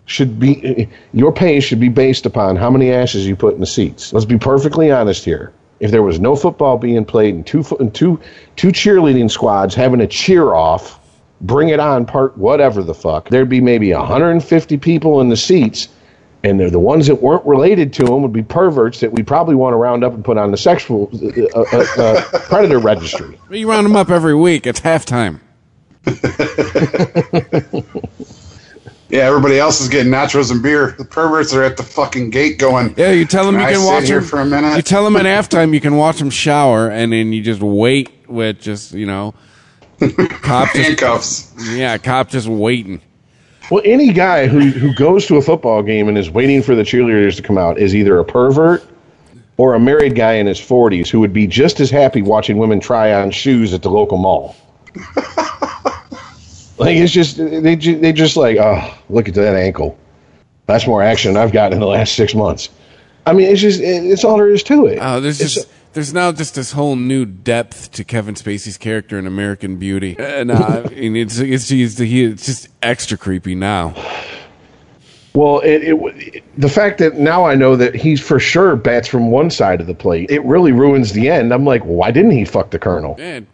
[0.06, 3.66] should be your pay should be based upon how many asses you put in the
[3.66, 4.12] seats.
[4.12, 5.52] Let's be perfectly honest here.
[5.80, 8.18] If there was no football being played and two and two
[8.56, 10.98] two cheerleading squads having a cheer off,
[11.42, 15.88] bring it on part whatever the fuck, there'd be maybe 150 people in the seats
[16.44, 19.55] and they're the ones that weren't related to them would be perverts that we probably
[19.55, 21.10] want to round up and put on the sexual
[21.55, 23.39] uh, uh, uh, predator registry.
[23.51, 24.66] You round them up every week.
[24.66, 25.40] It's halftime.
[29.10, 30.94] Yeah, everybody else is getting nachos and beer.
[30.98, 32.94] The perverts are at the fucking gate going.
[32.97, 34.77] Yeah, you tell them you can sit watch here them for a minute?
[34.77, 38.10] You tell them at halftime you can watch them shower, and then you just wait
[38.28, 39.32] with just you know,
[39.98, 41.55] cop just handcuffs.
[41.70, 43.01] yeah, cop just waiting.
[43.70, 46.82] Well, any guy who, who goes to a football game and is waiting for the
[46.82, 48.82] cheerleaders to come out is either a pervert
[49.59, 52.81] or a married guy in his 40s who would be just as happy watching women
[52.81, 54.57] try on shoes at the local mall.
[56.78, 59.99] like, it's just, they, they just like, oh, look at that ankle.
[60.66, 62.70] That's more action I've gotten in the last six months.
[63.27, 64.99] I mean, it's just, it, it's all there is to it.
[65.03, 65.69] Oh, there's It's- just
[65.99, 70.53] there's now just this whole new depth to Kevin Spacey's character in American Beauty, and
[70.53, 73.95] uh, I mean, it's it's it's, he, it's just extra creepy now.
[75.35, 79.33] Well, it, it the fact that now I know that he's for sure bats from
[79.33, 81.53] one side of the plate, it really ruins the end.
[81.53, 83.16] I'm like, why didn't he fuck the colonel?
[83.19, 83.49] Man,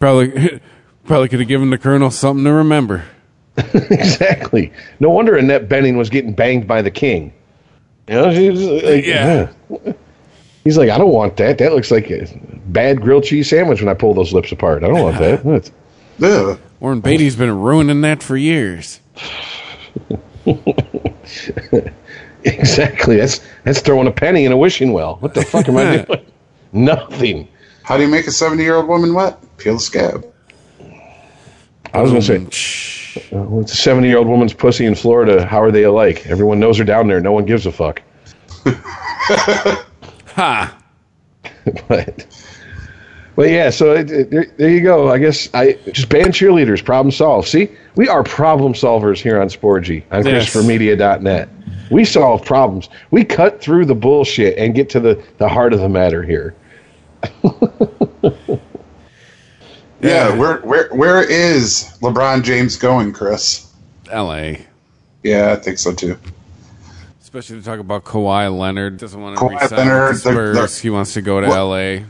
[0.00, 0.60] probably
[1.04, 3.04] probably could have given the colonel something to remember.
[3.74, 4.72] exactly.
[4.98, 7.32] No wonder Annette Bening was getting banged by the king.
[8.08, 9.50] You know, like, Yeah.
[9.70, 9.92] yeah.
[10.66, 11.58] He's like, I don't want that.
[11.58, 12.26] That looks like a
[12.66, 14.82] bad grilled cheese sandwich when I pull those lips apart.
[14.82, 15.44] I don't want that.
[15.44, 15.70] That's-
[16.20, 16.58] Ugh.
[16.80, 18.98] Warren Beatty's been ruining that for years.
[22.44, 23.16] exactly.
[23.16, 25.18] That's that's throwing a penny in a wishing well.
[25.20, 26.26] What the fuck am I doing?
[26.72, 27.46] Nothing.
[27.84, 29.38] How do you make a 70 year old woman wet?
[29.58, 30.26] Peel the scab.
[31.94, 33.18] I was going to say, Shh.
[33.32, 35.46] uh, well, it's a 70 year old woman's pussy in Florida.
[35.46, 36.26] How are they alike?
[36.26, 37.20] Everyone knows her down there.
[37.20, 38.02] No one gives a fuck.
[40.36, 40.76] Ha!
[41.88, 42.26] but
[43.36, 45.10] but yeah, so it, it, there, there you go.
[45.10, 46.84] I guess I just ban cheerleaders.
[46.84, 47.48] Problem solved.
[47.48, 50.48] See, we are problem solvers here on Sporgy on Yes.
[50.54, 51.48] ChristopherMedia.net.
[51.90, 52.88] We solve problems.
[53.10, 56.54] We cut through the bullshit and get to the, the heart of the matter here.
[60.02, 63.72] Yeah, where where where is LeBron James going, Chris?
[64.10, 64.64] L.A.
[65.22, 66.18] Yeah, I think so too.
[67.36, 70.66] Especially to talk about Kawhi Leonard doesn't want to Kawhi resign Leonard, the they're- they're-
[70.68, 72.06] he wants to go to Well- L.A.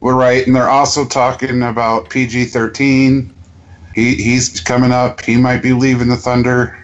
[0.00, 3.30] We're right, and they're also talking about PG thirteen.
[3.94, 5.20] He he's coming up.
[5.20, 6.74] He might be leaving the Thunder.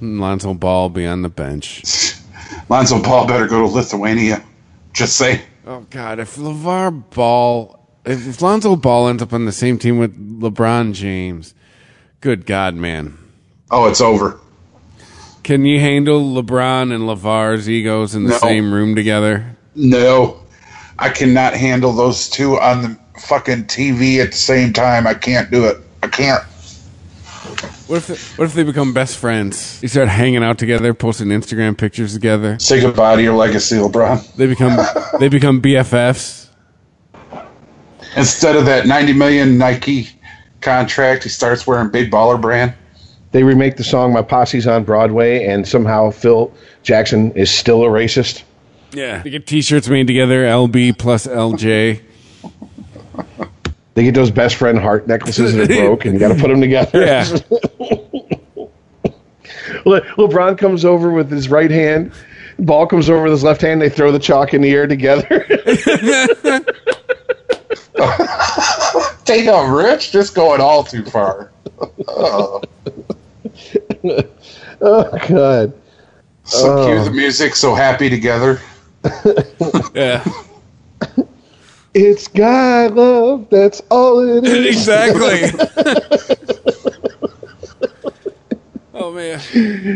[0.00, 1.82] Lonzo Ball be on the bench.
[2.70, 4.42] Lonzo Ball better go to Lithuania.
[4.94, 5.42] Just say.
[5.66, 6.18] Oh God!
[6.18, 10.94] If LeVar Ball, if, if Lonzo Ball ends up on the same team with LeBron
[10.94, 11.52] James,
[12.22, 13.18] good God, man,
[13.70, 14.40] Oh, it's over.
[15.46, 18.38] Can you handle LeBron and LeVar's egos in the No.
[18.38, 19.56] same room together?
[19.76, 20.38] No,
[20.98, 25.06] I cannot handle those two on the fucking TV at the same time.
[25.06, 25.76] I can't do it.
[26.02, 26.42] I can't.
[27.86, 29.80] What if they, what if they become best friends?
[29.80, 32.58] They start hanging out together, posting Instagram pictures together.
[32.58, 34.34] Say goodbye to your legacy, LeBron.
[34.34, 34.76] They become
[35.20, 36.48] they become BFFs.
[38.16, 40.08] Instead of that ninety million Nike
[40.60, 42.74] contract, he starts wearing big baller brand.
[43.36, 46.50] They remake the song "My Posse's on Broadway," and somehow Phil
[46.82, 48.44] Jackson is still a racist.
[48.92, 50.44] Yeah, they get T-shirts made together.
[50.44, 52.00] LB plus LJ.
[53.92, 56.48] They get those best friend heart necklaces that are broke, and you got to put
[56.48, 57.04] them together.
[57.04, 57.28] Yeah,
[59.84, 62.12] Le- LeBron comes over with his right hand.
[62.58, 63.82] Ball comes over with his left hand.
[63.82, 65.46] They throw the chalk in the air together.
[69.26, 71.52] Damn, Rich, just going all too far.
[74.80, 75.72] oh God!
[76.44, 77.04] So cute, oh.
[77.04, 78.60] the music, so happy together.
[79.94, 80.24] yeah,
[81.94, 83.48] It's God love.
[83.50, 84.66] That's all it is.
[84.76, 85.50] exactly.
[88.92, 89.40] oh man,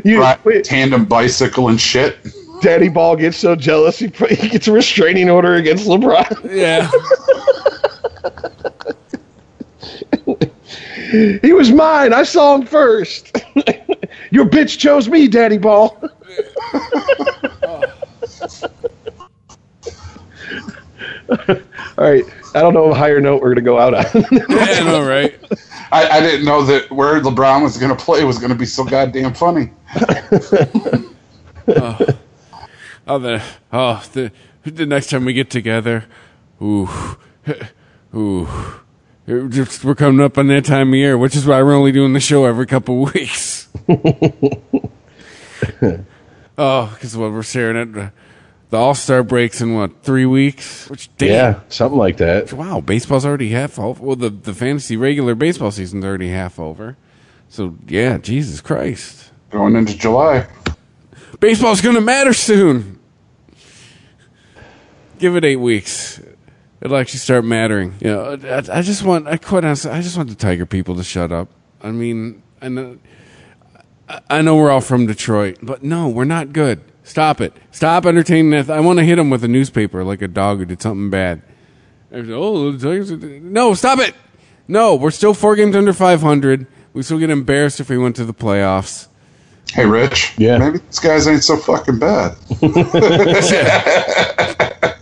[0.05, 2.17] You, Right, wait, tandem bicycle and shit.
[2.63, 6.55] Daddy Ball gets so jealous he, he gets a restraining order against LeBron.
[6.55, 6.91] yeah.
[11.43, 12.13] He was mine.
[12.13, 13.37] I saw him first.
[14.31, 15.97] Your bitch chose me, Daddy Ball.
[21.99, 22.25] All right.
[22.55, 24.05] I don't know what higher note we're going to go out on.
[24.33, 25.39] Yeah, I know, right?
[25.93, 28.67] I, I didn't know that where LeBron was going to play was going to be
[28.67, 29.71] so goddamn funny.
[31.69, 31.99] Oh.
[33.07, 33.41] oh, the
[33.73, 34.33] oh the
[34.65, 36.07] the next time we get together,
[36.61, 36.89] ooh,
[38.13, 38.90] ooh, It
[39.49, 42.13] just- we're coming up on that time of year, which is why we're only doing
[42.13, 43.69] the show every couple of weeks.
[46.59, 48.13] oh, because what we're staring at uh, the,
[48.71, 50.89] the All Star breaks in what three weeks?
[50.89, 52.53] Which damn, yeah, something like that.
[52.53, 54.03] wow, baseball's already half over.
[54.03, 56.97] Well, the the fantasy regular baseball season's already half over.
[57.49, 59.31] So yeah, Jesus Christ.
[59.51, 60.47] Going into July.
[61.41, 62.99] Baseball's going to matter soon.
[65.19, 66.21] Give it eight weeks.
[66.81, 67.95] It'll actually start mattering.
[68.01, 70.97] You know, I, I just want, I quite honestly, I just want the Tiger people
[70.97, 71.49] to shut up.
[71.83, 73.01] I mean, and
[74.09, 76.81] uh, I know we're all from Detroit, but no, we're not good.
[77.05, 77.53] Stop it.
[77.71, 78.71] Stop entertaining that.
[78.71, 81.43] I want to hit him with a newspaper like a dog who did something bad.
[82.13, 84.15] Oh, no, stop it.
[84.67, 86.67] No, we're still four games under 500.
[86.93, 89.09] We still get embarrassed if we went to the playoffs.
[89.73, 90.35] Hey, Rich.
[90.39, 90.59] Yeah.
[90.59, 92.37] Maybe these guys ain't so fucking bad.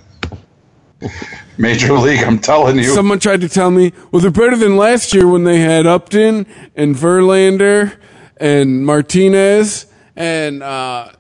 [1.58, 2.84] Major League, I'm telling you.
[2.84, 6.46] Someone tried to tell me, well, they're better than last year when they had Upton
[6.76, 7.98] and Verlander
[8.36, 9.86] and Martinez
[10.18, 11.12] and uh,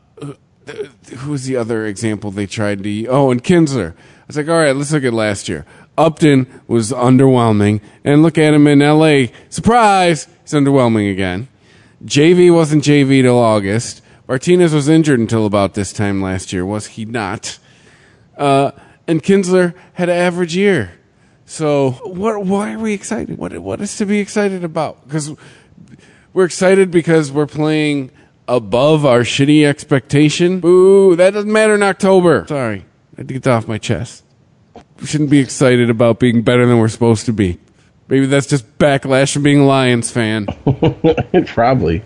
[1.18, 3.06] who was the other example they tried to?
[3.06, 3.92] Oh, and Kinsler.
[3.92, 5.64] I was like, all right, let's look at last year.
[5.96, 9.32] Upton was underwhelming, and look at him in L.A.
[9.48, 11.48] Surprise, he's underwhelming again.
[12.04, 14.02] JV wasn't JV till August.
[14.26, 17.58] Martinez was injured until about this time last year, was he not?
[18.36, 18.72] Uh,
[19.08, 20.92] and Kinsler had an average year.
[21.46, 22.44] So what?
[22.44, 23.38] Why are we excited?
[23.38, 23.58] What?
[23.58, 25.08] What is to be excited about?
[25.08, 25.34] Because
[26.34, 28.10] we're excited because we're playing
[28.46, 30.60] above our shitty expectation.
[30.60, 31.16] Boo!
[31.16, 32.44] That doesn't matter in October.
[32.46, 34.24] Sorry, I had to get that off my chest.
[35.00, 37.58] We shouldn't be excited about being better than we're supposed to be.
[38.08, 40.46] Maybe that's just backlash from being a Lions fan.
[41.46, 42.02] Probably.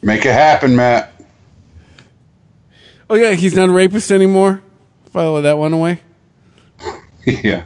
[0.00, 1.12] Make it happen, Matt.
[3.10, 4.62] Oh yeah, he's not a rapist anymore.
[5.10, 6.00] File that one away.
[7.44, 7.64] yeah.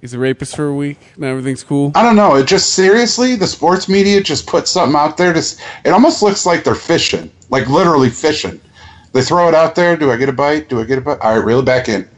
[0.00, 0.98] He's a rapist for a week.
[1.16, 1.90] Now everything's cool.
[1.94, 2.36] I don't know.
[2.36, 5.32] It just seriously, the sports media just put something out there.
[5.32, 5.40] To,
[5.84, 8.60] it almost looks like they're fishing, like literally fishing.
[9.12, 9.96] They throw it out there.
[9.96, 10.68] Do I get a bite?
[10.68, 11.18] Do I get a bite?
[11.20, 12.08] All right, reel it back in.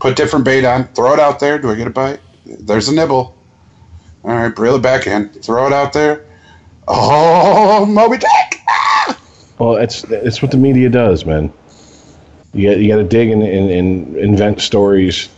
[0.00, 0.88] Put different bait on.
[0.88, 1.58] Throw it out there.
[1.58, 2.20] Do I get a bite?
[2.44, 3.36] There's a nibble.
[4.24, 5.28] All right, reel it back in.
[5.28, 6.26] Throw it out there.
[6.88, 8.60] Oh, Moby Dick!
[8.68, 9.20] Ah!
[9.58, 11.52] Well, it's it's what the media does, man.
[12.52, 15.28] You got you got to dig and, and, and invent stories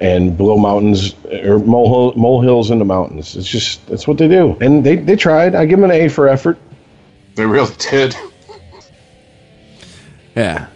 [0.00, 1.14] and blow mountains
[1.44, 3.36] or mole molehills into mountains.
[3.36, 5.54] It's just that's what they do, and they they tried.
[5.54, 6.58] I give them an A for effort.
[7.34, 8.16] They really did.
[10.34, 10.68] Yeah.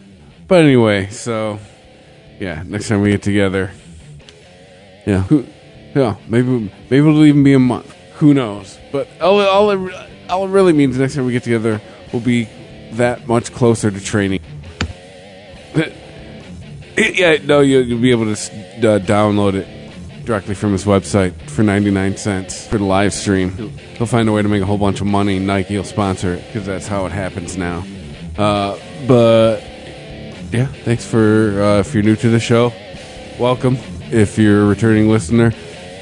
[0.47, 1.59] But anyway, so
[2.39, 3.71] yeah, next time we get together.
[5.07, 5.23] Yeah.
[5.23, 5.47] Who,
[5.95, 7.95] yeah, maybe maybe it'll even be a month.
[8.17, 8.79] Who knows?
[8.93, 11.81] But all, all, it, all it really means next time we get together
[12.13, 12.49] will be
[12.93, 14.41] that much closer to training.
[16.97, 21.63] Yeah, no, you, you'll be able to uh, download it directly from his website for
[21.63, 23.51] 99 cents for the live stream.
[23.53, 25.39] He'll, he'll find a way to make a whole bunch of money.
[25.39, 27.85] Nike will sponsor it because that's how it happens now.
[28.39, 29.61] Uh, but
[30.51, 32.73] yeah, thanks for uh, if you're new to the show,
[33.39, 33.77] welcome.
[34.11, 35.51] If you're a returning listener,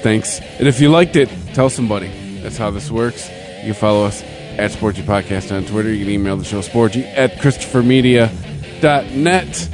[0.03, 0.41] thanks.
[0.41, 2.09] And if you liked it, tell somebody.
[2.43, 3.29] That's how this works.
[3.29, 5.93] You can follow us at Sporty Podcast on Twitter.
[5.93, 9.69] You can email the show sporty at ChristopherMedia.net.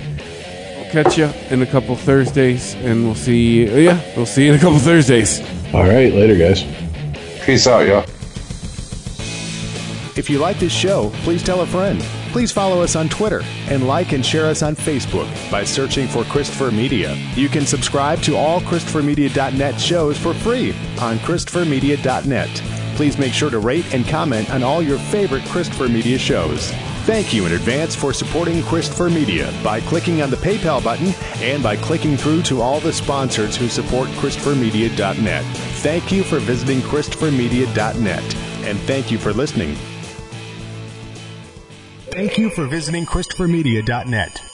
[0.93, 3.67] We'll catch you in a couple Thursdays, and we'll see.
[3.67, 5.41] You, Yeah, we'll see you in a couple Thursdays.
[5.75, 6.65] All right, later, guys.
[7.45, 8.05] Peace out, y'all.
[10.17, 12.01] If you like this show, please tell a friend.
[12.33, 16.25] Please follow us on Twitter and like and share us on Facebook by searching for
[16.25, 17.15] Christopher Media.
[17.35, 20.71] You can subscribe to all ChristopherMedia.net shows for free
[21.01, 22.49] on ChristopherMedia.net.
[22.97, 26.73] Please make sure to rate and comment on all your favorite Christopher Media shows.
[27.09, 31.63] Thank you in advance for supporting Christopher Media by clicking on the PayPal button and
[31.63, 35.43] by clicking through to all the sponsors who support ChristopherMedia.net.
[35.81, 38.35] Thank you for visiting ChristopherMedia.net
[38.67, 39.75] and thank you for listening.
[42.11, 44.48] Thank you for visiting ChristopherMedia.net.